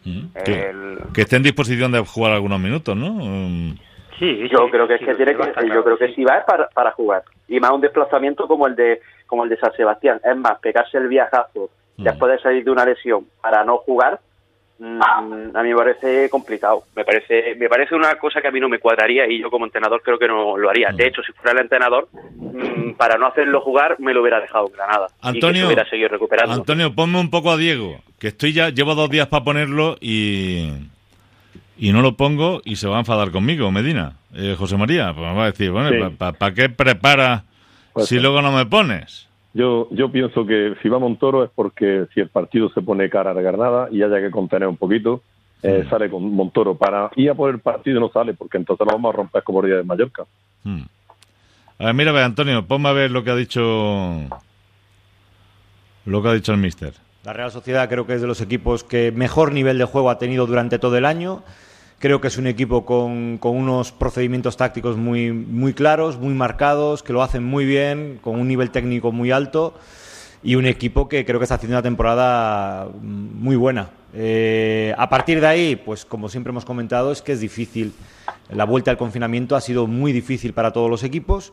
Mm. 0.04 0.20
Que, 0.44 0.70
El- 0.70 0.98
que 1.12 1.22
esté 1.22 1.36
en 1.36 1.42
disposición 1.42 1.92
de 1.92 2.00
jugar 2.00 2.32
algunos 2.32 2.58
minutos, 2.60 2.96
¿no? 2.96 3.10
Mm. 3.12 3.74
Sí, 4.20 4.48
Yo 4.48 4.66
sí, 4.66 4.70
creo 4.70 4.86
que 4.86 4.94
es 4.94 5.00
sí, 5.00 5.06
que 5.06 5.14
tiene 5.16 5.34
que, 5.36 5.68
yo 5.68 5.82
creo 5.82 5.98
que 5.98 6.08
sí. 6.08 6.14
si 6.14 6.24
va 6.24 6.36
es 6.38 6.44
para, 6.44 6.68
para 6.68 6.92
jugar 6.92 7.24
y 7.48 7.58
más 7.58 7.72
un 7.72 7.80
desplazamiento 7.80 8.46
como 8.46 8.68
el 8.68 8.76
de 8.76 9.00
como 9.26 9.42
el 9.42 9.50
de 9.50 9.56
San 9.58 9.72
Sebastián. 9.72 10.20
Es 10.22 10.36
más, 10.36 10.58
pegarse 10.60 10.98
el 10.98 11.08
viajazo 11.08 11.70
Mm. 12.00 12.04
después 12.04 12.32
de 12.32 12.38
salir 12.38 12.64
de 12.64 12.70
una 12.70 12.84
lesión 12.84 13.26
para 13.42 13.62
no 13.64 13.78
jugar, 13.78 14.18
mm, 14.78 15.00
a 15.02 15.62
mí 15.62 15.68
me 15.68 15.76
parece 15.76 16.30
complicado. 16.30 16.84
Me 16.96 17.04
parece 17.04 17.54
me 17.56 17.68
parece 17.68 17.94
una 17.94 18.14
cosa 18.16 18.40
que 18.40 18.48
a 18.48 18.50
mí 18.50 18.58
no 18.58 18.68
me 18.68 18.78
cuadraría 18.78 19.28
y 19.28 19.40
yo 19.40 19.50
como 19.50 19.66
entrenador 19.66 20.00
creo 20.02 20.18
que 20.18 20.26
no 20.26 20.56
lo 20.56 20.70
haría. 20.70 20.90
Mm. 20.92 20.96
De 20.96 21.06
hecho, 21.06 21.22
si 21.22 21.32
fuera 21.32 21.52
el 21.52 21.58
entrenador, 21.58 22.08
mm, 22.12 22.92
para 22.92 23.18
no 23.18 23.26
hacerlo 23.26 23.60
jugar 23.60 23.96
me 24.00 24.14
lo 24.14 24.22
hubiera 24.22 24.40
dejado 24.40 24.66
en 24.68 24.72
Granada 24.72 25.08
y 25.18 25.22
que 25.22 25.28
Antonio, 25.28 25.60
se 25.62 25.66
hubiera 25.66 25.88
seguido 25.90 26.08
recuperando. 26.08 26.54
Antonio, 26.54 26.94
ponme 26.94 27.20
un 27.20 27.30
poco 27.30 27.50
a 27.50 27.56
Diego, 27.56 28.00
que 28.18 28.28
estoy 28.28 28.52
ya, 28.52 28.70
llevo 28.70 28.94
dos 28.94 29.10
días 29.10 29.26
para 29.28 29.44
ponerlo 29.44 29.96
y, 30.00 30.70
y 31.82 31.92
no 31.92 32.02
lo 32.02 32.14
pongo 32.16 32.60
y 32.64 32.76
se 32.76 32.86
va 32.86 32.96
a 32.96 33.00
enfadar 33.00 33.30
conmigo, 33.30 33.70
Medina. 33.72 34.12
Eh, 34.34 34.54
José 34.56 34.76
María, 34.76 35.14
pues 35.14 35.26
me 35.26 35.34
va 35.34 35.44
a 35.44 35.50
decir, 35.50 35.70
bueno, 35.70 35.88
Sí. 36.10 36.14
¿para 36.16 36.54
qué 36.54 36.68
preparas 36.68 37.42
Pues 37.94 38.06
si 38.06 38.16
sí. 38.16 38.20
luego 38.20 38.42
no 38.42 38.52
me 38.52 38.66
pones? 38.66 39.26
Yo, 39.54 39.88
yo 39.90 40.12
pienso 40.12 40.46
que 40.46 40.74
si 40.82 40.88
va 40.88 40.98
Montoro 41.00 41.42
es 41.42 41.50
porque 41.54 42.04
si 42.14 42.20
el 42.20 42.28
partido 42.28 42.68
se 42.72 42.82
pone 42.82 43.08
cara 43.10 43.32
a 43.32 43.34
la 43.34 43.40
Granada 43.42 43.88
y 43.90 44.02
haya 44.02 44.20
que 44.20 44.30
contener 44.30 44.68
un 44.68 44.76
poquito, 44.76 45.22
eh, 45.62 45.84
sale 45.90 46.08
con 46.10 46.32
Montoro 46.34 46.76
para 46.76 47.10
ir 47.16 47.30
a 47.30 47.34
por 47.34 47.50
el 47.50 47.58
partido 47.60 47.96
y 47.96 48.00
no 48.00 48.10
sale, 48.12 48.34
porque 48.34 48.58
entonces 48.58 48.86
nos 48.86 48.94
vamos 48.94 49.12
a 49.12 49.16
romper 49.16 49.42
como 49.42 49.62
día 49.62 49.76
de 49.76 49.82
Mallorca. 49.82 50.24
Hmm. 50.62 50.82
A 51.78 51.84
ver, 51.86 51.94
mira, 51.94 52.24
Antonio, 52.24 52.64
ponme 52.66 52.90
a 52.90 52.92
ver 52.92 53.10
lo 53.10 53.24
que 53.24 53.30
ha 53.30 53.36
dicho 53.36 54.28
lo 56.04 56.22
que 56.22 56.28
ha 56.28 56.32
dicho 56.34 56.52
el 56.52 56.58
mister. 56.58 56.92
La 57.24 57.32
Real 57.32 57.50
Sociedad 57.50 57.88
creo 57.88 58.06
que 58.06 58.14
es 58.14 58.20
de 58.20 58.26
los 58.26 58.40
equipos 58.40 58.84
que 58.84 59.12
mejor 59.12 59.52
nivel 59.52 59.78
de 59.78 59.84
juego 59.84 60.10
ha 60.10 60.18
tenido 60.18 60.46
durante 60.46 60.78
todo 60.78 60.96
el 60.96 61.04
año. 61.04 61.42
Creo 62.00 62.18
que 62.22 62.28
es 62.28 62.38
un 62.38 62.46
equipo 62.46 62.86
con, 62.86 63.38
unos 63.42 63.92
procedimientos 63.92 64.56
tácticos 64.56 64.96
muy, 64.96 65.32
muy 65.32 65.74
claros, 65.74 66.18
muy 66.18 66.32
marcados, 66.32 67.02
que 67.02 67.12
lo 67.12 67.22
hacen 67.22 67.44
muy 67.44 67.66
bien, 67.66 68.18
con 68.22 68.40
un 68.40 68.48
nivel 68.48 68.70
técnico 68.70 69.12
muy 69.12 69.30
alto 69.30 69.74
y 70.42 70.54
un 70.54 70.64
equipo 70.64 71.10
que 71.10 71.26
creo 71.26 71.38
que 71.38 71.44
está 71.44 71.56
haciendo 71.56 71.76
una 71.76 71.82
temporada 71.82 72.88
muy 73.02 73.54
buena. 73.54 73.90
Eh, 74.14 74.94
a 74.96 75.10
partir 75.10 75.42
de 75.42 75.46
ahí, 75.46 75.76
pues 75.76 76.06
como 76.06 76.30
siempre 76.30 76.52
hemos 76.52 76.64
comentado, 76.64 77.12
es 77.12 77.20
que 77.20 77.32
es 77.32 77.40
difícil. 77.40 77.92
La 78.48 78.64
vuelta 78.64 78.90
al 78.90 78.96
confinamiento 78.96 79.54
ha 79.54 79.60
sido 79.60 79.86
muy 79.86 80.14
difícil 80.14 80.54
para 80.54 80.72
todos 80.72 80.88
los 80.88 81.04
equipos 81.04 81.52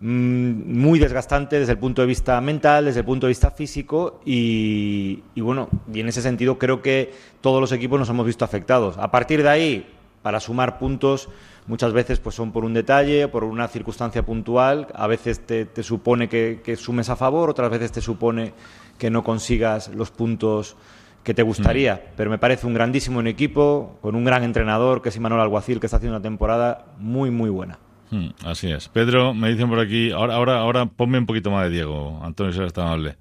muy 0.00 0.98
desgastante 0.98 1.58
desde 1.58 1.72
el 1.72 1.78
punto 1.78 2.00
de 2.00 2.08
vista 2.08 2.40
mental, 2.40 2.86
desde 2.86 3.00
el 3.00 3.06
punto 3.06 3.26
de 3.26 3.32
vista 3.32 3.50
físico 3.50 4.20
y, 4.24 5.22
y 5.34 5.40
bueno, 5.42 5.68
y 5.92 6.00
en 6.00 6.08
ese 6.08 6.22
sentido 6.22 6.58
creo 6.58 6.80
que 6.80 7.12
todos 7.42 7.60
los 7.60 7.70
equipos 7.72 7.98
nos 7.98 8.08
hemos 8.08 8.26
visto 8.26 8.44
afectados. 8.44 8.96
A 8.96 9.10
partir 9.10 9.42
de 9.42 9.50
ahí, 9.50 9.86
para 10.22 10.40
sumar 10.40 10.78
puntos, 10.78 11.28
muchas 11.66 11.92
veces 11.92 12.18
pues 12.18 12.34
son 12.34 12.50
por 12.50 12.64
un 12.64 12.72
detalle, 12.72 13.28
por 13.28 13.44
una 13.44 13.68
circunstancia 13.68 14.24
puntual, 14.24 14.88
a 14.94 15.06
veces 15.06 15.40
te, 15.40 15.66
te 15.66 15.82
supone 15.82 16.28
que, 16.28 16.62
que 16.64 16.76
sumes 16.76 17.10
a 17.10 17.16
favor, 17.16 17.50
otras 17.50 17.70
veces 17.70 17.92
te 17.92 18.00
supone 18.00 18.54
que 18.98 19.10
no 19.10 19.22
consigas 19.22 19.88
los 19.94 20.10
puntos 20.10 20.76
que 21.22 21.34
te 21.34 21.42
gustaría, 21.42 22.12
pero 22.16 22.30
me 22.30 22.38
parece 22.38 22.66
un 22.66 22.72
grandísimo 22.72 23.20
en 23.20 23.26
equipo, 23.26 23.98
con 24.00 24.14
un 24.14 24.24
gran 24.24 24.42
entrenador 24.42 25.02
que 25.02 25.10
es 25.10 25.16
Imanol 25.16 25.40
Alguacil, 25.40 25.78
que 25.78 25.86
está 25.86 25.98
haciendo 25.98 26.16
una 26.16 26.22
temporada 26.22 26.86
muy, 26.98 27.30
muy 27.30 27.50
buena. 27.50 27.78
Hmm, 28.10 28.30
así 28.44 28.70
es. 28.70 28.88
Pedro, 28.88 29.34
me 29.34 29.50
dicen 29.50 29.68
por 29.68 29.78
aquí, 29.78 30.10
ahora, 30.10 30.34
ahora, 30.34 30.58
ahora 30.58 30.86
ponme 30.86 31.18
un 31.18 31.26
poquito 31.26 31.50
más 31.50 31.64
de 31.64 31.70
Diego, 31.70 32.20
Antonio, 32.22 32.52
si 32.52 32.58
eres 32.58 32.72
tan 32.72 32.86
amable. 32.86 33.16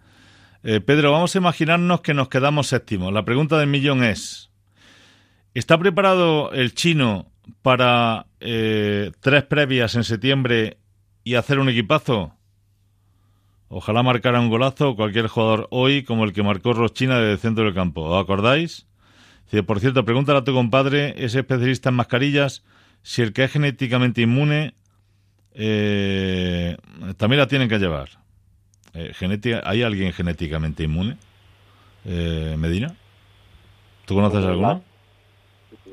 Eh, 0.63 0.81
Pedro, 0.81 1.11
vamos 1.11 1.33
a 1.35 1.37
imaginarnos 1.37 2.01
que 2.01 2.13
nos 2.13 2.27
quedamos 2.27 2.67
séptimos. 2.67 3.13
La 3.13 3.23
pregunta 3.23 3.57
del 3.57 3.69
millón 3.69 4.03
es, 4.03 4.51
¿está 5.53 5.77
preparado 5.77 6.51
el 6.51 6.73
chino 6.73 7.31
para 7.61 8.25
eh, 8.39 9.11
tres 9.21 9.43
previas 9.43 9.95
en 9.95 10.03
septiembre 10.03 10.77
y 11.23 11.35
hacer 11.35 11.59
un 11.59 11.69
equipazo? 11.69 12.33
Ojalá 13.69 14.01
marcara 14.01 14.41
un 14.41 14.49
golazo 14.49 14.95
cualquier 14.95 15.27
jugador 15.27 15.67
hoy 15.69 16.03
como 16.03 16.23
el 16.23 16.33
que 16.33 16.41
marcó 16.41 16.73
Rochina 16.73 17.19
desde 17.19 17.33
el 17.33 17.37
centro 17.37 17.63
del 17.65 17.75
campo. 17.75 18.01
¿Os 18.01 18.21
acordáis? 18.21 18.87
Dice, 19.45 19.63
por 19.63 19.79
cierto, 19.79 20.03
pregúntale 20.03 20.39
a 20.39 20.43
tu 20.43 20.53
compadre, 20.53 21.13
ese 21.23 21.39
especialista 21.39 21.89
en 21.89 21.95
mascarillas, 21.95 22.63
si 23.03 23.21
el 23.21 23.31
que 23.31 23.45
es 23.45 23.51
genéticamente 23.51 24.21
inmune 24.21 24.73
eh, 25.55 26.77
también 27.17 27.39
la 27.39 27.47
tienen 27.47 27.69
que 27.69 27.79
llevar. 27.79 28.09
Eh, 28.93 29.11
genética, 29.13 29.61
¿Hay 29.65 29.83
alguien 29.83 30.13
genéticamente 30.13 30.83
inmune? 30.83 31.17
Eh, 32.05 32.55
Medina, 32.57 32.95
¿tú 34.05 34.15
conoces 34.15 34.43
alguno? 34.45 34.81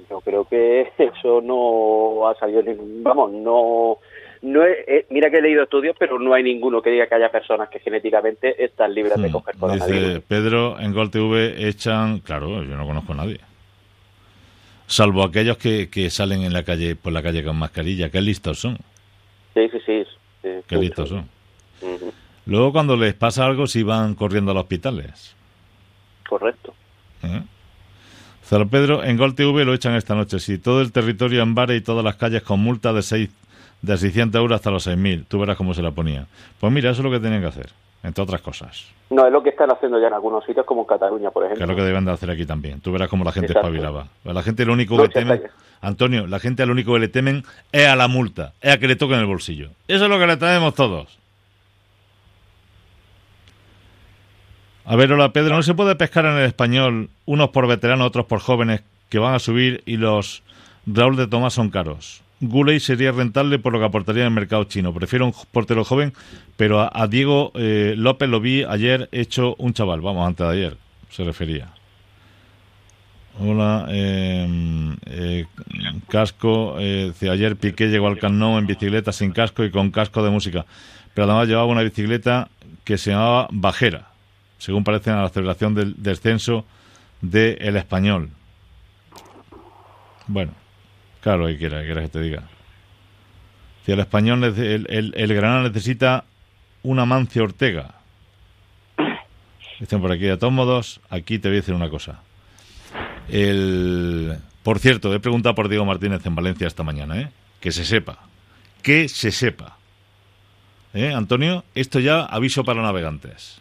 Yo 0.09 0.21
creo 0.21 0.45
que 0.49 0.93
eso 0.99 1.41
no 1.41 2.29
ha 2.29 2.35
salido 2.39 2.63
ningún, 2.63 3.03
vamos, 3.03 3.33
no 3.33 3.99
no 4.43 4.63
he- 4.65 4.85
eh, 4.87 5.07
mira 5.11 5.31
que 5.31 5.39
he 5.39 5.43
leído 5.43 5.65
estudios, 5.65 5.97
pero 5.99 6.19
no 6.19 6.33
hay 6.35 6.43
ninguno 6.43 6.81
que 6.81 6.91
diga 6.91 7.07
que 7.09 7.15
haya 7.17 7.31
personas 7.33 7.69
que 7.69 7.81
genéticamente 7.81 8.63
están 8.65 8.95
libres 8.95 9.21
de 9.21 9.29
Hmm, 9.29 9.33
coger 9.33 9.57
coronavirus. 9.57 10.13
Dice 10.13 10.21
Pedro, 10.29 10.79
en 10.79 10.93
Gol 10.93 11.11
TV 11.11 11.69
echan, 11.69 12.21
claro, 12.21 12.63
yo 12.63 12.77
no 12.77 12.87
conozco 12.87 13.13
a 13.13 13.17
nadie. 13.17 13.41
Salvo 14.87 15.25
aquellos 15.25 15.57
que, 15.57 15.89
que 15.91 16.11
salen 16.11 16.43
en 16.43 16.53
la 16.53 16.63
calle, 16.63 16.95
por 16.95 17.13
la 17.13 17.23
calle 17.23 17.43
con 17.43 17.57
mascarilla, 17.57 18.11
qué 18.11 18.21
listos 18.21 18.61
son, 18.61 18.79
Sí, 19.57 19.69
sí, 19.71 19.79
sí. 19.87 20.05
sí, 20.43 20.49
qué 20.67 20.77
sí, 20.77 20.81
listos 20.83 21.09
sí. 21.09 21.17
Luego 22.45 22.73
cuando 22.73 22.95
les 22.95 23.15
pasa 23.15 23.47
algo, 23.47 23.67
si 23.67 23.83
van 23.83 24.15
corriendo 24.15 24.51
a 24.51 24.55
los 24.55 24.65
hospitales. 24.65 25.35
Correcto. 26.29 26.75
¿Eh? 27.23 27.43
Pedro, 28.71 29.03
en 29.03 29.17
Gol 29.17 29.35
TV 29.35 29.65
lo 29.65 29.73
echan 29.73 29.95
esta 29.95 30.15
noche. 30.15 30.39
Si 30.41 30.59
todo 30.59 30.83
el 30.83 30.93
territorio 30.93 31.43
en 31.43 31.55
bares 31.55 31.81
y 31.81 31.85
todas 31.85 32.05
las 32.05 32.17
calles 32.17 32.43
con 32.43 32.61
multa 32.61 32.93
de 32.93 33.03
seis, 33.03 33.31
de 33.81 33.97
600 33.97 34.39
euros 34.39 34.57
hasta 34.57 34.71
los 34.71 34.87
6.000, 34.87 35.25
tú 35.27 35.39
verás 35.39 35.57
cómo 35.57 35.73
se 35.73 35.83
la 35.83 35.91
ponía. 35.91 36.27
Pues 36.61 36.73
mira, 36.73 36.91
eso 36.91 37.01
es 37.01 37.05
lo 37.05 37.11
que 37.11 37.21
tienen 37.21 37.41
que 37.41 37.49
hacer, 37.49 37.71
entre 38.07 38.23
otras 38.23 38.41
cosas. 38.41 38.87
No, 39.11 39.27
es 39.27 39.33
lo 39.33 39.43
que 39.43 39.51
están 39.51 39.71
haciendo 39.71 40.01
ya 40.01 40.07
en 40.09 40.15
algunos 40.15 40.45
sitios, 40.45 40.65
como 40.65 40.83
en 40.83 40.87
Cataluña, 40.87 41.31
por 41.31 41.43
Que 41.43 41.49
es 41.49 41.53
ejemplo. 41.59 41.75
lo 41.75 41.77
que 41.81 41.87
deben 41.87 42.05
de 42.05 42.13
hacer 42.13 42.31
aquí 42.31 42.47
también. 42.47 42.81
Tú 42.81 42.93
verás 42.93 43.09
cómo 43.09 43.25
la 43.25 43.33
gente 43.33 43.49
Exacto. 43.53 43.69
espabilaba. 43.69 44.09
La 44.25 44.43
gente 44.43 44.65
lo 44.65 44.73
único 44.73 44.97
No, 44.97 45.03
que 45.03 45.09
sí, 45.09 45.15
teme, 45.15 45.35
está 45.35 45.49
bien. 45.49 45.57
Antonio, 45.81 46.27
la 46.27 46.39
gente 46.41 46.65
lo 46.67 46.73
único 46.73 46.95
que 46.95 47.01
le 47.01 47.09
temen 47.09 47.45
es 47.73 47.87
a 47.87 47.97
la 47.97 48.09
multa, 48.09 48.53
es 48.61 48.73
a 48.75 48.79
que 48.79 48.89
le 48.89 48.97
toquen 48.97 49.19
el 49.19 49.27
bolsillo. 49.27 49.71
Eso 49.89 50.05
es 50.05 50.11
lo 50.11 50.19
que 50.19 50.27
le 50.27 50.37
tememos 50.37 50.75
todos. 50.75 51.19
A 54.85 54.95
ver, 54.97 55.13
hola 55.13 55.33
Pedro, 55.33 55.57
¿no 55.57 55.63
se 55.63 55.75
puede 55.75 55.97
pescar 55.97 56.25
en 56.27 56.33
el 56.39 56.45
español 56.47 57.11
unos 57.25 57.51
por 57.51 57.67
veteranos, 57.67 58.07
otros 58.07 58.27
por 58.27 58.39
jóvenes 58.41 58.83
que 59.09 59.19
van 59.19 59.35
a 59.35 59.39
subir 59.41 59.83
y 59.85 59.97
los 59.97 60.43
Raúl 60.87 61.17
de 61.17 61.27
Tomás 61.27 61.55
son 61.55 61.71
caros? 61.71 62.23
Guley 62.41 62.81
sería 62.81 63.13
rentable 63.13 63.59
por 63.59 63.73
lo 63.73 63.79
que 63.79 63.87
aportaría 63.87 64.23
en 64.23 64.29
el 64.29 64.35
mercado 64.35 64.65
chino. 64.65 64.93
Prefiero 64.93 65.27
un 65.27 65.35
portero 65.53 65.85
joven, 65.85 66.13
pero 66.57 66.81
a, 66.81 66.91
a 66.93 67.07
Diego 67.07 67.53
eh, 67.55 67.95
López 67.97 68.29
lo 68.29 68.41
vi 68.41 68.65
ayer 68.65 69.09
hecho 69.13 69.55
un 69.59 69.73
chaval, 69.73 70.01
vamos, 70.01 70.27
antes 70.27 70.47
de 70.47 70.53
ayer 70.53 70.77
se 71.11 71.25
refería. 71.25 71.69
Hola, 73.39 73.87
eh, 73.91 74.97
eh, 75.07 75.47
casco. 76.09 76.77
Eh, 76.79 77.13
ayer 77.31 77.57
Piqué 77.57 77.89
llegó 77.89 78.09
al 78.09 78.19
Nou 78.39 78.59
en 78.59 78.67
bicicleta 78.67 79.13
sin 79.13 79.33
casco 79.33 79.63
y 79.65 79.71
con 79.71 79.91
casco 79.91 80.25
de 80.25 80.31
música. 80.31 80.65
Pero 81.13 81.27
además 81.27 81.49
llevaba 81.49 81.67
una 81.67 81.83
bicicleta 81.83 82.49
que 82.85 82.97
se 82.97 83.11
llamaba 83.11 83.49
Bajera, 83.51 84.09
según 84.59 84.85
parece 84.85 85.11
en 85.11 85.21
la 85.21 85.29
celebración 85.29 85.75
del 85.75 85.95
descenso 85.99 86.65
del 87.21 87.59
El 87.61 87.77
Español. 87.77 88.31
Bueno, 90.29 90.53
claro, 91.27 91.43
lo 91.43 91.49
que 91.49 91.59
quiera, 91.59 91.81
que 91.81 91.87
quiera 91.87 92.03
que 92.03 92.09
te 92.09 92.21
diga. 92.21 92.45
Si 93.85 93.91
el 93.91 93.99
Español, 93.99 94.45
el, 94.45 95.13
el, 95.17 95.35
Granada 95.35 95.65
necesita 95.65 96.23
una 96.85 97.05
Mancia 97.05 97.43
Ortega. 97.43 97.97
Dicen 99.81 100.01
por 100.01 100.13
aquí, 100.13 100.23
de 100.23 100.37
todos 100.37 100.53
modos, 100.53 101.01
aquí 101.11 101.41
te 101.41 101.49
voy 101.49 101.57
a 101.57 101.61
decir 101.63 101.75
una 101.75 101.91
cosa. 101.91 102.21
El... 103.29 104.39
Por 104.63 104.79
cierto, 104.79 105.13
he 105.13 105.19
preguntado 105.19 105.57
por 105.57 105.69
Diego 105.69 105.85
Martínez 105.85 106.25
en 106.27 106.37
Valencia 106.37 106.69
esta 106.69 106.85
mañana, 106.85 107.21
¿eh? 107.21 107.33
Que 107.59 107.73
se 107.73 107.85
sepa. 107.85 108.21
Que 108.83 109.09
se 109.09 109.33
sepa. 109.33 109.79
¿Eh, 110.95 111.13
Antonio? 111.13 111.65
Esto 111.75 111.99
ya 111.99 112.25
aviso 112.25 112.63
para 112.63 112.83
navegantes. 112.83 113.61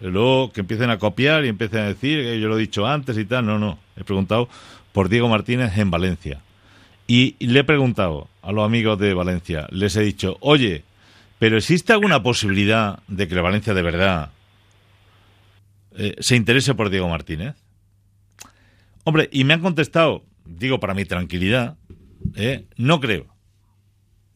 Luego 0.00 0.50
que 0.50 0.62
empiecen 0.62 0.90
a 0.90 0.98
copiar 0.98 1.44
y 1.44 1.48
empiecen 1.48 1.78
a 1.78 1.86
decir 1.86 2.24
que 2.24 2.40
yo 2.40 2.48
lo 2.48 2.56
he 2.56 2.60
dicho 2.60 2.88
antes 2.88 3.16
y 3.16 3.24
tal. 3.24 3.46
No, 3.46 3.60
no. 3.60 3.78
He 3.96 4.02
preguntado 4.02 4.48
por 4.92 5.08
Diego 5.08 5.28
Martínez 5.28 5.76
en 5.78 5.90
Valencia. 5.90 6.40
Y 7.06 7.36
le 7.44 7.60
he 7.60 7.64
preguntado 7.64 8.28
a 8.42 8.52
los 8.52 8.64
amigos 8.64 8.98
de 8.98 9.14
Valencia, 9.14 9.66
les 9.70 9.96
he 9.96 10.02
dicho, 10.02 10.36
oye, 10.40 10.84
¿pero 11.38 11.56
existe 11.56 11.92
alguna 11.92 12.22
posibilidad 12.22 13.00
de 13.08 13.28
que 13.28 13.34
la 13.34 13.42
Valencia 13.42 13.74
de 13.74 13.82
verdad 13.82 14.30
eh, 15.96 16.16
se 16.20 16.36
interese 16.36 16.74
por 16.74 16.90
Diego 16.90 17.08
Martínez? 17.08 17.54
Hombre, 19.04 19.28
y 19.32 19.44
me 19.44 19.54
han 19.54 19.62
contestado, 19.62 20.22
digo 20.44 20.80
para 20.80 20.92
mi 20.94 21.06
tranquilidad, 21.06 21.78
¿eh? 22.34 22.66
no 22.76 23.00
creo. 23.00 23.26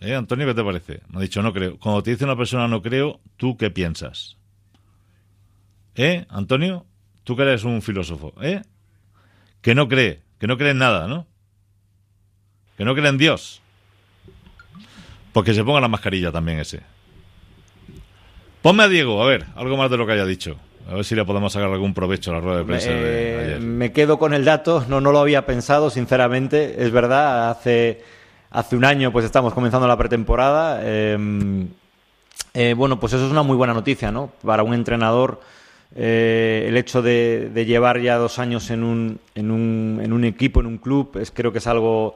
¿Eh, 0.00 0.14
Antonio, 0.14 0.46
qué 0.46 0.54
te 0.54 0.64
parece? 0.64 1.00
Me 1.10 1.18
ha 1.18 1.20
dicho, 1.20 1.42
no 1.42 1.52
creo. 1.52 1.78
Cuando 1.78 2.02
te 2.02 2.10
dice 2.10 2.24
una 2.24 2.36
persona 2.36 2.66
no 2.66 2.82
creo, 2.82 3.20
¿tú 3.36 3.56
qué 3.56 3.70
piensas? 3.70 4.36
¿Eh, 5.94 6.26
Antonio? 6.28 6.86
Tú 7.22 7.36
que 7.36 7.42
eres 7.42 7.64
un 7.64 7.82
filósofo, 7.82 8.34
¿eh? 8.42 8.62
Que 9.60 9.74
no 9.74 9.86
cree, 9.86 10.22
que 10.42 10.48
no 10.48 10.58
cree 10.58 10.72
en 10.72 10.78
nada, 10.78 11.06
¿no? 11.06 11.24
Que 12.76 12.84
no 12.84 12.96
cree 12.96 13.06
en 13.08 13.16
Dios. 13.16 13.62
Porque 15.32 15.54
se 15.54 15.62
ponga 15.62 15.80
la 15.80 15.86
mascarilla 15.86 16.32
también 16.32 16.58
ese. 16.58 16.80
Ponme 18.60 18.82
a 18.82 18.88
Diego, 18.88 19.22
a 19.22 19.26
ver, 19.28 19.46
algo 19.54 19.76
más 19.76 19.88
de 19.88 19.96
lo 19.98 20.04
que 20.04 20.14
haya 20.14 20.26
dicho. 20.26 20.56
A 20.90 20.94
ver 20.96 21.04
si 21.04 21.14
le 21.14 21.24
podemos 21.24 21.52
sacar 21.52 21.68
algún 21.70 21.94
provecho 21.94 22.32
a 22.32 22.34
la 22.34 22.40
rueda 22.40 22.58
de 22.58 22.64
prensa 22.64 22.90
de 22.90 22.96
Eh, 22.96 23.44
ayer. 23.44 23.60
me 23.60 23.92
quedo 23.92 24.18
con 24.18 24.34
el 24.34 24.44
dato, 24.44 24.84
no, 24.88 25.00
no 25.00 25.12
lo 25.12 25.20
había 25.20 25.46
pensado, 25.46 25.90
sinceramente. 25.90 26.82
Es 26.84 26.90
verdad, 26.90 27.50
hace, 27.50 28.02
hace 28.50 28.74
un 28.74 28.84
año 28.84 29.12
pues 29.12 29.24
estamos 29.24 29.54
comenzando 29.54 29.86
la 29.86 29.96
pretemporada. 29.96 30.80
eh, 30.82 31.66
eh, 32.54 32.74
bueno, 32.76 32.98
pues 32.98 33.12
eso 33.12 33.24
es 33.24 33.30
una 33.30 33.44
muy 33.44 33.56
buena 33.56 33.74
noticia, 33.74 34.10
¿no? 34.10 34.32
Para 34.44 34.64
un 34.64 34.74
entrenador, 34.74 35.40
eh, 35.94 36.64
el 36.68 36.76
hecho 36.76 37.02
de, 37.02 37.50
de 37.52 37.64
llevar 37.66 38.00
ya 38.00 38.16
dos 38.16 38.38
años 38.38 38.70
en 38.70 38.82
un, 38.82 39.18
en, 39.34 39.50
un, 39.50 40.00
en 40.02 40.12
un 40.12 40.24
equipo, 40.24 40.60
en 40.60 40.66
un 40.66 40.78
club, 40.78 41.18
es, 41.20 41.30
creo 41.30 41.52
que 41.52 41.58
es 41.58 41.66
algo 41.66 42.14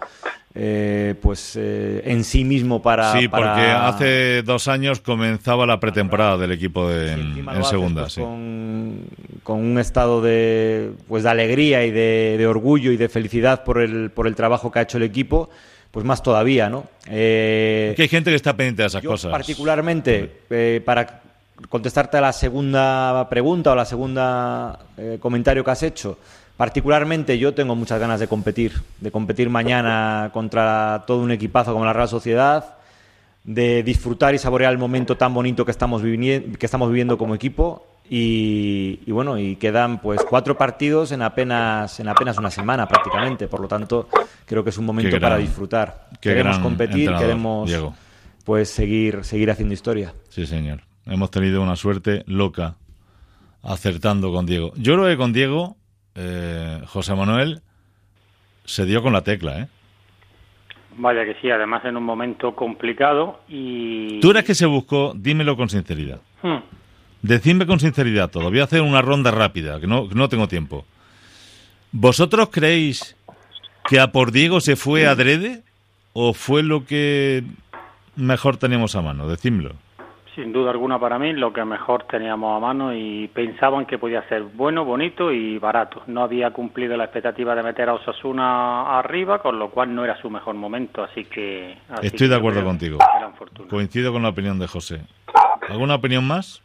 eh, 0.55 1.15
pues 1.21 1.55
eh, 1.61 2.01
en 2.07 2.25
sí 2.25 2.43
mismo 2.45 2.81
para... 2.81 3.13
sí, 3.13 3.29
porque 3.29 3.61
hace 3.61 4.43
dos 4.43 4.69
años 4.69 5.01
comenzaba 5.01 5.67
la 5.67 5.79
pretemporada 5.79 6.39
del 6.39 6.53
equipo 6.53 6.89
de- 6.89 7.13
en, 7.13 7.65
segunda. 7.65 8.03
pues, 8.03 8.15
sí. 8.15 8.23
con, 8.23 9.01
con 9.43 9.59
un 9.59 9.79
estado 9.79 10.23
de, 10.23 10.93
pues, 11.09 11.25
de 11.25 11.29
alegría 11.29 11.85
y 11.85 11.91
de, 11.91 12.37
de 12.39 12.47
orgullo 12.47 12.91
y 12.93 12.97
de 12.97 13.11
felicidad 13.11 13.65
por 13.65 13.83
el, 13.83 14.11
por 14.11 14.27
el 14.27 14.35
trabajo 14.35 14.73
que 14.73 14.79
ha 14.79 14.83
hecho 14.83 14.97
el 14.97 15.03
equipo, 15.03 15.51
pues 15.91 16.07
más 16.07 16.23
todavía, 16.23 16.71
¿no? 16.71 16.87
Eh, 17.11 17.93
Que 17.95 18.03
hay 18.03 18.09
gente 18.09 18.31
que 18.31 18.37
está 18.37 18.57
pendiente 18.57 18.81
de 18.83 18.89
esas 18.89 19.03
yo 19.03 19.11
cosas. 19.11 19.31
particularmente, 19.33 20.31
eh, 20.49 20.81
para 20.85 21.21
contestarte 21.69 22.17
a 22.19 22.21
la 22.21 22.33
segunda 22.33 23.27
pregunta 23.29 23.73
o 23.73 23.75
la 23.75 23.85
segunda 23.85 24.79
eh, 24.97 25.19
comentario 25.21 25.65
que 25.65 25.71
has 25.71 25.83
hecho, 25.83 26.19
particularmente 26.57 27.39
yo 27.39 27.55
tengo 27.55 27.75
muchas 27.75 27.99
ganas 28.01 28.21
de 28.21 28.29
competir, 28.29 28.73
de 29.01 29.11
competir 29.11 29.49
mañana 29.51 30.31
contra 30.33 31.05
todo 31.07 31.21
un 31.23 31.31
equipazo 31.31 31.73
como 31.73 31.85
la 31.85 31.93
Real 31.93 32.09
Sociedad, 32.09 32.77
de 33.45 33.83
disfrutar 33.83 34.35
y 34.35 34.39
saborear 34.39 34.73
el 34.73 34.79
momento 34.79 35.17
tan 35.17 35.33
bonito 35.33 35.65
que 35.65 35.71
estamos, 35.71 36.03
viviendo, 36.03 36.59
que 36.59 36.67
estamos 36.67 36.89
viviendo 36.89 37.17
como 37.19 37.35
equipo. 37.35 37.87
Y, 38.09 39.01
y 39.05 39.11
bueno, 39.11 39.37
y 39.37 39.57
quedan 39.57 39.99
pues 40.01 40.21
cuatro 40.31 40.57
partidos 40.57 41.11
en 41.11 41.23
apenas 41.23 41.99
en 41.99 42.07
apenas 42.09 42.39
una 42.39 42.53
semana 42.53 42.87
prácticamente, 42.87 43.49
por 43.49 43.59
lo 43.59 43.67
tanto 43.67 44.09
creo 44.45 44.63
que 44.63 44.71
es 44.71 44.79
un 44.79 44.85
momento 44.87 45.11
gran- 45.11 45.23
para 45.23 45.37
disfrutar. 45.39 46.07
Queremos 46.21 46.59
competir, 46.61 47.11
queremos 47.19 47.69
Diego. 47.69 47.95
pues 48.45 48.71
seguir 48.71 49.25
seguir 49.25 49.51
haciendo 49.51 49.75
historia. 49.75 50.13
Sí, 50.29 50.47
señor. 50.47 50.83
Hemos 51.07 51.31
tenido 51.31 51.63
una 51.63 51.77
suerte 51.77 52.25
loca 52.27 52.75
acertando 53.63 54.33
con 54.33 54.45
Diego. 54.45 54.73
Yo 54.77 54.95
creo 54.95 55.07
que 55.07 55.17
con 55.17 55.33
Diego, 55.33 55.77
eh, 56.15 56.81
José 56.87 57.15
Manuel 57.15 57.61
se 58.65 58.85
dio 58.85 59.03
con 59.03 59.13
la 59.13 59.23
tecla, 59.23 59.61
¿eh? 59.61 59.69
Vaya 60.99 61.25
que 61.25 61.35
sí, 61.41 61.51
además 61.51 61.85
en 61.85 61.97
un 61.97 62.05
momento 62.05 62.55
complicado 62.55 63.41
y... 63.49 64.19
Tú 64.21 64.31
eres 64.31 64.45
que 64.45 64.55
se 64.55 64.67
buscó, 64.67 65.13
dímelo 65.15 65.57
con 65.57 65.69
sinceridad. 65.69 66.21
Hmm. 66.43 66.61
Decidme 67.23 67.67
con 67.67 67.79
sinceridad 67.81 68.31
todo. 68.31 68.51
Voy 68.51 68.61
a 68.61 68.65
hacer 68.65 68.81
una 68.81 69.03
ronda 69.03 69.31
rápida, 69.31 69.79
que 69.79 69.87
no, 69.87 70.09
que 70.09 70.15
no 70.15 70.29
tengo 70.29 70.49
tiempo. 70.49 70.87
¿Vosotros 71.93 72.49
creéis 72.51 73.17
que 73.89 74.01
a 74.01 74.11
por 74.11 74.33
Diego 74.33 74.61
se 74.61 74.75
fue 74.75 75.07
adrede 75.07 75.63
o 76.15 76.33
fue 76.33 76.63
lo 76.63 76.85
que 76.87 77.45
mejor 78.17 78.57
teníamos 78.57 78.97
a 78.97 79.03
mano? 79.03 79.29
Decídmelo. 79.29 79.75
Sin 80.37 80.53
duda 80.53 80.71
alguna 80.71 80.99
para 81.01 81.19
mí 81.19 81.33
lo 81.33 81.51
que 81.51 81.65
mejor 81.65 82.05
teníamos 82.05 82.55
a 82.55 82.61
mano 82.61 82.95
y 82.95 83.27
pensaban 83.29 83.87
que 83.87 83.97
podía 83.97 84.23
ser 84.29 84.43
bueno, 84.43 84.85
bonito 84.85 85.33
y 85.33 85.57
barato. 85.59 86.03
No 86.09 86.23
había 86.23 86.51
cumplido 86.51 86.95
la 86.95 87.05
expectativa 87.05 87.55
de 87.55 87.63
meter 87.63 87.89
a 87.89 87.95
Osasuna 87.95 88.99
arriba, 88.99 89.41
con 89.41 89.59
lo 89.59 89.71
cual 89.71 89.95
no 89.95 90.05
era 90.05 90.21
su 90.21 90.29
mejor 90.29 90.55
momento, 90.55 91.03
así 91.03 91.25
que... 91.25 91.79
así 91.89 92.09
Estoy 92.09 92.27
que 92.29 92.33
de 92.35 92.37
acuerdo 92.37 92.63
contigo. 92.63 92.99
Coincido 93.71 94.13
con 94.13 94.23
la 94.23 94.29
opinión 94.29 94.59
de 94.59 94.67
José. 94.67 95.01
¿Alguna 95.71 95.95
opinión 95.95 96.27
más? 96.27 96.63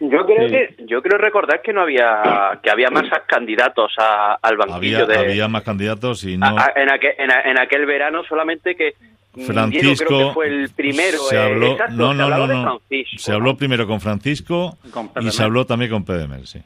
Yo 0.00 0.24
creo 0.26 0.48
Sí. 0.48 0.54
que 0.54 0.76
yo 0.86 1.02
creo 1.02 1.18
recordar 1.18 1.60
que 1.62 1.72
no 1.72 1.82
había 1.82 2.58
que 2.62 2.70
había 2.70 2.88
más 2.90 3.04
candidatos 3.28 3.92
a- 3.98 4.38
al 4.42 4.56
banquillo 4.56 5.04
Había, 5.04 5.06
de 5.06 5.18
había 5.18 5.46
más 5.48 5.62
candidatos 5.62 6.24
y 6.24 6.36
no. 6.36 6.46
a- 6.46 6.50
a- 6.50 6.72
en, 6.74 6.90
aquel, 6.92 7.12
en, 7.18 7.30
a- 7.30 7.40
en 7.42 7.58
aquel 7.60 7.86
verano 7.86 8.24
solamente 8.24 8.74
que 8.74 8.94
Francisco 9.34 9.80
Diego 9.82 10.04
creo 10.06 10.28
que 10.28 10.34
fue 10.34 10.46
el 10.46 10.70
primero 10.70 11.18
se 11.18 11.36
eh, 11.36 11.38
habló, 11.38 11.72
exacto, 11.72 11.94
no, 11.94 12.12
se 12.12 12.18
no, 12.18 12.28
no, 12.28 12.46
no. 12.46 12.80
Se 13.16 13.30
¿no? 13.30 13.36
habló 13.36 13.56
primero 13.56 13.86
con 13.86 14.00
Francisco 14.00 14.78
Con 14.92 15.10
y 15.20 15.30
se 15.30 15.42
habló 15.42 15.64
también 15.66 15.90
con 15.90 16.04
Pedemel, 16.04 16.46
sí. 16.46 16.60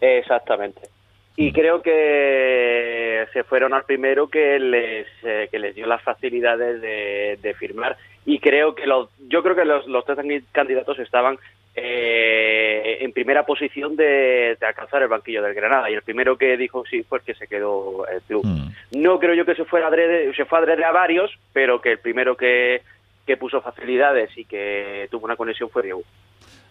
Exactamente. 0.00 0.80
Mm. 0.82 1.40
Y 1.40 1.52
creo 1.52 1.82
que 1.82 3.26
se 3.32 3.44
fueron 3.44 3.72
al 3.74 3.84
primero 3.84 4.28
que 4.28 4.58
les 4.58 5.06
eh, 5.22 5.48
que 5.50 5.58
les 5.58 5.74
dio 5.74 5.86
las 5.86 6.02
facilidades 6.02 6.80
de, 6.80 7.38
de 7.40 7.54
firmar 7.54 7.96
y 8.26 8.40
creo 8.40 8.74
que 8.74 8.86
los 8.86 9.08
yo 9.28 9.42
creo 9.42 9.56
que 9.56 9.64
los, 9.64 9.86
los 9.86 10.04
tres 10.04 10.18
candidatos 10.52 10.98
estaban 10.98 11.38
eh, 11.82 12.98
en 13.00 13.12
primera 13.12 13.44
posición 13.44 13.96
de, 13.96 14.56
de 14.60 14.66
alcanzar 14.66 15.02
el 15.02 15.08
banquillo 15.08 15.42
del 15.42 15.54
Granada 15.54 15.90
y 15.90 15.94
el 15.94 16.02
primero 16.02 16.36
que 16.36 16.56
dijo 16.56 16.84
sí 16.90 17.02
fue 17.02 17.18
el 17.18 17.24
que 17.24 17.34
se 17.34 17.46
quedó 17.46 18.06
el 18.08 18.20
club. 18.22 18.44
Mm. 18.44 19.00
No 19.02 19.18
creo 19.18 19.34
yo 19.34 19.44
que 19.44 19.54
se 19.54 19.64
fuera 19.64 19.88
adrede, 19.88 20.34
se 20.34 20.44
fue 20.44 20.58
adrede 20.58 20.84
a 20.84 20.92
varios, 20.92 21.30
pero 21.52 21.80
que 21.80 21.92
el 21.92 21.98
primero 21.98 22.36
que, 22.36 22.82
que 23.26 23.36
puso 23.36 23.60
facilidades 23.60 24.30
y 24.36 24.44
que 24.44 25.08
tuvo 25.10 25.26
una 25.26 25.36
conexión 25.36 25.68
fue 25.70 25.82
Diego. 25.82 26.02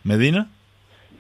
¿Medina? 0.03 0.47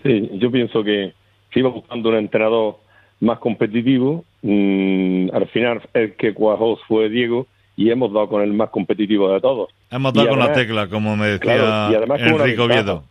Sí, 0.03 0.29
yo 0.33 0.51
pienso 0.51 0.83
que 0.83 1.13
se 1.53 1.59
iba 1.59 1.69
buscando 1.69 2.09
un 2.09 2.15
entrenador 2.15 2.77
más 3.19 3.39
competitivo. 3.39 4.23
mm, 4.41 5.29
al 5.33 5.47
final, 5.47 5.81
el 5.93 6.15
que 6.15 6.33
cuajó 6.33 6.77
fue 6.87 7.09
Diego 7.09 7.47
y 7.75 7.91
hemos 7.91 8.11
dado 8.11 8.27
con 8.27 8.41
el 8.41 8.53
más 8.53 8.69
competitivo 8.69 9.31
de 9.31 9.39
todos. 9.39 9.69
Hemos 9.91 10.13
Y 10.13 10.17
dado 10.17 10.29
con 10.29 10.39
la 10.39 10.51
tecla, 10.53 10.87
como 10.87 11.15
me 11.15 11.27
decía 11.27 11.39
Claro, 11.39 11.91
y 11.91 11.95
además 11.95 12.21
Enrico 12.21 12.67
ventaja. 12.67 13.01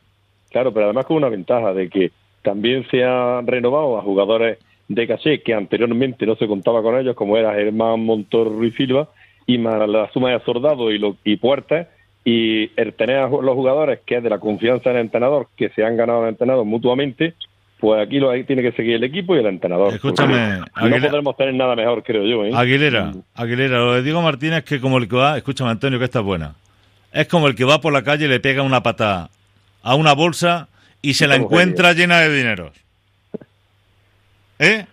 Claro, 0.56 0.72
pero 0.72 0.86
además 0.86 1.04
con 1.04 1.18
una 1.18 1.28
ventaja 1.28 1.74
de 1.74 1.90
que 1.90 2.12
también 2.40 2.86
se 2.90 3.04
han 3.04 3.46
renovado 3.46 3.98
a 3.98 4.00
jugadores 4.00 4.56
de 4.88 5.06
caché 5.06 5.42
que 5.42 5.52
anteriormente 5.52 6.24
no 6.24 6.34
se 6.36 6.46
contaba 6.46 6.80
con 6.80 6.98
ellos, 6.98 7.14
como 7.14 7.36
era 7.36 7.52
Germán 7.52 8.00
Montor 8.00 8.46
Ruiz 8.56 8.74
Silva, 8.74 9.06
y 9.46 9.58
más 9.58 9.86
la 9.86 10.10
suma 10.14 10.30
de 10.30 10.40
Soldado 10.46 10.90
y, 10.90 10.98
lo, 10.98 11.16
y 11.24 11.36
Puertas, 11.36 11.88
y 12.24 12.70
el 12.80 12.94
tener 12.94 13.18
a 13.18 13.28
los 13.28 13.54
jugadores 13.54 13.98
que 14.06 14.16
es 14.16 14.22
de 14.22 14.30
la 14.30 14.38
confianza 14.38 14.88
del 14.88 15.00
entrenador, 15.02 15.48
que 15.58 15.68
se 15.68 15.84
han 15.84 15.94
ganado 15.98 16.22
al 16.22 16.30
entrenador 16.30 16.64
mutuamente, 16.64 17.34
pues 17.78 18.00
aquí 18.00 18.18
lo 18.18 18.30
ahí 18.30 18.44
tiene 18.44 18.62
que 18.62 18.72
seguir 18.72 18.94
el 18.94 19.04
equipo 19.04 19.36
y 19.36 19.40
el 19.40 19.46
entrenador. 19.46 19.92
Escúchame, 19.92 20.32
Porque 20.32 20.70
no 20.80 20.86
Aguilera- 20.86 21.08
podremos 21.10 21.36
tener 21.36 21.54
nada 21.54 21.76
mejor, 21.76 22.02
creo 22.02 22.24
yo. 22.24 22.46
¿eh? 22.46 22.52
Aguilera, 22.54 23.12
Aguilera, 23.34 23.76
lo 23.80 23.92
de 23.96 24.02
Diego 24.02 24.22
Martínez 24.22 24.64
que 24.64 24.80
como 24.80 24.96
el 24.96 25.06
que 25.06 25.16
va, 25.16 25.36
escúchame 25.36 25.68
Antonio, 25.70 25.98
que 25.98 26.06
esta 26.06 26.20
es 26.20 26.24
buena. 26.24 26.54
Es 27.12 27.28
como 27.28 27.46
el 27.46 27.54
que 27.54 27.64
va 27.66 27.78
por 27.82 27.92
la 27.92 28.02
calle 28.02 28.24
y 28.24 28.28
le 28.28 28.40
pega 28.40 28.62
una 28.62 28.82
patada 28.82 29.28
a 29.86 29.94
una 29.94 30.14
bolsa 30.14 30.68
y 31.00 31.14
se 31.14 31.28
la 31.28 31.36
encuentra 31.36 31.92
llena 31.92 32.18
de 32.18 32.34
dineros. 32.34 32.72
¿Eh? 34.58 34.84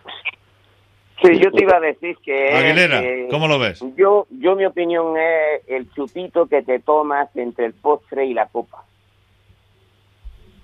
Sí, 1.20 1.40
yo 1.40 1.52
te 1.52 1.64
iba 1.64 1.78
a 1.78 1.80
decir 1.80 2.16
que... 2.24 2.54
Aguilera, 2.54 3.02
eh, 3.02 3.28
¿cómo 3.32 3.48
lo 3.48 3.58
ves? 3.58 3.84
Yo, 3.98 4.28
yo 4.30 4.56
mi 4.56 4.66
opinión 4.66 5.16
es 5.18 5.68
el 5.68 5.92
chupito 5.94 6.46
que 6.46 6.62
te 6.62 6.78
tomas 6.80 7.36
entre 7.36 7.66
el 7.66 7.74
postre 7.74 8.28
y 8.28 8.36
la 8.36 8.46
copa. 8.46 8.84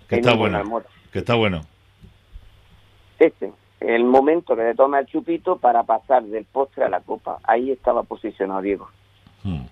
Que 0.08 0.18
está 0.18 0.36
bueno. 0.36 0.84
Que 1.12 1.20
está 1.20 1.34
bueno. 1.34 1.62
Este, 3.18 3.52
el 3.80 4.04
momento 4.04 4.56
que 4.56 4.62
te 4.62 4.76
toma 4.76 5.00
el 5.00 5.08
chupito 5.08 5.58
para 5.58 5.82
pasar 5.84 6.22
del 6.22 6.46
postre 6.46 6.84
a 6.84 6.90
la 6.90 7.00
copa. 7.00 7.40
Ahí 7.46 7.72
estaba 7.72 8.04
posicionado 8.04 8.62
Diego. 8.62 8.90
Hmm. 9.44 9.64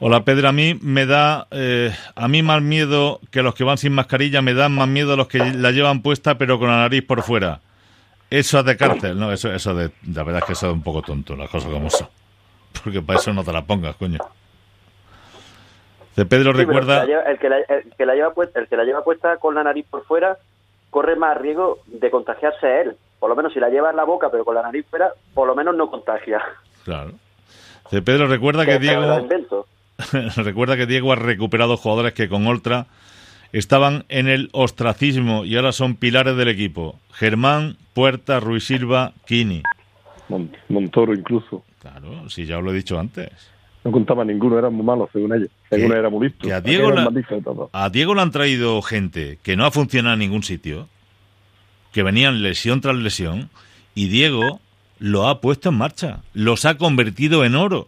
Hola 0.00 0.20
Pedro, 0.20 0.48
a 0.48 0.52
mí 0.52 0.78
me 0.80 1.06
da 1.06 1.48
eh, 1.50 1.92
a 2.14 2.28
mí 2.28 2.40
más 2.42 2.62
miedo 2.62 3.18
que 3.32 3.42
los 3.42 3.56
que 3.56 3.64
van 3.64 3.78
sin 3.78 3.92
mascarilla, 3.92 4.40
me 4.42 4.54
dan 4.54 4.72
más 4.72 4.86
miedo 4.86 5.16
los 5.16 5.26
que 5.26 5.38
la 5.38 5.72
llevan 5.72 6.02
puesta 6.02 6.38
pero 6.38 6.60
con 6.60 6.68
la 6.68 6.76
nariz 6.76 7.04
por 7.04 7.22
fuera. 7.22 7.60
Eso 8.30 8.60
es 8.60 8.64
de 8.64 8.76
cárcel, 8.76 9.18
no, 9.18 9.32
eso, 9.32 9.52
eso 9.52 9.74
de, 9.74 9.90
la 10.14 10.22
verdad 10.22 10.42
es 10.42 10.44
que 10.44 10.52
eso 10.52 10.68
es 10.68 10.72
un 10.72 10.84
poco 10.84 11.02
tonto, 11.02 11.34
las 11.34 11.50
cosas 11.50 11.70
como 11.72 11.90
son. 11.90 12.06
Porque 12.84 13.02
para 13.02 13.18
eso 13.18 13.32
no 13.32 13.42
te 13.42 13.52
la 13.52 13.62
pongas, 13.62 13.96
coño. 13.96 14.18
De 16.14 16.26
Pedro 16.26 16.52
Sí, 16.52 16.58
recuerda, 16.58 17.02
El 17.02 17.06
que, 17.06 17.14
la 17.14 17.22
lleva, 17.22 17.22
el, 17.22 17.38
que 17.38 17.48
la, 17.48 17.58
el 17.58 17.94
que 17.96 18.06
la 18.06 18.14
lleva 18.14 18.34
puesta, 18.34 18.60
el 18.60 18.68
que 18.68 18.76
la 18.76 18.84
lleva 18.84 19.02
puesta 19.02 19.36
con 19.38 19.56
la 19.56 19.64
nariz 19.64 19.86
por 19.90 20.04
fuera 20.04 20.36
corre 20.90 21.16
más 21.16 21.36
riesgo 21.38 21.78
de 21.86 22.08
contagiarse 22.10 22.66
a 22.66 22.80
él. 22.82 22.96
Por 23.18 23.30
lo 23.30 23.34
menos 23.34 23.52
si 23.52 23.58
la 23.58 23.68
lleva 23.68 23.90
en 23.90 23.96
la 23.96 24.04
boca 24.04 24.30
pero 24.30 24.44
con 24.44 24.54
la 24.54 24.62
nariz 24.62 24.86
fuera, 24.88 25.10
por 25.34 25.48
lo 25.48 25.56
menos 25.56 25.74
no 25.74 25.90
contagia. 25.90 26.40
claro. 26.84 27.12
De 27.90 28.02
Pedro 28.02 28.26
recuerda 28.26 28.66
que 28.66 28.78
Diego. 28.78 29.26
recuerda 30.36 30.76
que 30.76 30.86
Diego 30.86 31.12
ha 31.12 31.16
recuperado 31.16 31.76
jugadores 31.76 32.12
que 32.12 32.28
con 32.28 32.46
Oltra 32.46 32.86
estaban 33.52 34.04
en 34.08 34.28
el 34.28 34.48
ostracismo 34.52 35.44
y 35.44 35.56
ahora 35.56 35.72
son 35.72 35.96
pilares 35.96 36.36
del 36.36 36.48
equipo. 36.48 36.98
Germán, 37.12 37.76
Puerta, 37.94 38.40
Ruiz 38.40 38.64
Silva, 38.64 39.12
Kini. 39.26 39.62
Mon- 40.28 40.50
Montoro 40.68 41.14
incluso. 41.14 41.64
Claro, 41.80 42.28
si 42.28 42.44
ya 42.46 42.58
os 42.58 42.64
lo 42.64 42.72
he 42.72 42.76
dicho 42.76 42.98
antes. 42.98 43.30
No 43.84 43.92
contaba 43.92 44.24
ninguno, 44.24 44.58
eran 44.58 44.74
muy 44.74 44.84
malos 44.84 45.08
según 45.12 45.32
ellos. 45.34 45.48
Según 45.70 45.92
era 45.92 46.10
muy 46.10 46.28
listo. 46.28 46.52
a 46.54 46.60
Diego 46.60 46.90
la-. 46.90 47.10
A 47.72 47.88
Diego 47.90 48.14
le 48.14 48.20
han 48.20 48.30
traído 48.30 48.82
gente 48.82 49.38
que 49.42 49.56
no 49.56 49.64
ha 49.64 49.70
funcionado 49.70 50.14
en 50.14 50.20
ningún 50.20 50.42
sitio, 50.42 50.88
que 51.92 52.02
venían 52.02 52.42
lesión 52.42 52.80
tras 52.80 52.96
lesión, 52.96 53.48
y 53.94 54.08
Diego 54.08 54.60
lo 54.98 55.28
ha 55.28 55.40
puesto 55.40 55.70
en 55.70 55.76
marcha, 55.76 56.20
los 56.34 56.64
ha 56.66 56.76
convertido 56.76 57.44
en 57.44 57.54
oro. 57.54 57.86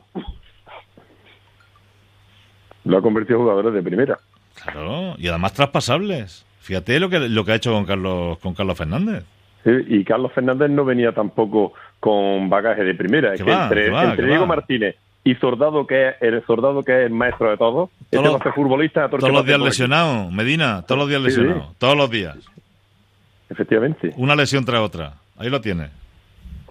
Lo 2.90 2.98
ha 2.98 3.02
convertido 3.02 3.38
en 3.38 3.42
jugadores 3.44 3.72
de 3.72 3.82
primera. 3.82 4.18
Claro, 4.64 5.14
y 5.18 5.28
además 5.28 5.52
traspasables. 5.54 6.44
Fíjate 6.60 6.98
lo 7.00 7.08
que, 7.08 7.20
lo 7.20 7.44
que 7.44 7.52
ha 7.52 7.54
hecho 7.54 7.72
con 7.72 7.84
Carlos, 7.86 8.38
con 8.38 8.54
Carlos 8.54 8.76
Fernández. 8.76 9.24
Sí, 9.64 9.70
y 9.88 10.04
Carlos 10.04 10.32
Fernández 10.32 10.70
no 10.70 10.84
venía 10.84 11.12
tampoco 11.12 11.72
con 12.00 12.48
bagaje 12.50 12.82
de 12.82 12.94
primera. 12.94 13.34
Es 13.34 13.42
Que 13.42 13.50
va, 13.50 13.64
entre, 13.64 13.84
que 13.84 13.90
va, 13.90 14.02
entre 14.04 14.16
que 14.16 14.26
Diego 14.28 14.42
va. 14.42 14.46
Martínez 14.56 14.96
y 15.22 15.34
Soldado, 15.36 15.86
que 15.86 16.08
es 16.08 16.14
el 16.20 16.44
Soldado 16.46 16.82
que 16.82 16.92
es 17.00 17.06
el 17.06 17.12
maestro 17.12 17.50
de 17.50 17.56
todos, 17.58 17.90
este 18.00 18.16
Todos- 18.16 18.34
va 18.34 18.38
a 18.38 18.42
ser 18.42 18.52
futbolista. 18.54 19.08
Todos 19.08 19.30
los 19.30 19.44
días 19.44 19.58
todo 19.58 19.66
lesionado, 19.66 20.30
Medina, 20.30 20.82
todos 20.86 20.98
los 20.98 21.08
días 21.08 21.22
Sí, 21.24 21.30
sí. 21.30 21.40
lesionado, 21.42 21.74
todos 21.78 21.96
los 21.96 22.10
días. 22.10 22.36
Efectivamente. 23.48 24.12
Una 24.16 24.34
lesión 24.36 24.64
tras 24.64 24.80
otra. 24.80 25.14
Ahí 25.38 25.48
lo 25.50 25.60
tiene. 25.60 25.88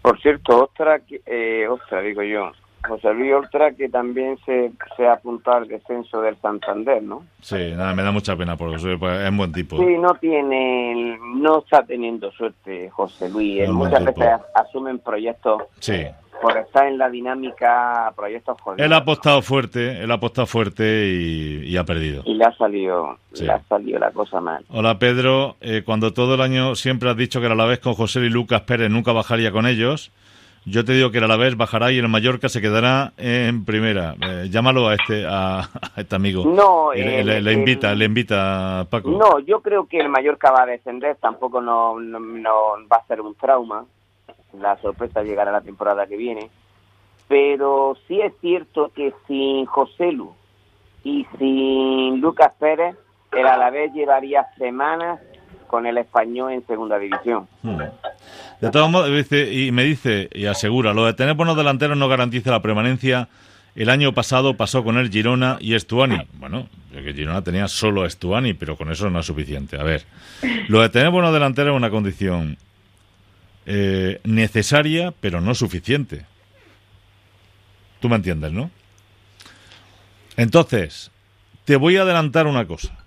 Por 0.02 0.20
cierto, 0.22 0.64
Ostra, 0.64 1.00
que- 1.00 1.22
eh, 1.26 1.68
Ostra, 1.68 2.02
digo 2.02 2.24
yo, 2.24 2.52
José 2.88 3.14
Luis 3.14 3.34
Ostra, 3.34 3.72
que 3.74 3.90
también 3.90 4.38
se, 4.46 4.72
se 4.98 5.08
apuntó 5.08 5.52
al 5.52 5.68
descenso 5.68 6.22
del 6.22 6.36
Santander, 6.38 7.04
¿no? 7.04 7.24
Sí, 7.42 7.72
nada, 7.76 7.94
me 7.94 8.04
da 8.04 8.12
mucha 8.12 8.36
pena 8.36 8.56
porque 8.58 8.76
es 8.78 9.36
buen 9.38 9.52
tipo. 9.52 9.78
Sí, 9.78 9.98
no 10.00 10.14
tiene, 10.16 11.18
no 11.36 11.60
está 11.60 11.84
teniendo 11.84 12.32
suerte 12.32 12.90
José 12.90 13.30
Luis. 13.30 13.68
Un 13.70 13.78
buen 13.78 13.92
Muchas 13.92 14.06
tipo. 14.08 14.20
veces 14.22 14.40
asumen 14.56 15.00
proyectos 15.00 15.64
Sí. 15.80 16.06
por 16.42 16.58
estar 16.58 16.88
en 16.88 16.98
la 16.98 17.10
dinámica, 17.10 18.12
proyectos 18.16 18.60
jodidos. 18.62 18.86
Él 18.86 18.94
ha 18.94 18.98
apostado 18.98 19.42
fuerte, 19.42 20.02
él 20.02 20.10
ha 20.12 20.16
apostado 20.16 20.48
fuerte 20.48 20.84
y, 21.08 21.66
y 21.66 21.78
ha 21.78 21.84
perdido. 21.84 22.24
Y 22.26 22.36
le 22.36 22.46
ha 22.46 22.54
salido, 22.56 23.18
Sí. 23.34 23.44
le 23.46 23.52
ha 23.52 23.62
salido 23.64 24.00
la 24.00 24.12
cosa 24.12 24.40
mal. 24.40 24.64
Hola 24.70 24.98
Pedro, 25.00 25.58
Eh, 25.62 25.84
cuando 25.86 26.14
todo 26.14 26.36
el 26.36 26.42
año 26.42 26.76
siempre 26.76 27.10
has 27.10 27.18
dicho 27.18 27.40
que 27.42 27.48
el 27.48 27.52
Alavés 27.52 27.80
con 27.80 27.94
José 27.94 28.22
y 28.22 28.30
Lucas 28.30 28.62
Pérez 28.62 28.90
nunca 28.90 29.12
bajaría 29.12 29.52
con 29.52 29.68
ellos, 29.68 30.12
yo 30.66 30.86
te 30.86 30.94
digo 30.94 31.12
que 31.12 31.18
el 31.20 31.24
Alavés 31.24 31.58
bajará 31.58 31.92
y 31.92 31.98
el 31.98 32.08
Mallorca 32.08 32.50
se 32.50 32.62
quedará 32.62 33.14
en 33.18 33.66
primera. 33.66 34.16
Eh, 34.22 34.48
llámalo 34.50 34.88
a 34.88 34.96
este 34.96 35.26
a, 35.26 35.60
a 35.62 36.02
este 36.02 36.16
amigo. 36.16 36.46
No, 36.46 36.92
le, 36.94 37.20
el- 37.22 37.26
le- 37.28 37.42
le 37.42 37.52
el- 37.52 37.58
invita, 37.60 37.94
le 37.96 38.06
invita 38.06 38.86
Paco. 38.90 39.10
No, 39.12 39.40
yo 39.40 39.62
creo 39.62 39.88
que 39.88 40.00
el 40.00 40.10
Mallorca 40.10 40.52
va 40.52 40.64
a 40.64 40.68
descender, 40.68 41.16
tampoco 41.18 41.62
no, 41.62 42.00
no, 42.00 42.20
no 42.20 42.54
va 42.92 42.98
a 42.98 43.08
ser 43.08 43.22
un 43.22 43.36
trauma. 43.36 43.86
La 44.60 44.78
sorpresa 44.82 45.22
llegará 45.24 45.52
la 45.52 45.62
temporada 45.62 46.08
que 46.08 46.18
viene. 46.18 46.50
Pero 47.28 47.96
sí 48.08 48.20
es 48.22 48.34
cierto 48.42 48.92
que 48.96 49.14
sin 49.28 49.66
José 49.68 50.12
Lu 50.12 50.34
y 51.04 51.26
sin 51.38 52.20
Lucas 52.20 52.54
Pérez, 52.60 52.96
el 53.32 53.46
Alavés 53.46 53.94
llevaría 53.94 54.48
semanas 54.58 55.20
con 55.70 55.86
el 55.86 55.98
español 55.98 56.52
en 56.52 56.66
segunda 56.68 57.00
división. 57.00 57.48
Hmm. 57.64 57.78
De 58.60 58.72
todos 58.72 58.90
modos, 58.90 59.16
dice, 59.16 59.54
y 59.54 59.72
me 59.72 59.84
dice 59.84 60.30
y 60.34 60.48
asegura, 60.48 60.94
lo 60.94 61.06
de 61.06 61.14
tener 61.14 61.36
buenos 61.36 61.56
delanteros 61.56 61.98
no 61.98 62.10
garantiza 62.10 62.52
la 62.52 62.62
permanencia. 62.62 63.30
El 63.76 63.90
año 63.90 64.14
pasado 64.14 64.58
pasó 64.58 64.84
con 64.84 64.98
el 64.98 65.10
Girona 65.10 65.58
y 65.62 65.76
Estuani. 65.76 66.28
Bueno, 66.34 66.68
yo 66.92 67.04
que 67.04 67.14
Girona 67.14 67.44
tenía 67.44 67.68
solo 67.68 68.06
Estuani, 68.06 68.54
pero 68.54 68.76
con 68.76 68.92
eso 68.92 69.10
no 69.10 69.20
es 69.20 69.26
suficiente. 69.28 69.80
A 69.80 69.84
ver, 69.84 70.04
lo 70.68 70.82
de 70.82 70.90
tener 70.90 71.12
buenos 71.12 71.32
delanteros 71.32 71.74
es 71.74 71.78
una 71.78 71.92
condición 71.92 72.58
eh, 73.66 74.20
necesaria, 74.24 75.14
pero 75.22 75.40
no 75.40 75.54
suficiente. 75.54 76.26
Tú 78.02 78.10
me 78.10 78.16
entiendes, 78.16 78.52
¿no? 78.52 78.72
Entonces, 80.36 81.12
te 81.66 81.76
voy 81.76 81.98
a 81.98 82.02
adelantar 82.02 82.48
una 82.48 82.66
cosa. 82.66 82.98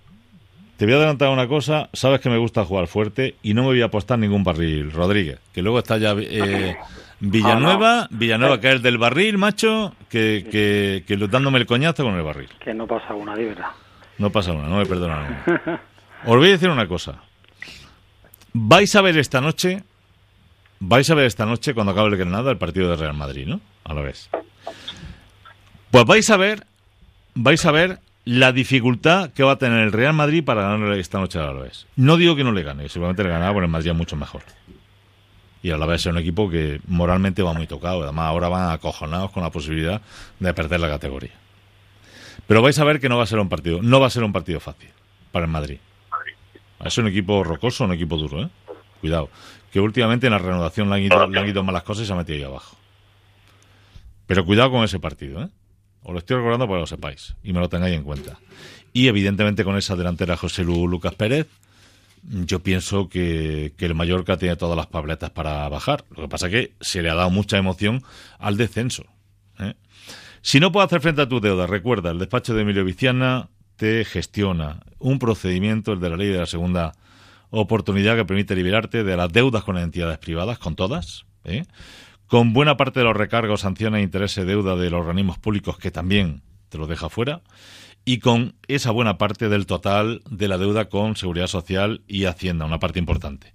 Te 0.82 0.86
voy 0.86 0.94
a 0.94 0.96
adelantar 0.96 1.28
una 1.28 1.46
cosa, 1.46 1.88
sabes 1.92 2.18
que 2.20 2.28
me 2.28 2.38
gusta 2.38 2.64
jugar 2.64 2.88
fuerte 2.88 3.36
y 3.40 3.54
no 3.54 3.62
me 3.62 3.68
voy 3.68 3.82
a 3.82 3.84
apostar 3.84 4.18
ningún 4.18 4.42
barril, 4.42 4.90
Rodríguez. 4.90 5.38
Que 5.52 5.62
luego 5.62 5.78
está 5.78 5.96
ya 5.96 6.12
eh, 6.18 6.76
Villanueva, 7.20 8.08
Villanueva 8.10 8.60
que 8.60 8.66
es 8.66 8.74
el 8.74 8.82
del 8.82 8.98
barril, 8.98 9.38
macho, 9.38 9.94
que, 10.08 10.44
que, 10.50 11.04
que 11.06 11.16
dándome 11.28 11.60
el 11.60 11.66
coñazo 11.66 12.02
con 12.02 12.16
el 12.16 12.22
barril. 12.24 12.48
Que 12.58 12.74
no 12.74 12.88
pasa 12.88 13.14
una, 13.14 13.36
de 13.36 13.44
verdad. 13.44 13.68
No 14.18 14.30
pasa 14.30 14.50
una, 14.50 14.66
no 14.66 14.78
me 14.78 14.86
perdona. 14.86 15.44
nadie. 15.46 15.78
Os 16.26 16.36
voy 16.36 16.48
a 16.48 16.50
decir 16.50 16.68
una 16.68 16.88
cosa. 16.88 17.22
Vais 18.52 18.92
a 18.96 19.02
ver 19.02 19.16
esta 19.18 19.40
noche, 19.40 19.84
vais 20.80 21.08
a 21.08 21.14
ver 21.14 21.26
esta 21.26 21.46
noche 21.46 21.74
cuando 21.74 21.92
acabe 21.92 22.08
el 22.08 22.16
Granada 22.16 22.50
el 22.50 22.58
partido 22.58 22.90
de 22.90 22.96
Real 22.96 23.14
Madrid, 23.14 23.46
¿no? 23.46 23.60
A 23.84 23.94
la 23.94 24.00
vez. 24.02 24.28
Pues 25.92 26.04
vais 26.06 26.28
a 26.28 26.36
ver, 26.36 26.66
vais 27.36 27.64
a 27.64 27.70
ver 27.70 28.00
la 28.24 28.52
dificultad 28.52 29.30
que 29.32 29.42
va 29.42 29.52
a 29.52 29.58
tener 29.58 29.80
el 29.80 29.92
Real 29.92 30.12
Madrid 30.12 30.44
para 30.44 30.62
ganar 30.62 30.92
esta 30.98 31.18
noche 31.18 31.38
al 31.38 31.48
Alavés. 31.48 31.86
No 31.96 32.16
digo 32.16 32.36
que 32.36 32.44
no 32.44 32.52
le 32.52 32.62
gane, 32.62 32.88
seguramente 32.88 33.24
le 33.24 33.30
ganará 33.30 33.52
por 33.52 33.64
el 33.64 33.70
Madrid 33.70 33.92
mucho 33.92 34.16
mejor. 34.16 34.42
Y 35.62 35.70
al 35.70 35.76
Alavés 35.76 36.02
es 36.02 36.06
un 36.06 36.18
equipo 36.18 36.48
que 36.48 36.80
moralmente 36.86 37.42
va 37.42 37.52
muy 37.52 37.66
tocado, 37.66 38.02
además 38.02 38.26
ahora 38.26 38.48
van 38.48 38.70
acojonados 38.70 39.30
con 39.32 39.42
la 39.42 39.50
posibilidad 39.50 40.00
de 40.38 40.54
perder 40.54 40.80
la 40.80 40.88
categoría. 40.88 41.32
Pero 42.46 42.62
vais 42.62 42.78
a 42.78 42.84
ver 42.84 43.00
que 43.00 43.08
no 43.08 43.16
va 43.16 43.24
a 43.24 43.26
ser 43.26 43.38
un 43.38 43.48
partido, 43.48 43.82
no 43.82 44.00
va 44.00 44.06
a 44.06 44.10
ser 44.10 44.24
un 44.24 44.32
partido 44.32 44.60
fácil 44.60 44.90
para 45.30 45.46
el 45.46 45.50
Madrid. 45.50 45.78
Es 46.84 46.98
un 46.98 47.06
equipo 47.06 47.44
rocoso, 47.44 47.84
un 47.84 47.92
equipo 47.92 48.16
duro, 48.16 48.42
¿eh? 48.42 48.48
Cuidado. 49.00 49.30
Que 49.72 49.80
últimamente 49.80 50.26
en 50.26 50.32
la 50.32 50.38
renovación 50.38 50.88
le 50.90 50.96
han 50.96 51.02
ido, 51.02 51.26
le 51.28 51.40
han 51.40 51.48
ido 51.48 51.62
malas 51.62 51.84
cosas 51.84 52.04
y 52.04 52.06
se 52.06 52.12
ha 52.12 52.16
metido 52.16 52.38
ahí 52.38 52.44
abajo. 52.44 52.76
Pero 54.26 54.44
cuidado 54.44 54.72
con 54.72 54.82
ese 54.82 54.98
partido, 54.98 55.42
¿eh? 55.42 55.48
Os 56.02 56.12
lo 56.12 56.18
estoy 56.18 56.36
recordando 56.36 56.66
para 56.66 56.78
que 56.78 56.82
lo 56.82 56.86
sepáis 56.86 57.34
y 57.42 57.52
me 57.52 57.60
lo 57.60 57.68
tengáis 57.68 57.96
en 57.96 58.02
cuenta. 58.02 58.38
Y 58.92 59.08
evidentemente 59.08 59.64
con 59.64 59.76
esa 59.76 59.96
delantera 59.96 60.36
José 60.36 60.64
Lu 60.64 60.86
Lucas 60.86 61.14
Pérez, 61.14 61.46
yo 62.22 62.60
pienso 62.60 63.08
que, 63.08 63.72
que 63.76 63.86
el 63.86 63.94
Mallorca 63.94 64.36
tiene 64.36 64.56
todas 64.56 64.76
las 64.76 64.86
pabletas 64.86 65.30
para 65.30 65.68
bajar. 65.68 66.04
Lo 66.10 66.22
que 66.22 66.28
pasa 66.28 66.46
es 66.46 66.52
que 66.52 66.72
se 66.80 67.02
le 67.02 67.10
ha 67.10 67.14
dado 67.14 67.30
mucha 67.30 67.58
emoción 67.58 68.02
al 68.38 68.56
descenso. 68.56 69.04
¿eh? 69.58 69.74
Si 70.40 70.60
no 70.60 70.72
puedes 70.72 70.86
hacer 70.86 71.00
frente 71.00 71.22
a 71.22 71.28
tu 71.28 71.40
deuda, 71.40 71.66
recuerda, 71.66 72.10
el 72.10 72.18
despacho 72.18 72.54
de 72.54 72.62
Emilio 72.62 72.84
Viciana 72.84 73.48
te 73.76 74.04
gestiona 74.04 74.80
un 74.98 75.18
procedimiento, 75.18 75.92
el 75.92 76.00
de 76.00 76.10
la 76.10 76.16
ley 76.16 76.28
de 76.28 76.38
la 76.38 76.46
segunda 76.46 76.92
oportunidad, 77.50 78.16
que 78.16 78.24
permite 78.24 78.54
liberarte 78.54 79.04
de 79.04 79.16
las 79.16 79.32
deudas 79.32 79.64
con 79.64 79.76
entidades 79.76 80.18
privadas, 80.18 80.58
con 80.58 80.76
todas, 80.76 81.24
¿eh? 81.44 81.64
Con 82.32 82.54
buena 82.54 82.78
parte 82.78 83.00
de 83.00 83.04
los 83.04 83.14
recargos, 83.14 83.60
sanciones 83.60 84.00
e 84.00 84.04
intereses 84.04 84.46
de 84.46 84.50
deuda 84.50 84.74
de 84.74 84.88
los 84.88 85.00
organismos 85.00 85.38
públicos, 85.38 85.76
que 85.76 85.90
también 85.90 86.40
te 86.70 86.78
lo 86.78 86.86
deja 86.86 87.10
fuera, 87.10 87.42
y 88.06 88.20
con 88.20 88.54
esa 88.68 88.90
buena 88.90 89.18
parte 89.18 89.50
del 89.50 89.66
total 89.66 90.22
de 90.30 90.48
la 90.48 90.56
deuda 90.56 90.86
con 90.86 91.14
Seguridad 91.14 91.46
Social 91.46 92.00
y 92.06 92.24
Hacienda, 92.24 92.64
una 92.64 92.78
parte 92.78 92.98
importante. 92.98 93.52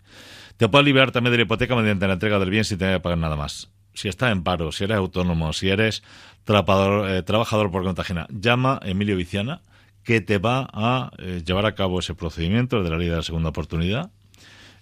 Te 0.57 0.69
puedes 0.69 0.85
liberar 0.85 1.11
también 1.11 1.31
de 1.31 1.37
la 1.37 1.43
hipoteca 1.45 1.75
mediante 1.75 2.05
la 2.05 2.13
entrega 2.13 2.37
del 2.37 2.51
bien 2.51 2.65
sin 2.65 2.77
tener 2.77 2.97
que 2.97 2.99
pagar 2.99 3.17
nada 3.17 3.35
más. 3.35 3.71
Si 3.95 4.09
estás 4.09 4.31
en 4.31 4.43
paro, 4.43 4.71
si 4.71 4.83
eres 4.83 4.97
autónomo, 4.97 5.53
si 5.53 5.69
eres 5.69 6.03
trabajador, 6.43 7.09
eh, 7.09 7.23
por 7.71 7.81
cuenta 7.81 8.27
llama 8.29 8.79
a 8.79 8.87
Emilio 8.87 9.15
Viciana, 9.15 9.63
que 10.03 10.21
te 10.21 10.37
va 10.37 10.69
a 10.71 11.09
eh, 11.17 11.41
llevar 11.43 11.65
a 11.65 11.73
cabo 11.73 11.97
ese 11.97 12.13
procedimiento 12.13 12.83
de 12.83 12.91
la 12.91 12.97
ley 12.99 13.07
de 13.07 13.15
la 13.15 13.23
segunda 13.23 13.49
oportunidad. 13.49 14.11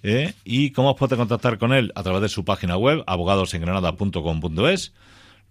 ¿Eh? 0.06 0.34
¿Y 0.44 0.70
cómo 0.72 0.92
os 0.92 0.98
puede 0.98 1.18
contactar 1.18 1.58
con 1.58 1.74
él? 1.74 1.92
A 1.96 2.04
través 2.04 2.22
de 2.22 2.30
su 2.30 2.46
página 2.46 2.78
web, 2.78 3.04
abogadosengranada.com.es. 3.08 4.94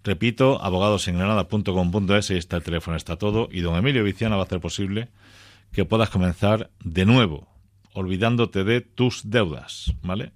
Repito, 0.03 0.61
abogadosengranada.com.es, 0.63 2.31
ahí 2.31 2.37
está 2.37 2.57
el 2.57 2.63
teléfono, 2.63 2.95
está 2.95 3.17
todo. 3.17 3.49
Y 3.51 3.61
don 3.61 3.75
Emilio 3.75 4.03
Viciana 4.03 4.35
va 4.35 4.43
a 4.43 4.45
hacer 4.45 4.61
posible 4.61 5.09
que 5.71 5.83
puedas 5.83 6.09
comenzar 6.09 6.69
de 6.83 7.05
nuevo, 7.05 7.47
olvidándote 7.93 8.63
de 8.63 8.81
tus 8.81 9.29
deudas, 9.29 9.93
¿vale? 10.01 10.31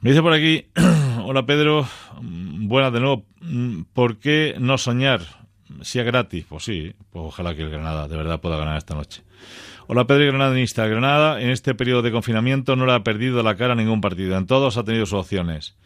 Me 0.00 0.10
dice 0.10 0.22
por 0.22 0.32
aquí, 0.32 0.66
hola 1.24 1.44
Pedro, 1.44 1.86
mm, 2.22 2.68
buenas 2.68 2.92
de 2.92 3.00
nuevo, 3.00 3.26
mm, 3.42 3.82
¿por 3.92 4.18
qué 4.18 4.54
no 4.58 4.78
soñar? 4.78 5.39
Si 5.82 5.98
es 5.98 6.04
gratis, 6.04 6.44
pues 6.48 6.64
sí, 6.64 6.94
pues 7.10 7.24
ojalá 7.26 7.54
que 7.54 7.62
el 7.62 7.70
Granada 7.70 8.08
de 8.08 8.16
verdad 8.16 8.40
pueda 8.40 8.56
ganar 8.56 8.76
esta 8.76 8.94
noche. 8.94 9.22
Hola 9.86 10.06
Pedro 10.06 10.24
y 10.24 10.26
Granadinista, 10.28 10.86
Granada 10.86 11.40
en 11.40 11.50
este 11.50 11.74
periodo 11.74 12.02
de 12.02 12.12
confinamiento 12.12 12.76
no 12.76 12.86
le 12.86 12.92
ha 12.92 13.02
perdido 13.02 13.42
la 13.42 13.56
cara 13.56 13.72
a 13.72 13.76
ningún 13.76 14.00
partido, 14.00 14.36
en 14.36 14.46
todos 14.46 14.76
ha 14.76 14.84
tenido 14.84 15.06
sus 15.06 15.20
opciones. 15.20 15.76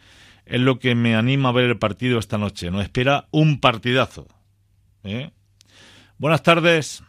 Es 0.45 0.59
lo 0.59 0.79
que 0.79 0.93
me 0.93 1.15
anima 1.15 1.49
a 1.49 1.53
ver 1.53 1.65
el 1.65 1.77
partido 1.77 2.19
esta 2.19 2.37
noche, 2.37 2.69
nos 2.69 2.83
espera 2.83 3.27
un 3.31 3.59
partidazo. 3.59 4.27
¿eh? 5.03 5.31
Buenas 6.17 6.43
tardes, 6.43 7.03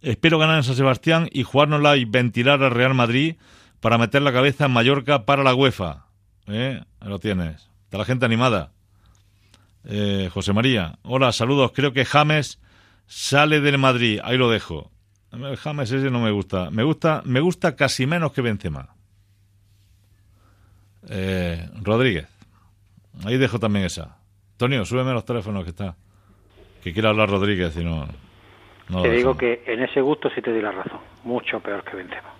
espero 0.00 0.38
ganar 0.38 0.56
en 0.56 0.64
San 0.64 0.76
Sebastián 0.76 1.28
y 1.32 1.42
jugárnosla 1.42 1.96
y 1.96 2.04
ventilar 2.04 2.62
al 2.62 2.70
Real 2.70 2.94
Madrid 2.94 3.36
para 3.80 3.98
meter 3.98 4.22
la 4.22 4.32
cabeza 4.32 4.66
en 4.66 4.72
Mallorca 4.72 5.26
para 5.26 5.42
la 5.42 5.54
UEFA. 5.54 6.06
¿Eh? 6.46 6.80
Ahí 7.00 7.08
lo 7.08 7.18
tienes. 7.18 7.68
Está 7.84 7.98
la 7.98 8.04
gente 8.04 8.24
animada. 8.24 8.72
Eh, 9.84 10.28
José 10.32 10.52
María, 10.52 10.98
hola, 11.02 11.32
saludos. 11.32 11.72
Creo 11.74 11.92
que 11.92 12.04
James 12.04 12.60
sale 13.06 13.60
del 13.60 13.78
Madrid. 13.78 14.20
Ahí 14.22 14.36
lo 14.36 14.50
dejo. 14.50 14.90
James 15.58 15.90
ese 15.90 16.10
no 16.10 16.20
me 16.20 16.30
gusta. 16.30 16.70
Me 16.70 16.82
gusta, 16.82 17.22
me 17.24 17.40
gusta 17.40 17.76
casi 17.76 18.06
menos 18.06 18.32
que 18.32 18.42
Benzema. 18.42 18.88
Eh, 21.08 21.68
Rodríguez. 21.82 22.28
Ahí 23.24 23.36
dejo 23.36 23.58
también 23.58 23.84
esa. 23.84 24.18
Antonio, 24.52 24.84
súbeme 24.84 25.12
los 25.12 25.24
teléfonos 25.24 25.64
que 25.64 25.70
está. 25.70 25.96
Que 26.82 26.92
quiere 26.92 27.08
hablar 27.08 27.28
Rodríguez 27.28 27.76
y 27.76 27.84
no. 27.84 28.06
no 28.88 29.02
te 29.02 29.10
digo 29.10 29.36
que 29.36 29.62
en 29.66 29.82
ese 29.82 30.00
gusto 30.00 30.30
sí 30.34 30.40
te 30.40 30.50
doy 30.50 30.62
la 30.62 30.72
razón. 30.72 31.00
Mucho 31.24 31.60
peor 31.60 31.84
que 31.84 31.96
Benzema. 31.96 32.34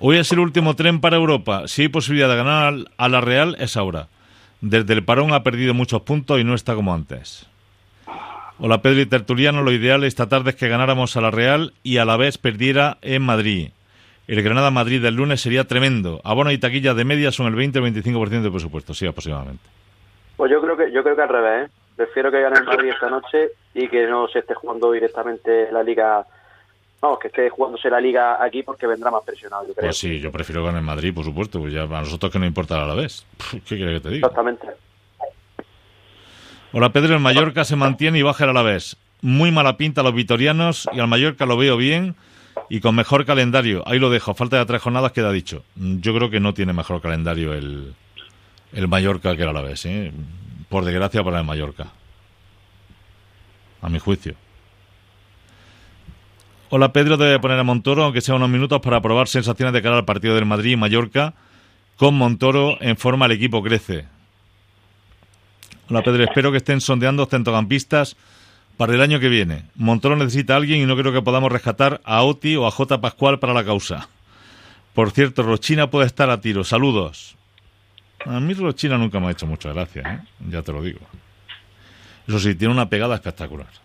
Hoy 0.00 0.16
es 0.18 0.32
el 0.32 0.40
último 0.40 0.74
tren 0.74 1.00
para 1.00 1.16
Europa. 1.16 1.68
Si 1.68 1.82
hay 1.82 1.88
posibilidad 1.88 2.28
de 2.28 2.36
ganar 2.36 2.74
a 2.96 3.08
la 3.08 3.20
Real, 3.20 3.56
es 3.60 3.76
ahora. 3.76 4.08
Desde 4.66 4.94
el 4.94 5.04
parón 5.04 5.34
ha 5.34 5.42
perdido 5.42 5.74
muchos 5.74 6.00
puntos 6.00 6.40
y 6.40 6.44
no 6.44 6.54
está 6.54 6.74
como 6.74 6.94
antes. 6.94 7.46
Hola 8.58 8.80
Pedro 8.80 9.02
y 9.02 9.06
Tertuliano, 9.06 9.62
lo 9.62 9.72
ideal 9.72 10.04
esta 10.04 10.26
tarde 10.26 10.50
es 10.50 10.56
que 10.56 10.68
ganáramos 10.68 11.18
a 11.18 11.20
la 11.20 11.30
Real 11.30 11.74
y 11.82 11.98
a 11.98 12.06
la 12.06 12.16
vez 12.16 12.38
perdiera 12.38 12.96
en 13.02 13.20
Madrid. 13.20 13.72
El 14.26 14.42
Granada-Madrid 14.42 15.02
del 15.02 15.16
lunes 15.16 15.42
sería 15.42 15.64
tremendo. 15.64 16.22
Abono 16.24 16.50
y 16.50 16.56
taquillas 16.56 16.96
de 16.96 17.04
media 17.04 17.30
son 17.30 17.46
el 17.46 17.54
20 17.56 17.78
o 17.78 17.82
25% 17.82 18.40
del 18.40 18.52
presupuesto, 18.52 18.94
sí, 18.94 19.06
aproximadamente. 19.06 19.62
Pues 20.38 20.50
yo 20.50 20.62
creo 20.62 20.78
que 20.78 20.90
yo 20.90 21.02
creo 21.02 21.14
que 21.14 21.22
al 21.22 21.28
revés, 21.28 21.68
¿eh? 21.68 21.72
Prefiero 21.96 22.30
que 22.30 22.40
gane 22.40 22.62
Madrid 22.62 22.88
esta 22.88 23.10
noche 23.10 23.50
y 23.74 23.86
que 23.88 24.06
no 24.06 24.28
se 24.28 24.38
esté 24.38 24.54
jugando 24.54 24.90
directamente 24.92 25.70
la 25.72 25.82
Liga... 25.82 26.24
Vamos, 27.04 27.18
que 27.18 27.28
esté 27.28 27.50
jugándose 27.50 27.90
la 27.90 28.00
Liga 28.00 28.42
aquí 28.42 28.62
porque 28.62 28.86
vendrá 28.86 29.10
más 29.10 29.22
presionado, 29.24 29.66
yo 29.68 29.74
creo. 29.74 29.88
Pues 29.88 29.98
sí, 29.98 30.20
yo 30.20 30.32
prefiero 30.32 30.64
ganar 30.64 30.80
en 30.80 30.86
Madrid, 30.86 31.12
por 31.12 31.22
supuesto, 31.22 31.60
pues 31.60 31.70
ya 31.74 31.82
a 31.82 31.86
nosotros 31.86 32.32
que 32.32 32.38
no 32.38 32.46
importa 32.46 32.82
a 32.82 32.86
la 32.86 32.94
vez. 32.94 33.26
¿Qué 33.50 33.76
quieres 33.76 34.00
que 34.00 34.08
te 34.08 34.14
diga? 34.14 34.26
Exactamente. 34.26 34.68
Hola 36.72 36.88
Pedro, 36.92 37.12
el 37.12 37.20
Mallorca 37.20 37.64
se 37.64 37.76
mantiene 37.76 38.20
y 38.20 38.22
baja 38.22 38.44
el 38.44 38.50
Alavés. 38.50 38.96
Muy 39.20 39.52
mala 39.52 39.76
pinta 39.76 40.00
a 40.00 40.04
los 40.04 40.14
vitorianos 40.14 40.88
y 40.94 41.00
al 41.00 41.06
Mallorca 41.06 41.44
lo 41.44 41.58
veo 41.58 41.76
bien 41.76 42.16
y 42.70 42.80
con 42.80 42.94
mejor 42.94 43.26
calendario. 43.26 43.82
Ahí 43.86 43.98
lo 43.98 44.08
dejo, 44.08 44.30
a 44.30 44.34
falta 44.34 44.56
de 44.56 44.64
tres 44.64 44.80
jornadas 44.80 45.12
queda 45.12 45.30
dicho. 45.30 45.62
Yo 45.76 46.14
creo 46.14 46.30
que 46.30 46.40
no 46.40 46.54
tiene 46.54 46.72
mejor 46.72 47.02
calendario 47.02 47.52
el, 47.52 47.94
el 48.72 48.88
Mallorca 48.88 49.36
que 49.36 49.42
el 49.42 49.50
Alavés, 49.50 49.84
¿eh? 49.84 50.10
por 50.70 50.86
desgracia 50.86 51.22
para 51.22 51.40
el 51.40 51.44
Mallorca. 51.44 51.88
A 53.82 53.90
mi 53.90 53.98
juicio. 53.98 54.36
Hola 56.70 56.92
Pedro, 56.92 57.16
debe 57.16 57.38
poner 57.38 57.58
a 57.58 57.62
Montoro, 57.62 58.04
aunque 58.04 58.22
sea 58.22 58.34
unos 58.34 58.48
minutos, 58.48 58.80
para 58.80 59.00
probar 59.00 59.28
sensaciones 59.28 59.74
de 59.74 59.82
cara 59.82 59.96
al 59.96 60.04
partido 60.04 60.34
del 60.34 60.46
Madrid 60.46 60.72
y 60.72 60.76
Mallorca. 60.76 61.34
Con 61.96 62.14
Montoro 62.16 62.78
en 62.80 62.96
forma 62.96 63.26
el 63.26 63.32
equipo 63.32 63.62
crece. 63.62 64.06
Hola 65.88 66.02
Pedro, 66.02 66.24
espero 66.24 66.50
que 66.50 66.56
estén 66.56 66.80
sondeando 66.80 67.26
centrocampistas 67.26 68.16
para 68.78 68.94
el 68.94 69.02
año 69.02 69.20
que 69.20 69.28
viene. 69.28 69.64
Montoro 69.74 70.16
necesita 70.16 70.54
a 70.54 70.56
alguien 70.56 70.80
y 70.80 70.86
no 70.86 70.96
creo 70.96 71.12
que 71.12 71.22
podamos 71.22 71.52
rescatar 71.52 72.00
a 72.04 72.22
Oti 72.22 72.56
o 72.56 72.66
a 72.66 72.70
J. 72.70 73.00
Pascual 73.00 73.38
para 73.38 73.52
la 73.52 73.64
causa. 73.64 74.08
Por 74.94 75.10
cierto, 75.10 75.42
Rochina 75.42 75.90
puede 75.90 76.06
estar 76.06 76.30
a 76.30 76.40
tiro. 76.40 76.64
Saludos. 76.64 77.36
A 78.24 78.40
mí 78.40 78.54
Rochina 78.54 78.96
nunca 78.96 79.20
me 79.20 79.26
ha 79.26 79.32
hecho 79.32 79.46
mucha 79.46 79.72
gracia, 79.72 80.02
¿eh? 80.02 80.26
ya 80.48 80.62
te 80.62 80.72
lo 80.72 80.82
digo. 80.82 81.00
Eso 82.26 82.40
sí, 82.40 82.54
tiene 82.54 82.72
una 82.72 82.88
pegada 82.88 83.16
espectacular. 83.16 83.83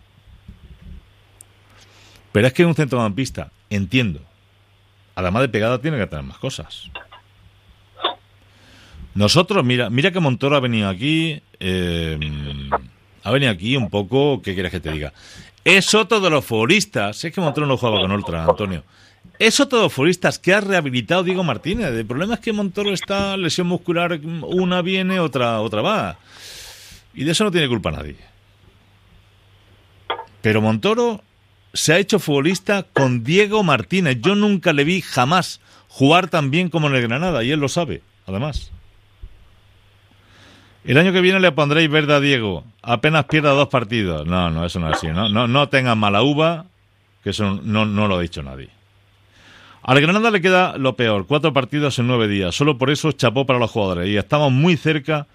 Pero 2.32 2.46
es 2.46 2.52
que 2.52 2.64
un 2.64 2.74
centrocampista, 2.74 3.50
entiendo. 3.70 4.20
Además 5.14 5.42
de 5.42 5.48
pegada, 5.48 5.80
tiene 5.80 5.98
que 5.98 6.06
tener 6.06 6.24
más 6.24 6.38
cosas. 6.38 6.90
Nosotros, 9.14 9.64
mira, 9.64 9.90
mira 9.90 10.12
que 10.12 10.20
Montoro 10.20 10.56
ha 10.56 10.60
venido 10.60 10.88
aquí, 10.88 11.42
eh, 11.58 12.18
ha 13.24 13.30
venido 13.30 13.50
aquí 13.50 13.76
un 13.76 13.90
poco, 13.90 14.40
¿qué 14.40 14.54
quieres 14.54 14.70
que 14.70 14.80
te 14.80 14.92
diga? 14.92 15.12
Es 15.64 15.94
otro 15.94 16.20
de 16.20 16.30
los 16.30 16.44
futbolistas, 16.44 17.24
es 17.24 17.32
que 17.32 17.40
Montoro 17.40 17.66
no 17.66 17.76
jugaba 17.76 18.00
con 18.00 18.12
Ultra, 18.12 18.44
Antonio. 18.44 18.84
Es 19.38 19.58
otro 19.58 19.78
de 19.78 19.84
los 19.84 19.92
futbolistas 19.92 20.38
que 20.38 20.54
ha 20.54 20.60
rehabilitado 20.60 21.24
Diego 21.24 21.42
Martínez. 21.42 21.88
El 21.88 22.06
problema 22.06 22.34
es 22.34 22.40
que 22.40 22.52
Montoro 22.52 22.92
está 22.92 23.36
lesión 23.36 23.66
muscular, 23.66 24.20
una 24.22 24.80
viene, 24.80 25.18
otra, 25.18 25.60
otra 25.60 25.82
va. 25.82 26.18
Y 27.14 27.24
de 27.24 27.32
eso 27.32 27.44
no 27.44 27.50
tiene 27.50 27.68
culpa 27.68 27.90
nadie. 27.90 28.16
Pero 30.40 30.62
Montoro 30.62 31.22
se 31.72 31.92
ha 31.92 31.98
hecho 31.98 32.18
futbolista 32.18 32.84
con 32.92 33.24
Diego 33.24 33.62
Martínez. 33.62 34.18
Yo 34.20 34.34
nunca 34.34 34.72
le 34.72 34.84
vi 34.84 35.00
jamás 35.00 35.60
jugar 35.88 36.28
tan 36.28 36.50
bien 36.50 36.68
como 36.68 36.88
en 36.88 36.94
el 36.94 37.02
Granada, 37.02 37.42
y 37.44 37.50
él 37.50 37.60
lo 37.60 37.68
sabe, 37.68 38.02
además. 38.26 38.70
El 40.84 40.96
año 40.96 41.12
que 41.12 41.20
viene 41.20 41.40
le 41.40 41.52
pondréis 41.52 41.90
verde 41.90 42.14
a 42.14 42.20
Diego. 42.20 42.64
Apenas 42.82 43.26
pierda 43.26 43.50
dos 43.50 43.68
partidos. 43.68 44.26
No, 44.26 44.50
no, 44.50 44.64
eso 44.64 44.80
no 44.80 44.88
es 44.88 44.96
así. 44.96 45.08
No, 45.08 45.28
no, 45.28 45.46
no 45.46 45.68
tengan 45.68 45.98
mala 45.98 46.22
uva, 46.22 46.66
que 47.22 47.30
eso 47.30 47.60
no, 47.62 47.84
no 47.84 48.08
lo 48.08 48.16
ha 48.16 48.20
dicho 48.22 48.42
nadie. 48.42 48.70
Al 49.82 50.00
Granada 50.00 50.30
le 50.30 50.40
queda 50.40 50.76
lo 50.78 50.94
peor, 50.96 51.26
cuatro 51.26 51.52
partidos 51.52 51.98
en 51.98 52.06
nueve 52.06 52.28
días. 52.28 52.54
Solo 52.54 52.78
por 52.78 52.90
eso 52.90 53.12
chapó 53.12 53.46
para 53.46 53.58
los 53.58 53.70
jugadores. 53.70 54.08
Y 54.08 54.16
estamos 54.16 54.52
muy 54.52 54.76
cerca 54.76 55.26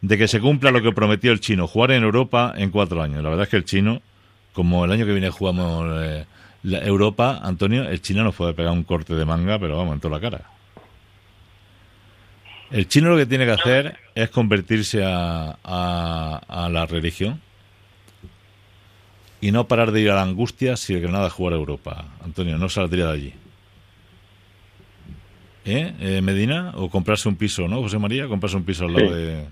de 0.00 0.18
que 0.18 0.28
se 0.28 0.40
cumpla 0.40 0.70
lo 0.70 0.82
que 0.82 0.92
prometió 0.92 1.32
el 1.32 1.40
chino, 1.40 1.66
jugar 1.66 1.92
en 1.92 2.02
Europa 2.02 2.52
en 2.56 2.70
cuatro 2.70 3.02
años. 3.02 3.22
La 3.22 3.28
verdad 3.30 3.44
es 3.44 3.48
que 3.48 3.56
el 3.56 3.64
chino, 3.64 4.02
como 4.52 4.84
el 4.84 4.92
año 4.92 5.06
que 5.06 5.12
viene 5.12 5.30
jugamos 5.30 5.86
eh, 6.02 6.24
la 6.64 6.78
Europa, 6.78 7.40
Antonio, 7.42 7.88
el 7.88 8.00
chino 8.02 8.22
nos 8.22 8.34
puede 8.34 8.54
pegar 8.54 8.72
un 8.72 8.84
corte 8.84 9.14
de 9.14 9.24
manga, 9.24 9.58
pero 9.58 9.76
vamos, 9.76 9.94
en 9.94 10.00
toda 10.00 10.16
la 10.16 10.20
cara. 10.20 10.42
El 12.70 12.88
chino 12.88 13.10
lo 13.10 13.16
que 13.16 13.26
tiene 13.26 13.44
que 13.44 13.50
hacer 13.52 13.96
es 14.14 14.30
convertirse 14.30 15.04
a, 15.04 15.58
a, 15.62 16.40
a 16.48 16.68
la 16.70 16.86
religión 16.86 17.40
y 19.42 19.50
no 19.50 19.66
parar 19.66 19.90
de 19.92 20.00
ir 20.00 20.10
a 20.10 20.14
la 20.14 20.22
angustia 20.22 20.76
si 20.76 20.94
el 20.94 21.00
Granada 21.02 21.28
jugar 21.28 21.52
a 21.54 21.56
Europa. 21.56 22.04
Antonio, 22.24 22.56
no 22.56 22.68
saldría 22.68 23.06
de 23.08 23.12
allí. 23.12 23.34
¿Eh? 25.64 25.94
¿Eh, 26.00 26.20
Medina? 26.22 26.72
¿O 26.76 26.88
comprarse 26.90 27.28
un 27.28 27.36
piso, 27.36 27.68
no, 27.68 27.80
José 27.82 27.98
María? 27.98 28.26
Comprarse 28.26 28.56
un 28.56 28.64
piso 28.64 28.84
al 28.86 28.94
lado 28.94 29.08
Sí. 29.08 29.14
de, 29.14 29.46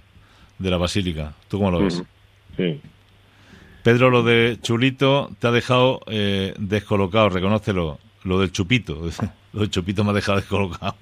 de 0.58 0.70
la 0.70 0.76
Basílica. 0.76 1.32
¿Tú 1.48 1.58
cómo 1.58 1.70
lo 1.70 1.80
ves? 1.84 1.94
Ujú. 1.96 2.06
Sí. 2.56 2.80
Pedro, 3.82 4.10
lo 4.10 4.22
de 4.22 4.58
Chulito 4.60 5.30
te 5.38 5.46
ha 5.46 5.50
dejado 5.50 6.00
eh, 6.06 6.54
descolocado, 6.58 7.28
reconócelo. 7.30 7.98
Lo 8.24 8.38
del 8.40 8.52
Chupito. 8.52 9.00
Lo 9.52 9.60
del 9.60 9.70
Chupito 9.70 10.04
me 10.04 10.10
ha 10.10 10.14
dejado 10.14 10.38
descolocado. 10.38 10.94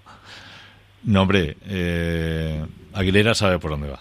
No, 1.02 1.22
hombre, 1.22 1.56
eh, 1.66 2.64
Aguilera 2.94 3.34
sabe 3.34 3.58
por 3.58 3.72
dónde 3.72 3.90
va. 3.90 4.00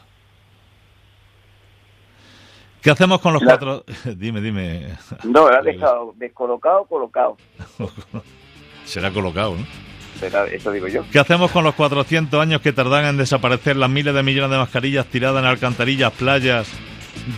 ¿Qué 2.81 2.91
hacemos 2.91 3.19
con 3.19 3.33
los 3.33 3.41
La- 3.41 3.57
cuatro? 3.57 3.83
dime, 4.15 4.39
dime. 4.39 4.95
No, 5.23 5.49
lo 5.49 5.57
has 5.57 5.65
dejado 5.65 6.13
descolocado, 6.17 6.85
colocado. 6.85 7.37
Será 8.85 9.11
colocado, 9.11 9.55
¿no? 9.55 9.65
Pero 10.19 10.45
Eso 10.45 10.71
digo 10.71 10.87
yo. 10.87 11.03
¿Qué 11.11 11.19
hacemos 11.19 11.51
con 11.51 11.63
los 11.63 11.75
400 11.75 12.39
años 12.41 12.61
que 12.61 12.71
tardan 12.73 13.05
en 13.05 13.17
desaparecer 13.17 13.75
las 13.75 13.89
miles 13.89 14.13
de 14.13 14.23
millones 14.23 14.51
de 14.51 14.57
mascarillas 14.57 15.05
tiradas 15.07 15.41
en 15.43 15.47
alcantarillas, 15.49 16.11
playas, 16.13 16.67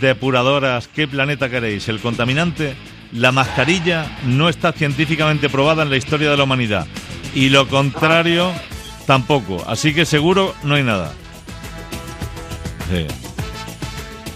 depuradoras? 0.00 0.88
¿Qué 0.88 1.06
planeta 1.08 1.48
queréis? 1.48 1.88
¿El 1.88 2.00
contaminante? 2.00 2.74
La 3.12 3.32
mascarilla 3.32 4.06
no 4.24 4.48
está 4.48 4.72
científicamente 4.72 5.48
probada 5.48 5.82
en 5.82 5.90
la 5.90 5.96
historia 5.96 6.30
de 6.30 6.36
la 6.36 6.44
humanidad. 6.44 6.86
Y 7.34 7.48
lo 7.48 7.66
contrario, 7.68 8.52
tampoco. 9.06 9.64
Así 9.66 9.94
que 9.94 10.04
seguro 10.04 10.54
no 10.62 10.74
hay 10.76 10.82
nada. 10.84 11.12
Sí. 12.92 13.06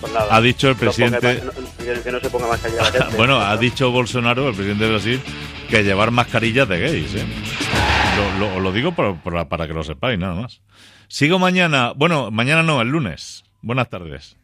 Pues 0.01 0.13
nada. 0.13 0.27
Ha 0.37 0.41
dicho 0.41 0.69
el 0.69 0.75
No 0.75 0.79
ponga 0.81 0.93
presidente- 0.93 1.43
más- 1.45 1.55
no- 1.55 2.03
que 2.03 2.13
no 2.13 2.21
se 2.21 2.31
ponga 2.31 2.47
más 2.49 2.65
allá 2.65 2.77
la 2.77 2.85
gente. 2.91 3.07
Bueno, 3.17 3.41
ha 3.41 3.57
dicho 3.57 3.91
Bolsonaro, 3.91 4.49
el 4.49 4.55
presidente 4.55 4.85
de 4.85 4.91
Brasil, 4.91 5.21
que 5.69 5.83
llevar 5.85 6.11
mascarillas 6.11 6.69
de 6.69 6.81
gays, 6.81 7.15
¿eh? 7.15 7.25
Lo, 8.39 8.61
lo, 8.61 8.73
digo 8.73 8.93
para 8.95 9.67
que 9.67 9.73
lo 9.75 9.83
sepáis, 9.83 10.19
nada 10.19 10.35
más. 10.35 10.61
Sigo 11.09 11.39
mañana, 11.39 11.93
bueno, 11.95 12.31
mañana 12.31 12.63
no, 12.63 12.81
el 12.81 12.89
lunes. 12.89 13.45
Buenas 13.61 13.89
tardes. 13.89 14.37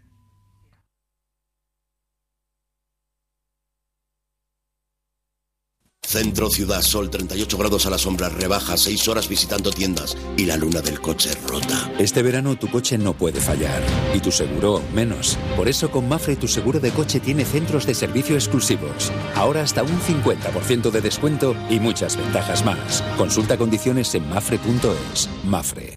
Centro 6.10 6.50
Ciudad 6.50 6.82
Sol, 6.82 7.08
38 7.08 7.56
grados 7.56 7.86
a 7.86 7.90
la 7.90 7.96
sombra, 7.96 8.28
rebaja, 8.28 8.76
6 8.76 9.06
horas 9.06 9.28
visitando 9.28 9.70
tiendas 9.70 10.16
y 10.36 10.44
la 10.44 10.56
luna 10.56 10.80
del 10.80 11.00
coche 11.00 11.30
rota. 11.46 11.88
Este 12.00 12.20
verano 12.24 12.56
tu 12.56 12.68
coche 12.68 12.98
no 12.98 13.14
puede 13.14 13.40
fallar 13.40 13.80
y 14.12 14.18
tu 14.18 14.32
seguro 14.32 14.82
menos. 14.92 15.38
Por 15.56 15.68
eso 15.68 15.92
con 15.92 16.08
Mafre 16.08 16.34
tu 16.34 16.48
seguro 16.48 16.80
de 16.80 16.90
coche 16.90 17.20
tiene 17.20 17.44
centros 17.44 17.86
de 17.86 17.94
servicio 17.94 18.34
exclusivos. 18.34 19.12
Ahora 19.36 19.62
hasta 19.62 19.84
un 19.84 20.00
50% 20.00 20.90
de 20.90 21.00
descuento 21.00 21.54
y 21.70 21.78
muchas 21.78 22.16
ventajas 22.16 22.64
más. 22.64 23.04
Consulta 23.16 23.56
condiciones 23.56 24.12
en 24.16 24.28
mafre.es. 24.28 25.28
Mafre. 25.44 25.94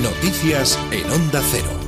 Noticias 0.00 0.78
en 0.92 1.10
Onda 1.12 1.42
Cero. 1.50 1.85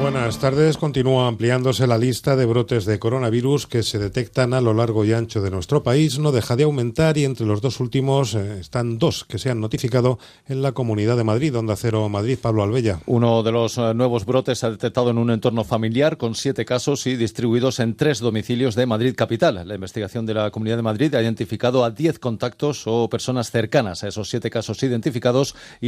Buenas 0.00 0.38
tardes. 0.38 0.78
Continúa 0.78 1.28
ampliándose 1.28 1.86
la 1.86 1.98
lista 1.98 2.34
de 2.34 2.46
brotes 2.46 2.86
de 2.86 2.98
coronavirus 2.98 3.66
que 3.66 3.82
se 3.82 3.98
detectan 3.98 4.54
a 4.54 4.62
lo 4.62 4.72
largo 4.72 5.04
y 5.04 5.12
ancho 5.12 5.42
de 5.42 5.50
nuestro 5.50 5.82
país. 5.82 6.18
No 6.18 6.32
deja 6.32 6.56
de 6.56 6.64
aumentar 6.64 7.18
y 7.18 7.24
entre 7.24 7.44
los 7.44 7.60
dos 7.60 7.80
últimos 7.80 8.34
eh, 8.34 8.60
están 8.60 8.98
dos 8.98 9.24
que 9.24 9.38
se 9.38 9.50
han 9.50 9.60
notificado 9.60 10.18
en 10.48 10.62
la 10.62 10.72
Comunidad 10.72 11.18
de 11.18 11.24
Madrid, 11.24 11.52
donde 11.52 11.76
Cero 11.76 12.08
Madrid, 12.08 12.38
Pablo 12.40 12.62
Albella. 12.62 13.00
Uno 13.06 13.42
de 13.42 13.52
los 13.52 13.76
eh, 13.76 13.92
nuevos 13.94 14.24
brotes 14.24 14.58
se 14.58 14.66
ha 14.66 14.70
detectado 14.70 15.10
en 15.10 15.18
un 15.18 15.30
entorno 15.30 15.64
familiar 15.64 16.16
con 16.16 16.34
siete 16.34 16.64
casos 16.64 17.06
y 17.06 17.16
distribuidos 17.16 17.78
en 17.78 17.94
tres 17.94 18.20
domicilios 18.20 18.74
de 18.74 18.86
Madrid 18.86 19.14
capital. 19.14 19.62
La 19.68 19.74
investigación 19.74 20.24
de 20.24 20.34
la 20.34 20.50
Comunidad 20.50 20.76
de 20.76 20.82
Madrid 20.82 21.14
ha 21.14 21.22
identificado 21.22 21.84
a 21.84 21.90
diez 21.90 22.18
contactos 22.18 22.84
o 22.86 23.08
personas 23.10 23.50
cercanas 23.50 24.02
a 24.02 24.08
esos 24.08 24.30
siete 24.30 24.48
casos 24.48 24.82
identificados 24.82 25.54
y 25.78 25.78